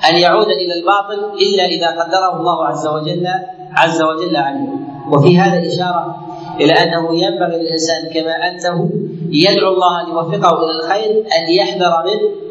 أن 0.09 0.17
يعود 0.17 0.47
إلى 0.47 0.73
الباطل 0.79 1.19
إلا 1.41 1.65
إذا 1.65 1.87
قدره 1.87 2.39
الله 2.39 2.65
عز 2.65 2.87
وجل 2.87 3.27
عز 3.71 4.01
وجل 4.01 4.35
عليه. 4.35 4.69
وفي 5.11 5.37
هذا 5.37 5.67
إشارة 5.67 6.15
إلى 6.59 6.73
أنه 6.73 7.15
ينبغي 7.15 7.57
للإنسان 7.57 8.13
كما 8.13 8.31
أنه 8.47 8.89
يدعو 9.31 9.73
الله 9.73 10.01
أن 10.01 10.07
يوفقه 10.09 10.63
إلى 10.63 10.71
الخير 10.71 11.11
أن 11.37 11.49
يحذر 11.59 12.03
منه 12.05 12.48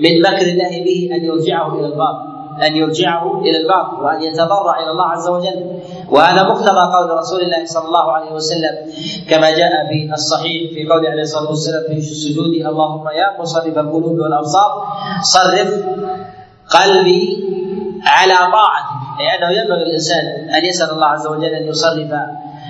من 0.00 0.22
مكر 0.22 0.46
الله 0.46 0.84
به 0.84 1.08
أن 1.16 1.24
يرجعه 1.24 1.74
إلى 1.78 1.86
الباطل 1.86 2.36
أن 2.66 2.76
يرجعه 2.76 3.40
إلى 3.40 3.58
الباطل 3.62 4.04
وأن 4.04 4.22
يتضرع 4.22 4.82
إلى 4.82 4.90
الله 4.90 5.04
عز 5.04 5.28
وجل. 5.28 5.80
وهذا 6.10 6.42
مقتضى 6.42 6.84
قول 6.96 7.10
رسول 7.18 7.40
الله 7.40 7.64
صلى 7.64 7.84
الله 7.84 8.12
عليه 8.12 8.32
وسلم 8.32 8.74
كما 9.30 9.50
جاء 9.50 9.72
في 9.88 10.12
الصحيح 10.14 10.72
في 10.74 10.88
قول 10.88 11.06
عليه 11.06 11.22
الصلاة 11.22 11.48
والسلام 11.48 11.82
في 11.84 11.98
السجود 11.98 12.52
اللهم 12.70 13.08
يا 13.08 13.40
مصرف 13.42 13.78
القلوب 13.78 14.18
والأبصار 14.18 14.70
صرف 15.22 15.70
قلبي 16.70 17.22
على 18.06 18.34
طاعتك 18.34 18.96
اي 19.20 19.26
انه 19.38 19.50
ينبغي 19.58 19.82
الانسان 19.82 20.24
أن 20.56 20.64
يسأل 20.64 20.90
الله 20.90 21.06
عز 21.06 21.26
وجل 21.26 21.44
أن 21.44 21.68
يصرف 21.68 22.10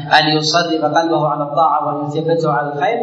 أن 0.07 0.36
يصرف 0.36 0.84
قلبه 0.84 1.28
على 1.28 1.42
الطاعة 1.42 1.86
وأن 1.86 2.09
يثبته 2.09 2.52
على 2.52 2.72
الخير. 2.72 2.98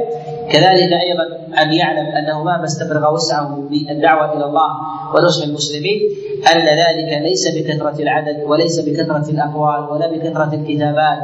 كذلك 0.52 0.92
أيضا 0.94 1.26
أن 1.62 1.74
يعلم 1.74 2.06
أنه 2.06 2.44
مهما 2.44 2.64
استفرغ 2.64 3.14
وسعه 3.14 3.64
بالدعوة 3.70 4.38
إلى 4.38 4.46
الله 4.46 4.70
ونصح 5.16 5.44
المسلمين 5.44 6.00
أن 6.56 6.62
ذلك 6.62 7.22
ليس 7.22 7.48
بكثرة 7.56 8.02
العدد 8.02 8.44
وليس 8.48 8.80
بكثرة 8.80 9.30
الأقوال 9.30 9.90
ولا 9.90 10.08
بكثرة 10.12 10.54
الكتابات 10.54 11.20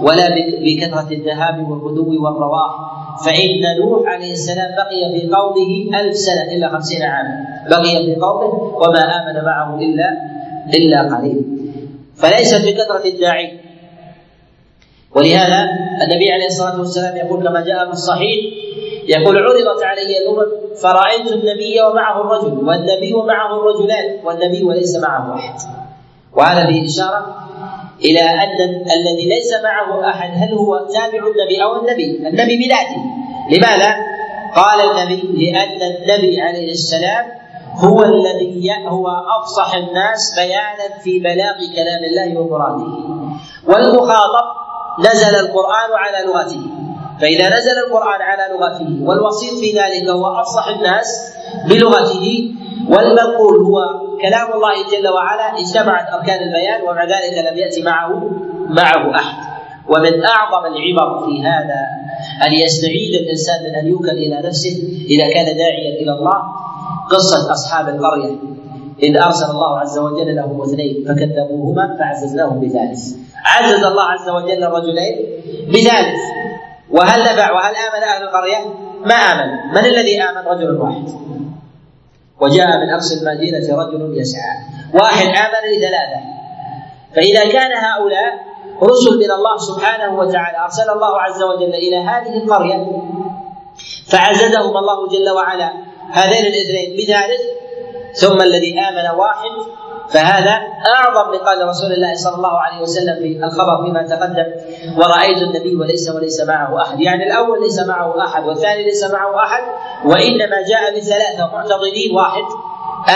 ولا 0.00 0.28
بكثرة 0.64 1.08
الذهاب 1.12 1.70
والغدو 1.70 2.24
والرواح. 2.24 2.72
فإن 3.24 3.62
نوح 3.80 4.08
عليه 4.08 4.32
السلام 4.32 4.70
بقي 4.76 5.20
في 5.20 5.30
قومه 5.34 6.00
ألف 6.00 6.16
سنة 6.16 6.42
إلا 6.52 6.68
خمسين 6.68 7.02
عاما. 7.02 7.44
بقي 7.70 8.04
في 8.06 8.20
قومه 8.20 8.54
وما 8.76 9.00
آمن 9.00 9.44
معه 9.44 9.78
إلا 9.78 10.08
إلا 10.74 11.16
قليل. 11.16 11.42
فليست 12.16 12.66
بكثرة 12.66 13.08
الداعين 13.08 13.69
ولهذا 15.14 15.68
النبي 16.02 16.32
عليه 16.32 16.46
الصلاة 16.46 16.78
والسلام 16.78 17.16
يقول 17.16 17.48
كما 17.48 17.60
جاء 17.60 17.86
في 17.86 17.92
الصحيح 17.92 18.38
يقول 19.08 19.38
عرضت 19.38 19.82
علي 19.82 20.18
الأمم 20.18 20.76
فرأيت 20.82 21.32
النبي 21.32 21.82
ومعه 21.82 22.20
الرجل 22.20 22.68
والنبي 22.68 23.14
ومعه 23.14 23.56
الرجلان 23.56 24.24
والنبي 24.24 24.64
وليس 24.64 24.96
معه 24.96 25.34
أحد. 25.34 25.54
وهذا 26.36 26.66
فيه 26.66 26.86
إشارة 26.86 27.36
إلى 28.04 28.20
أن 28.20 28.60
الذي 28.98 29.28
ليس 29.28 29.52
معه 29.64 30.10
أحد 30.10 30.30
هل 30.34 30.54
هو 30.54 30.78
تابع 30.78 31.26
النبي 31.26 31.62
أو 31.62 31.80
النبي؟ 31.80 32.28
النبي 32.28 32.56
بذاته. 32.56 33.02
لماذا؟ 33.50 33.96
قال 34.56 34.80
النبي 34.80 35.50
لأن 35.50 35.82
النبي 35.82 36.40
عليه 36.40 36.72
السلام 36.72 37.26
هو 37.74 38.02
الذي 38.02 38.70
هو 38.88 39.08
أفصح 39.40 39.74
الناس 39.74 40.34
بيانا 40.36 41.02
في 41.02 41.18
بلاغ 41.18 41.56
كلام 41.76 42.04
الله 42.04 42.40
ومراده. 42.40 42.86
والمخاطب 43.66 44.69
نزل 45.00 45.34
القرآن 45.44 45.90
على 46.02 46.26
لغته. 46.26 46.62
فإذا 47.20 47.46
نزل 47.56 47.76
القرآن 47.86 48.20
على 48.30 48.44
لغته 48.54 49.04
والوسيط 49.06 49.54
في 49.60 49.78
ذلك 49.78 50.08
هو 50.08 50.26
أفصح 50.26 50.66
الناس 50.68 51.32
بلغته 51.68 52.54
والمنقول 52.88 53.56
هو 53.64 53.76
كلام 54.22 54.52
الله 54.52 54.74
جل 54.92 55.08
وعلا 55.08 55.58
اجتمعت 55.60 56.06
أركان 56.12 56.42
البيان 56.42 56.82
ومع 56.82 57.04
ذلك 57.04 57.52
لم 57.52 57.58
يأتي 57.58 57.82
معه 57.82 58.30
معه 58.68 59.16
أحد. 59.16 59.50
ومن 59.88 60.24
أعظم 60.24 60.66
العبر 60.66 61.26
في 61.26 61.42
هذا 61.42 61.80
أن 62.46 62.52
يستعيد 62.52 63.14
الإنسان 63.22 63.62
من 63.64 63.74
أن 63.74 63.86
يوكل 63.86 64.08
إلى 64.08 64.48
نفسه 64.48 64.76
إذا 65.10 65.32
كان 65.34 65.56
داعيا 65.56 66.02
إلى 66.02 66.12
الله. 66.12 66.42
قصة 67.10 67.52
أصحاب 67.52 67.88
القرية 67.88 68.36
إذ 69.02 69.16
أرسل 69.16 69.50
الله 69.50 69.78
عز 69.78 69.98
وجل 69.98 70.36
لهم 70.36 70.62
اثنين 70.62 71.04
فكذبوهما 71.08 71.96
فعززناهم 71.98 72.60
بثالث. 72.60 73.29
عزز 73.44 73.84
الله 73.84 74.02
عز 74.04 74.28
وجل 74.28 74.64
الرجلين 74.64 75.16
بثالث 75.68 76.20
وهل 76.90 77.20
نفع 77.20 77.52
وهل 77.52 77.74
آمن 77.76 78.02
أهل 78.02 78.22
القرية؟ 78.22 78.58
ما 79.04 79.14
آمن. 79.14 79.72
من 79.74 79.84
الذي 79.84 80.22
آمن؟ 80.22 80.46
رجل 80.46 80.80
واحد. 80.80 81.08
وجاء 82.40 82.66
من 82.66 82.90
أقصى 82.90 83.14
المدينة 83.14 83.76
رجل 83.82 84.20
يسعى. 84.20 84.56
واحد 84.94 85.26
آمن 85.26 85.76
لثلاثة 85.76 86.20
فإذا 87.16 87.52
كان 87.52 87.72
هؤلاء 87.72 88.50
رسل 88.82 89.18
من 89.18 89.30
الله 89.30 89.56
سبحانه 89.56 90.18
وتعالى 90.18 90.58
أرسل 90.64 90.90
الله 90.90 91.20
عز 91.20 91.42
وجل 91.42 91.74
إلى 91.74 91.96
هذه 91.96 92.42
القرية 92.42 92.86
فعززهم 94.08 94.76
الله 94.76 95.08
جل 95.08 95.30
وعلا 95.30 95.72
هذين 96.10 96.46
الاثنين 96.46 96.96
بثالث 96.96 97.40
ثم 98.14 98.42
الذي 98.42 98.78
آمن 98.80 99.18
واحد 99.18 99.50
فهذا 100.12 100.54
أعظم 100.96 101.30
من 101.30 101.38
قال 101.38 101.68
رسول 101.68 101.92
الله 101.92 102.14
صلى 102.14 102.36
الله 102.36 102.58
عليه 102.58 102.82
وسلم 102.82 103.14
في 103.14 103.44
الخبر 103.44 103.84
فيما 103.84 104.02
تقدم. 104.02 104.46
ورأيت 104.98 105.38
النبي 105.38 105.76
وليس 105.76 106.08
وليس 106.08 106.40
معه 106.40 106.82
أحد. 106.82 107.00
يعني 107.00 107.24
الأول 107.24 107.62
ليس 107.62 107.78
معه 107.78 108.24
أحد 108.24 108.46
والثاني 108.46 108.84
ليس 108.84 109.04
معه 109.04 109.36
أحد 109.44 109.62
وإنما 110.04 110.56
جاء 110.68 110.96
بثلاثة 110.96 111.46
معتضدين 111.52 112.16
واحد 112.16 112.42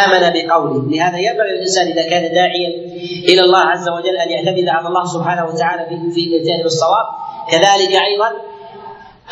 آمن 0.05 0.33
بقوله. 0.35 0.83
لهذا 0.91 1.19
ينبغي 1.19 1.51
الإنسان 1.51 1.87
إذا 1.87 2.11
كان 2.11 2.35
داعيا 2.35 2.69
إلى 3.29 3.41
الله 3.41 3.59
عز 3.59 3.89
وجل 3.89 4.17
أن 4.17 4.31
يعتمد 4.31 4.69
على 4.69 4.89
الله 4.89 5.05
سبحانه 5.05 5.45
وتعالى 5.47 5.87
في 5.89 6.11
في 6.15 6.21
الإتيان 6.37 6.63
بالصواب 6.63 7.07
كذلك 7.51 7.93
أيضا 8.11 8.29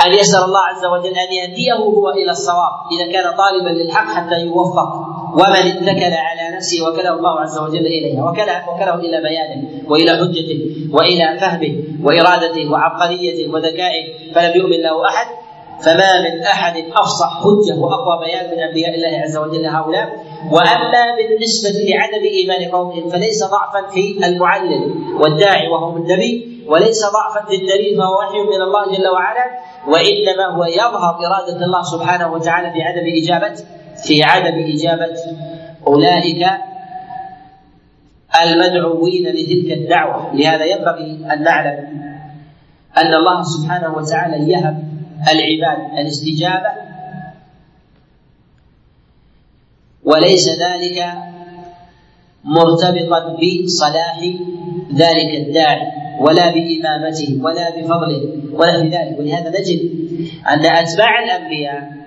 أن 0.06 0.12
يسأل 0.12 0.44
الله 0.44 0.60
عز 0.60 0.84
وجل 0.84 1.14
أن 1.18 1.32
يهديه 1.32 1.72
هو 1.72 2.10
إلى 2.10 2.30
الصواب 2.30 2.72
إذا 2.92 3.12
كان 3.12 3.36
طالبا 3.36 3.68
للحق 3.68 4.14
حتى 4.14 4.40
يوفق 4.40 5.11
ومن 5.32 5.64
اتكل 5.72 6.14
على 6.28 6.56
نفسه 6.56 6.88
وكله 6.88 7.14
الله 7.18 7.40
عز 7.40 7.58
وجل 7.58 7.86
إليها 7.86 8.24
وكله, 8.24 8.68
وكله 8.68 8.94
إلى 8.94 9.20
بيانه 9.22 9.60
وإلى 9.90 10.10
حجته 10.10 10.60
وإلى 10.92 11.38
فهمه 11.40 11.74
وإرادته 12.04 12.72
وعبقريته 12.72 13.52
وذكائه. 13.54 14.32
فلم 14.34 14.52
يؤمن 14.56 14.80
له 14.82 15.08
أحد 15.08 15.26
فما 15.84 16.20
من 16.20 16.42
أحد 16.42 16.74
أفصح 16.94 17.40
حجة 17.42 17.74
وأقوى 17.80 18.26
بيان 18.26 18.50
من 18.50 18.58
أنبياء 18.62 18.94
الله 18.94 19.18
عز 19.18 19.36
وجل 19.36 19.66
هؤلاء. 19.66 20.08
وأما 20.52 21.16
بالنسبة 21.16 21.70
لعدم 21.88 22.24
إيمان 22.24 22.70
قومهم 22.70 23.08
فليس 23.10 23.44
ضعفا 23.44 23.90
في 23.90 24.26
المعلم 24.26 24.82
والداعي 25.20 25.68
وهو 25.68 25.96
النبي 25.96 26.62
وليس 26.68 27.02
ضعفا 27.16 27.46
في 27.48 27.54
الدليل 27.54 27.96
فهو 27.98 28.18
وحي 28.18 28.38
من 28.38 28.62
الله 28.62 28.96
جل 28.96 29.08
وعلا. 29.08 29.44
وإنما 29.88 30.46
هو 30.56 30.64
يظهر 30.64 31.14
إرادة 31.26 31.64
الله 31.66 31.82
سبحانه 31.82 32.32
وتعالى 32.32 32.72
في 32.72 32.82
عدم 32.82 33.06
إجابة 33.22 33.56
في 34.06 34.22
عدم 34.22 34.72
إجابة 34.74 35.16
أولئك 35.86 36.46
المدعوين 38.42 39.28
لتلك 39.28 39.72
الدعوة. 39.78 40.34
لهذا 40.34 40.64
ينبغي 40.64 41.32
أن 41.32 41.42
نعلم 41.42 42.02
أن 42.96 43.14
الله 43.14 43.42
سبحانه 43.42 43.94
وتعالى 43.94 44.50
يهب 44.52 44.84
العباد 45.32 45.98
الاستجابة 45.98 46.70
وليس 50.04 50.48
ذلك 50.48 51.04
مرتبطا 52.44 53.36
بصلاح 53.64 54.18
ذلك 54.94 55.34
الداعي 55.34 55.92
ولا 56.20 56.50
بإمامته 56.50 57.38
ولا 57.42 57.70
بفضله 57.70 58.22
ولا 58.52 58.80
في 58.82 58.88
ذلك 58.88 59.18
ولهذا 59.18 59.60
نجد 59.60 59.90
أن 60.48 60.66
أتباع 60.66 61.24
الأنبياء 61.24 62.01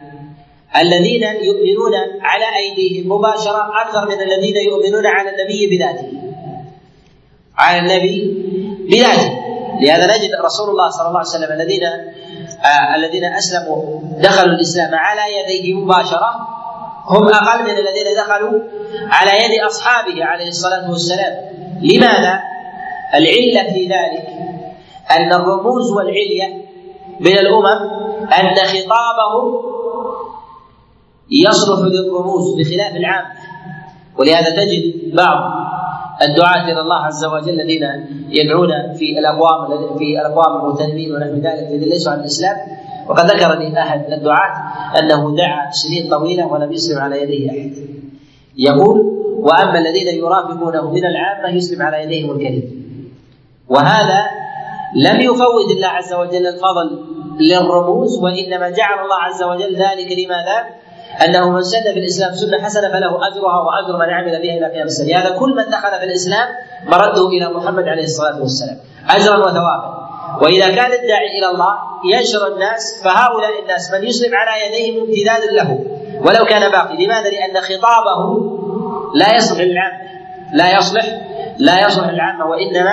الذين 0.81 1.23
يؤمنون 1.23 1.93
على 2.21 2.45
أيديهم 2.55 3.11
مباشرة 3.11 3.71
أكثر 3.81 4.05
من 4.05 4.21
الذين 4.21 4.55
يؤمنون 4.57 5.05
على 5.05 5.29
النبي 5.29 5.67
بذاته. 5.67 6.07
على 7.57 7.79
النبي 7.79 8.43
بذاته. 8.89 9.31
لهذا 9.81 10.17
نجد 10.17 10.31
رسول 10.45 10.69
الله 10.69 10.89
صلى 10.89 11.07
الله 11.07 11.19
عليه 11.19 11.29
وسلم 11.29 11.51
الذين 11.51 11.83
آه 11.83 12.95
الذين 12.95 13.25
أسلموا 13.25 13.99
دخلوا 14.19 14.55
الإسلام 14.55 14.95
على 14.95 15.21
يديه 15.39 15.73
مباشرة. 15.73 16.31
هم 17.07 17.27
أقل 17.27 17.63
من 17.63 17.77
الذين 17.77 18.17
دخلوا 18.17 18.59
على 19.09 19.31
يد 19.31 19.61
أصحابه 19.63 20.25
عليه 20.25 20.47
الصلاة 20.47 20.91
والسلام. 20.91 21.33
لماذا؟ 21.81 22.39
العلة 23.13 23.73
في 23.73 23.85
ذلك 23.85 24.27
أن 25.11 25.33
الرموز 25.33 25.91
والعلية 25.91 26.65
من 27.19 27.37
الأمم 27.37 27.79
أن 28.33 28.55
خطابهم 28.55 29.74
يصلح 31.31 31.79
للرموز 31.79 32.55
بخلاف 32.59 32.95
العام. 32.95 33.25
ولهذا 34.17 34.49
تجد 34.55 35.15
بعض 35.15 35.37
الدعاة 36.21 36.71
إلى 36.71 36.81
الله 36.81 36.95
عز 36.95 37.25
وجل 37.25 37.61
الذين 37.61 37.83
يدعون 38.29 38.93
في 38.97 39.19
الأقوام 39.19 39.97
في 39.97 40.19
الأقوام 40.19 40.61
المغتنمين 40.61 41.15
ونحو 41.15 41.33
ذلك 41.33 41.67
الذين 41.71 41.89
ليسوا 41.89 42.11
على 42.11 42.21
الإسلام. 42.21 42.57
وقد 43.09 43.25
ذكر 43.25 43.59
لي 43.59 43.79
أحد 43.79 44.11
الدعاة 44.11 44.73
أنه 44.99 45.35
دعا 45.35 45.71
سنين 45.71 46.09
طويلة 46.09 46.47
ولم 46.47 46.71
يسلم 46.71 46.99
على 46.99 47.21
يديه 47.21 47.49
أحد. 47.49 47.73
يقول 48.57 48.97
وأما 49.39 49.79
الذين 49.79 50.07
يرافقونه 50.07 50.91
من 50.91 51.05
العامة 51.05 51.55
يسلم 51.55 51.81
على 51.81 52.03
يديهم 52.03 52.31
الكريم. 52.31 52.85
وهذا 53.69 54.25
لم 54.95 55.21
يفوت 55.21 55.71
الله 55.71 55.87
عز 55.87 56.13
وجل 56.13 56.47
الفضل 56.47 57.05
للرموز 57.39 58.17
وإنما 58.17 58.69
جعل 58.69 58.99
الله 59.03 59.15
عز 59.15 59.43
وجل 59.43 59.75
ذلك 59.75 60.11
لماذا؟ 60.11 60.84
أنه 61.23 61.49
من 61.49 61.63
سن 61.63 61.83
في 61.93 61.99
الإسلام 61.99 62.35
سنة 62.35 62.63
حسنة 62.63 62.87
فله 62.87 63.27
أجرها 63.27 63.59
وأجر 63.61 63.97
من 63.97 64.13
عمل 64.13 64.41
بها 64.41 64.57
إلى 64.57 64.65
قيام 64.73 64.85
السنة، 64.85 65.07
لهذا 65.07 65.37
كل 65.37 65.55
من 65.55 65.65
دخل 65.71 65.99
في 65.99 66.05
الإسلام 66.05 66.47
مرده 66.85 67.27
إلى 67.27 67.49
محمد 67.49 67.87
عليه 67.87 68.03
الصلاة 68.03 68.41
والسلام، 68.41 68.77
أجرا 69.09 69.37
وثوابا. 69.37 70.09
وإذا 70.41 70.69
كان 70.69 70.91
الداعي 70.91 71.39
إلى 71.39 71.47
الله 71.53 71.73
ينشر 72.13 72.53
الناس 72.53 73.01
فهؤلاء 73.03 73.61
الناس 73.61 73.91
من 73.91 74.03
يسلم 74.03 74.31
على 74.35 74.51
يديهم 74.65 75.03
امتداد 75.03 75.53
له. 75.53 75.85
ولو 76.25 76.45
كان 76.45 76.71
باقي، 76.71 77.05
لماذا؟ 77.05 77.29
لأن 77.29 77.61
خطابه 77.61 78.19
لا 79.15 79.35
يصلح 79.35 79.59
للعامه، 79.59 79.97
لا 80.53 80.77
يصلح. 80.77 81.05
لا 81.57 81.87
يصلح 81.87 82.09
للعامه 82.09 82.45
وإنما 82.45 82.91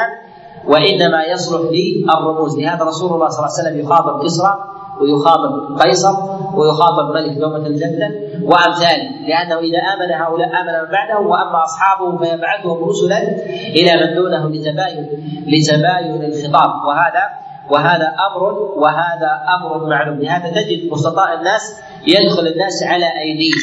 وإنما 0.66 1.24
يصلح 1.24 1.60
للرموز، 1.60 2.58
لهذا 2.58 2.84
رسول 2.84 3.12
الله 3.12 3.28
صلى 3.28 3.38
الله 3.38 3.58
عليه 3.58 3.68
وسلم 3.68 3.80
يخاطب 3.80 4.24
كسرى 4.24 4.54
ويخاطب 5.02 5.80
قيصر 5.80 6.14
ويخاطب 6.54 7.14
ملك 7.14 7.38
دومة 7.38 7.66
الجنة 7.66 8.10
وأمثاله 8.42 9.10
لأنه 9.28 9.58
إذا 9.58 9.78
آمن 9.94 10.12
هؤلاء 10.22 10.48
آمن 10.48 10.74
من 10.84 10.90
بعدهم 10.92 11.26
وأما 11.26 11.64
أصحابه 11.64 12.18
فيبعثهم 12.18 12.84
رسلا 12.84 13.18
إلى 13.78 13.92
من 14.06 14.14
دونه 14.14 14.48
لتباين 14.48 15.06
لتباين 15.46 16.24
الخطاب. 16.24 16.70
وهذا 16.86 17.24
وهذا 17.70 18.14
أمر 18.26 18.42
وهذا 18.76 19.30
أمر 19.56 19.86
معلوم. 19.86 20.18
لهذا 20.20 20.50
تجد 20.50 20.92
وسطاء 20.92 21.34
الناس 21.38 21.82
يدخل 22.06 22.46
الناس 22.46 22.82
على 22.82 23.06
أيديهم 23.20 23.58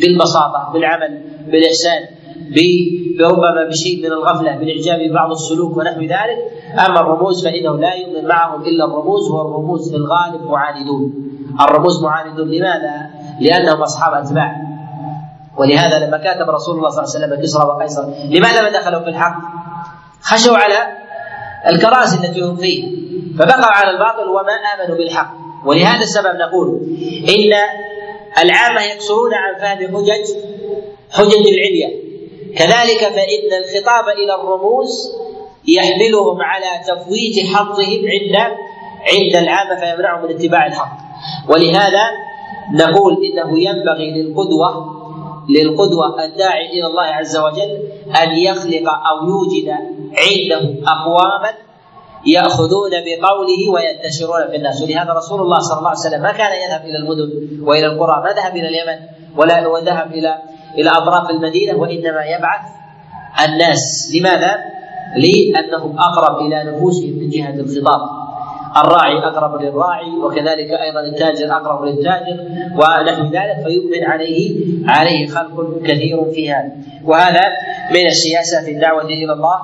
بالبساطة 0.00 0.70
بالعمل 0.72 1.20
بالإحسان. 1.46 2.19
بربما 2.54 3.68
بشيء 3.68 3.98
من 3.98 4.12
الغفلة 4.12 4.56
بالإعجاب 4.56 5.10
ببعض 5.10 5.30
السلوك 5.30 5.76
ونحو 5.76 6.00
ذلك. 6.00 6.38
أما 6.86 7.00
الرموز 7.00 7.44
فإنه 7.44 7.76
لا 7.76 7.94
يؤمن 7.94 8.28
معهم 8.28 8.62
إلا 8.62 8.84
الرموز 8.84 9.30
والرموز 9.30 9.90
في 9.90 9.96
الغالب 9.96 10.42
معاندون. 10.50 11.12
الرموز 11.60 12.02
معاندون 12.02 12.48
لماذا؟ 12.48 13.10
لأنهم 13.40 13.82
أصحاب 13.82 14.24
أتباع. 14.24 14.56
ولهذا 15.58 16.06
لما 16.06 16.16
كاتب 16.16 16.50
رسول 16.50 16.76
الله 16.76 16.90
صلى 16.90 17.04
الله 17.04 17.14
عليه 17.14 17.26
وسلم 17.26 17.42
كسرى 17.42 17.64
وقيصر 17.64 18.04
لماذا 18.30 18.62
ما 18.62 18.70
دخلوا 18.70 19.00
في 19.00 19.08
الحق؟ 19.08 19.36
خشوا 20.22 20.56
على 20.56 20.78
الكراسي 21.66 22.26
التي 22.26 22.40
هم 22.40 22.56
فيه. 22.56 23.00
فبقوا 23.38 23.72
على 23.72 23.90
الباطل 23.90 24.28
وما 24.28 24.52
آمنوا 24.74 24.96
بالحق. 24.96 25.30
ولهذا 25.66 26.02
السبب 26.02 26.36
نقول 26.36 26.80
إن 27.28 27.52
العامة 28.44 28.82
يقصرون 28.82 29.34
عن 29.34 29.60
فهم 29.60 29.96
حجج 29.96 30.26
حجج 31.10 31.46
العليه 31.48 32.09
كذلك 32.56 33.00
فإن 33.00 33.50
الخطاب 33.62 34.08
إلى 34.08 34.34
الرموز 34.34 35.12
يحملهم 35.68 36.42
على 36.42 36.84
تفويت 36.86 37.46
حظهم 37.54 38.00
عند 38.12 38.36
عند 39.12 39.36
العامة 39.36 39.80
فيمنعهم 39.80 40.24
من 40.24 40.30
اتباع 40.30 40.66
الحق. 40.66 40.98
ولهذا 41.48 42.02
نقول 42.74 43.24
إنه 43.24 43.58
ينبغي 43.58 44.10
للقدوة 44.22 45.00
للقدوة 45.48 46.24
الداعي 46.24 46.66
إلى 46.70 46.86
الله 46.86 47.02
عز 47.02 47.36
وجل 47.36 47.82
أن 48.22 48.38
يخلق 48.38 48.92
أو 48.92 49.28
يوجد 49.28 49.68
عنده 50.22 50.74
أقواما 50.86 51.50
يأخذون 52.26 52.90
بقوله 52.90 53.70
وينتشرون 53.74 54.50
في 54.50 54.56
الناس. 54.56 54.82
ولهذا 54.82 55.12
رسول 55.12 55.40
الله 55.40 55.58
صلى 55.58 55.78
الله 55.78 55.88
عليه 55.88 55.98
وسلم 55.98 56.22
ما 56.22 56.32
كان 56.32 56.52
يذهب 56.52 56.84
إلى 56.84 56.96
المدن 56.98 57.30
وإلى 57.68 57.86
القرى 57.86 58.22
ما 58.24 58.32
ذهب 58.32 58.56
إلى 58.56 58.68
اليمن 58.68 58.98
ولا 59.36 59.68
وذهب 59.68 60.12
إلى 60.12 60.38
إلى 60.78 60.90
أطراف 60.90 61.30
المدينة 61.30 61.78
وإنما 61.78 62.24
يبعث 62.24 62.62
الناس. 63.44 64.12
لماذا؟ 64.14 64.58
لأنهم 65.16 65.98
أقرب 65.98 66.46
إلى 66.46 66.64
نفوسهم 66.64 67.10
من 67.18 67.30
جهة 67.30 67.54
الخطاب. 67.54 68.00
الراعي 68.76 69.18
أقرب 69.18 69.62
للراعي 69.62 70.10
وكذلك 70.24 70.70
أيضا 70.70 71.00
التاجر 71.00 71.52
أقرب 71.56 71.84
للتاجر 71.84 72.36
ونحو 72.74 73.22
ذلك 73.24 73.56
فيؤمن 73.66 74.04
عليه 74.04 74.56
عليه 74.86 75.28
خلق 75.28 75.82
كثير 75.84 76.24
في 76.34 76.52
هذا. 76.52 76.72
وهذا 77.04 77.44
من 77.90 78.06
السياسة 78.06 78.64
في 78.64 78.70
الدعوة 78.70 79.04
إلى 79.04 79.32
الله 79.32 79.58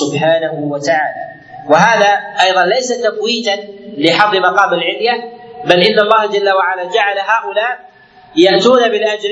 سبحانه 0.00 0.54
وتعالى. 0.54 1.22
وهذا 1.68 2.10
أيضا 2.46 2.64
ليس 2.64 2.88
تفويتا 3.02 3.56
لحظ 3.98 4.36
مقام 4.36 4.74
العلية 4.74 5.32
بل 5.64 5.80
إن 5.80 5.98
الله 5.98 6.26
جل 6.26 6.50
وعلا 6.50 6.82
جعل 6.82 7.18
هؤلاء 7.18 7.78
يأتون 8.36 8.88
بالأجر 8.88 9.30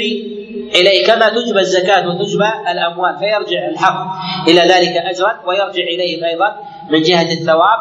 إليه 0.75 1.07
كما 1.07 1.29
تجبى 1.29 1.61
الزكاة 1.61 2.09
وتجبى 2.09 2.71
الأموال 2.71 3.19
فيرجع 3.19 3.69
الحق 3.69 4.07
إلى 4.49 4.61
ذلك 4.61 4.97
أجرا 4.97 5.41
ويرجع 5.47 5.83
إليهم 5.83 6.25
أيضا 6.25 6.57
من 6.91 7.03
جهة 7.03 7.33
الثواب 7.33 7.79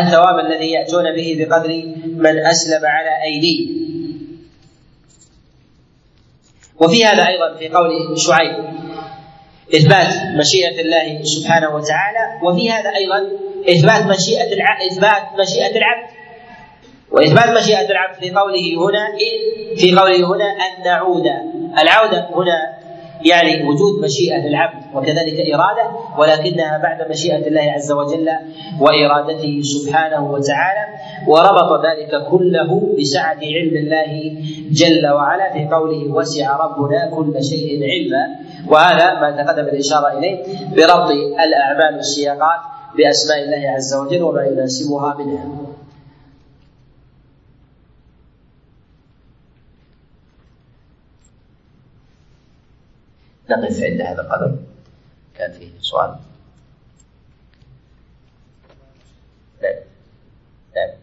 الثواب 0.00 0.38
الذي 0.38 0.70
يأتون 0.70 1.12
به 1.14 1.36
بقدر 1.38 1.68
من 2.04 2.46
أسلم 2.46 2.86
على 2.86 3.22
أيديه. 3.24 3.80
وفي 6.80 7.04
هذا 7.04 7.28
أيضا 7.28 7.54
في 7.58 7.68
قول 7.68 8.18
شعيب 8.18 8.64
إثبات 9.74 10.36
مشيئة 10.38 10.80
الله 10.80 11.22
سبحانه 11.24 11.74
وتعالى 11.74 12.40
وفي 12.42 12.70
هذا 12.70 12.90
أيضا 12.96 13.30
إثبات 13.68 14.02
مشيئة 14.16 14.48
إثبات 14.90 15.22
مشيئة 15.40 15.76
العبد. 15.76 16.19
وإثبات 17.10 17.50
مشيئة 17.56 17.90
العبد 17.90 18.14
في 18.20 18.30
قوله 18.30 18.88
هنا 18.88 19.04
في 19.76 19.96
قوله 19.96 20.36
هنا 20.36 20.44
أن 20.44 20.84
نعود. 20.84 21.26
العودة 21.82 22.28
هنا 22.34 22.80
يعني 23.24 23.68
وجود 23.68 24.04
مشيئة 24.04 24.46
العبد 24.46 24.82
وكذلك 24.94 25.54
إرادة 25.54 25.90
ولكنها 26.18 26.78
بعد 26.78 27.10
مشيئة 27.10 27.46
الله 27.46 27.72
عز 27.72 27.92
وجل 27.92 28.28
وإرادته 28.80 29.60
سبحانه 29.62 30.32
وتعالى 30.32 30.84
وربط 31.28 31.84
ذلك 31.86 32.28
كله 32.30 32.94
بسعة 32.98 33.38
علم 33.42 33.76
الله 33.76 34.36
جل 34.72 35.06
وعلا 35.06 35.52
في 35.52 35.68
قوله 35.74 36.12
وسع 36.14 36.56
ربنا 36.56 37.10
كل 37.16 37.44
شيء 37.44 37.82
علما. 37.82 38.24
وهذا 38.68 39.20
ما 39.20 39.42
تقدم 39.42 39.68
الإشارة 39.68 40.18
إليه 40.18 40.36
بربط 40.76 41.10
الأعمال 41.46 41.96
والسياقات 41.96 42.60
بأسماء 42.98 43.38
الله 43.44 43.70
عز 43.70 43.94
وجل 43.94 44.22
وما 44.22 44.42
يناسبها 44.46 45.16
منها. 45.18 45.44
نقف 53.50 53.82
عند 53.82 54.00
هذا 54.00 54.22
القدر. 54.22 54.58
كان 55.34 55.52
فيه 55.52 55.70
سؤال. 55.80 56.14
لا 59.62 59.68
لا 60.74 60.94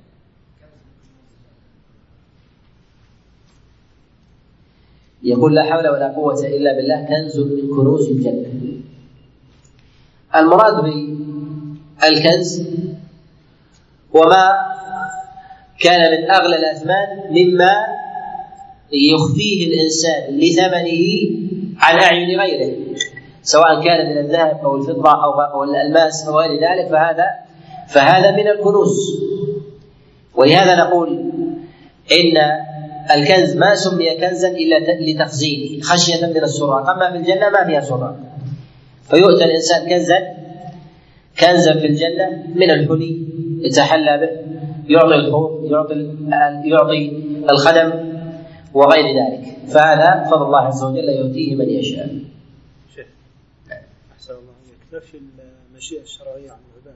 يقول 5.23 5.55
لا 5.55 5.63
حول 5.63 5.87
ولا 5.87 6.13
قوة 6.15 6.47
إلا 6.47 6.75
بالله 6.75 7.05
كنز 7.05 7.39
من 7.39 7.75
كنوز 7.75 8.09
الجنة. 8.09 8.57
المراد 10.35 10.83
بالكنز 10.83 12.67
وما 14.13 14.45
كان 15.79 16.11
من 16.11 16.31
أغلى 16.31 16.55
الأثمان 16.55 17.07
مما 17.31 17.73
يخفيه 18.91 19.67
الإنسان 19.67 20.37
لثمنه 20.37 21.03
عن 21.79 21.95
أعين 21.99 22.39
غيره 22.39 22.75
سواء 23.43 23.83
كان 23.83 24.09
من 24.11 24.17
الذهب 24.17 24.59
أو 24.63 24.75
الفضة 24.77 25.11
أو 25.53 25.63
الألماس 25.63 26.27
أو 26.27 26.39
غير 26.39 26.51
ذلك 26.51 26.87
فهذا 26.91 27.25
فهذا 27.87 28.31
من 28.31 28.47
الكنوز. 28.47 29.21
ولهذا 30.35 30.75
نقول 30.75 31.09
إن 32.11 32.37
الكنز 33.15 33.55
ما 33.57 33.75
سمي 33.75 34.15
كنزا 34.15 34.47
إلا 34.47 34.79
لتخزينه 35.01 35.81
خشية 35.81 36.25
من 36.25 36.43
السراق 36.43 36.89
أما 36.89 37.11
في 37.11 37.17
الجنة 37.17 37.49
ما 37.49 37.65
فيها 37.67 37.81
سراق 37.81 38.15
فيؤتى 39.09 39.43
الإنسان 39.43 39.89
كنزا 39.89 40.19
كنزا 41.39 41.73
في 41.73 41.87
الجنة 41.87 42.43
من 42.55 42.71
الحلي 42.71 43.23
يتحلى 43.61 44.17
به 44.17 44.29
يعطي 44.93 45.15
الحور 45.15 45.61
يعطي 45.63 46.09
يعطي 46.65 47.11
الخدم 47.49 48.16
وغير 48.73 49.05
ذلك. 49.05 49.57
فهذا 49.67 50.29
فضل 50.29 50.45
الله 50.45 50.61
عز 50.61 50.83
وجل 50.83 51.09
يؤتيه 51.09 51.55
من 51.55 51.69
يشاء. 51.69 52.19
شيخ 52.95 53.07
أحسن 54.13 54.33
الله 54.33 54.53
عليك 54.63 55.03
نفي 55.03 55.21
المشيئة 55.71 56.01
الشرعية 56.01 56.51
عن 56.51 56.59
العباد 56.73 56.95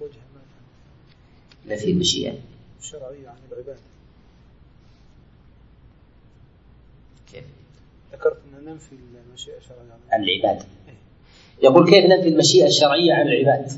وجه 0.00 0.18
ما 0.34 1.74
نفي 1.74 1.90
المشيئة. 1.90 2.34
الشرعية 2.80 3.28
عن 3.28 3.36
العباد 3.52 3.78
كيف؟ 7.32 7.44
ذكرت 8.12 8.36
أن 8.58 8.64
ننفي 8.64 8.92
المشيئة 9.30 9.56
الشرعية 9.56 9.92
عن 10.10 10.24
العباد. 10.24 10.62
يقول 11.62 11.90
كيف 11.90 12.04
ننفي 12.04 12.28
المشيئة 12.28 12.66
الشرعية 12.66 13.14
عن 13.14 13.26
العباد؟ 13.28 13.72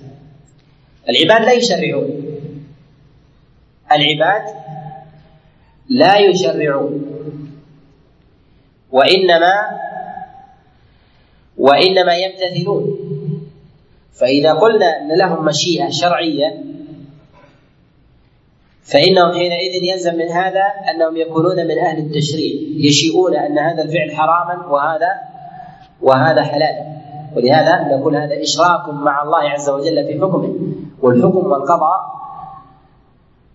العباد 1.08 1.46
لا 1.46 1.52
يشرعون. 1.52 2.24
العباد 3.92 4.54
لا 5.88 6.18
يشرعون 6.18 7.04
وإنما 8.92 9.54
وإنما 11.58 12.14
يمتثلون. 12.16 12.84
فإذا 14.20 14.52
قلنا 14.52 14.86
أن 14.86 15.18
لهم 15.18 15.44
مشيئة 15.44 15.90
شرعية 15.90 16.64
فإنهم 18.82 19.32
حينئذ 19.32 19.82
يلزم 19.82 20.14
من 20.14 20.28
هذا 20.28 20.64
أنهم 20.90 21.16
يكونون 21.16 21.56
من 21.56 21.78
أهل 21.78 21.98
التشريع 21.98 22.52
يشيئون 22.76 23.36
أن 23.36 23.58
هذا 23.58 23.82
الفعل 23.82 24.16
حراما 24.16 24.66
وهذا 24.66 25.10
وهذا 26.02 26.42
حلالا 26.42 26.84
ولهذا 27.36 27.96
نقول 27.96 28.16
هذا 28.16 28.42
إشراك 28.42 28.88
مع 28.88 29.22
الله 29.22 29.50
عز 29.50 29.68
وجل 29.70 30.06
في 30.06 30.20
حكمه. 30.20 30.54
والحكم 31.02 31.46
والقضاء 31.46 32.00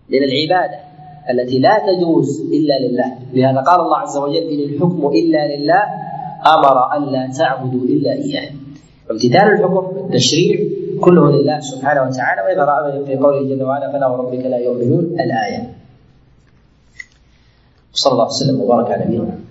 من 0.08 0.18
العبادة. 0.22 0.89
التي 1.30 1.58
لا 1.58 1.78
تجوز 1.86 2.40
إلا 2.52 2.74
لله. 2.88 3.10
لهذا 3.34 3.60
قال 3.60 3.80
الله 3.80 3.96
عز 3.96 4.16
وجل 4.16 4.36
إن 4.36 4.60
الحكم 4.68 5.06
إلا 5.06 5.56
لله 5.56 5.82
أمر 6.46 6.96
الا 6.96 7.32
تعبدوا 7.38 7.84
إلا 7.84 8.12
إياه. 8.12 8.50
امتثال 9.10 9.46
الحكم 9.52 10.06
التشريع 10.06 10.56
كله 11.00 11.30
لله 11.30 11.60
سبحانه 11.60 12.02
وتعالى 12.02 12.40
وإذا 12.42 12.64
رأى 12.64 13.04
في 13.04 13.16
قوله 13.16 13.42
جل 13.48 13.62
وعلا 13.62 13.92
فلا 13.92 14.06
وربك 14.06 14.44
لا 14.46 14.58
يؤمنون 14.58 15.04
الآية. 15.20 15.72
صلى 17.92 18.12
الله 18.12 18.26
وسلم 18.26 18.60
وبارك 18.60 18.90
على 18.90 19.04
نبينا 19.04 19.49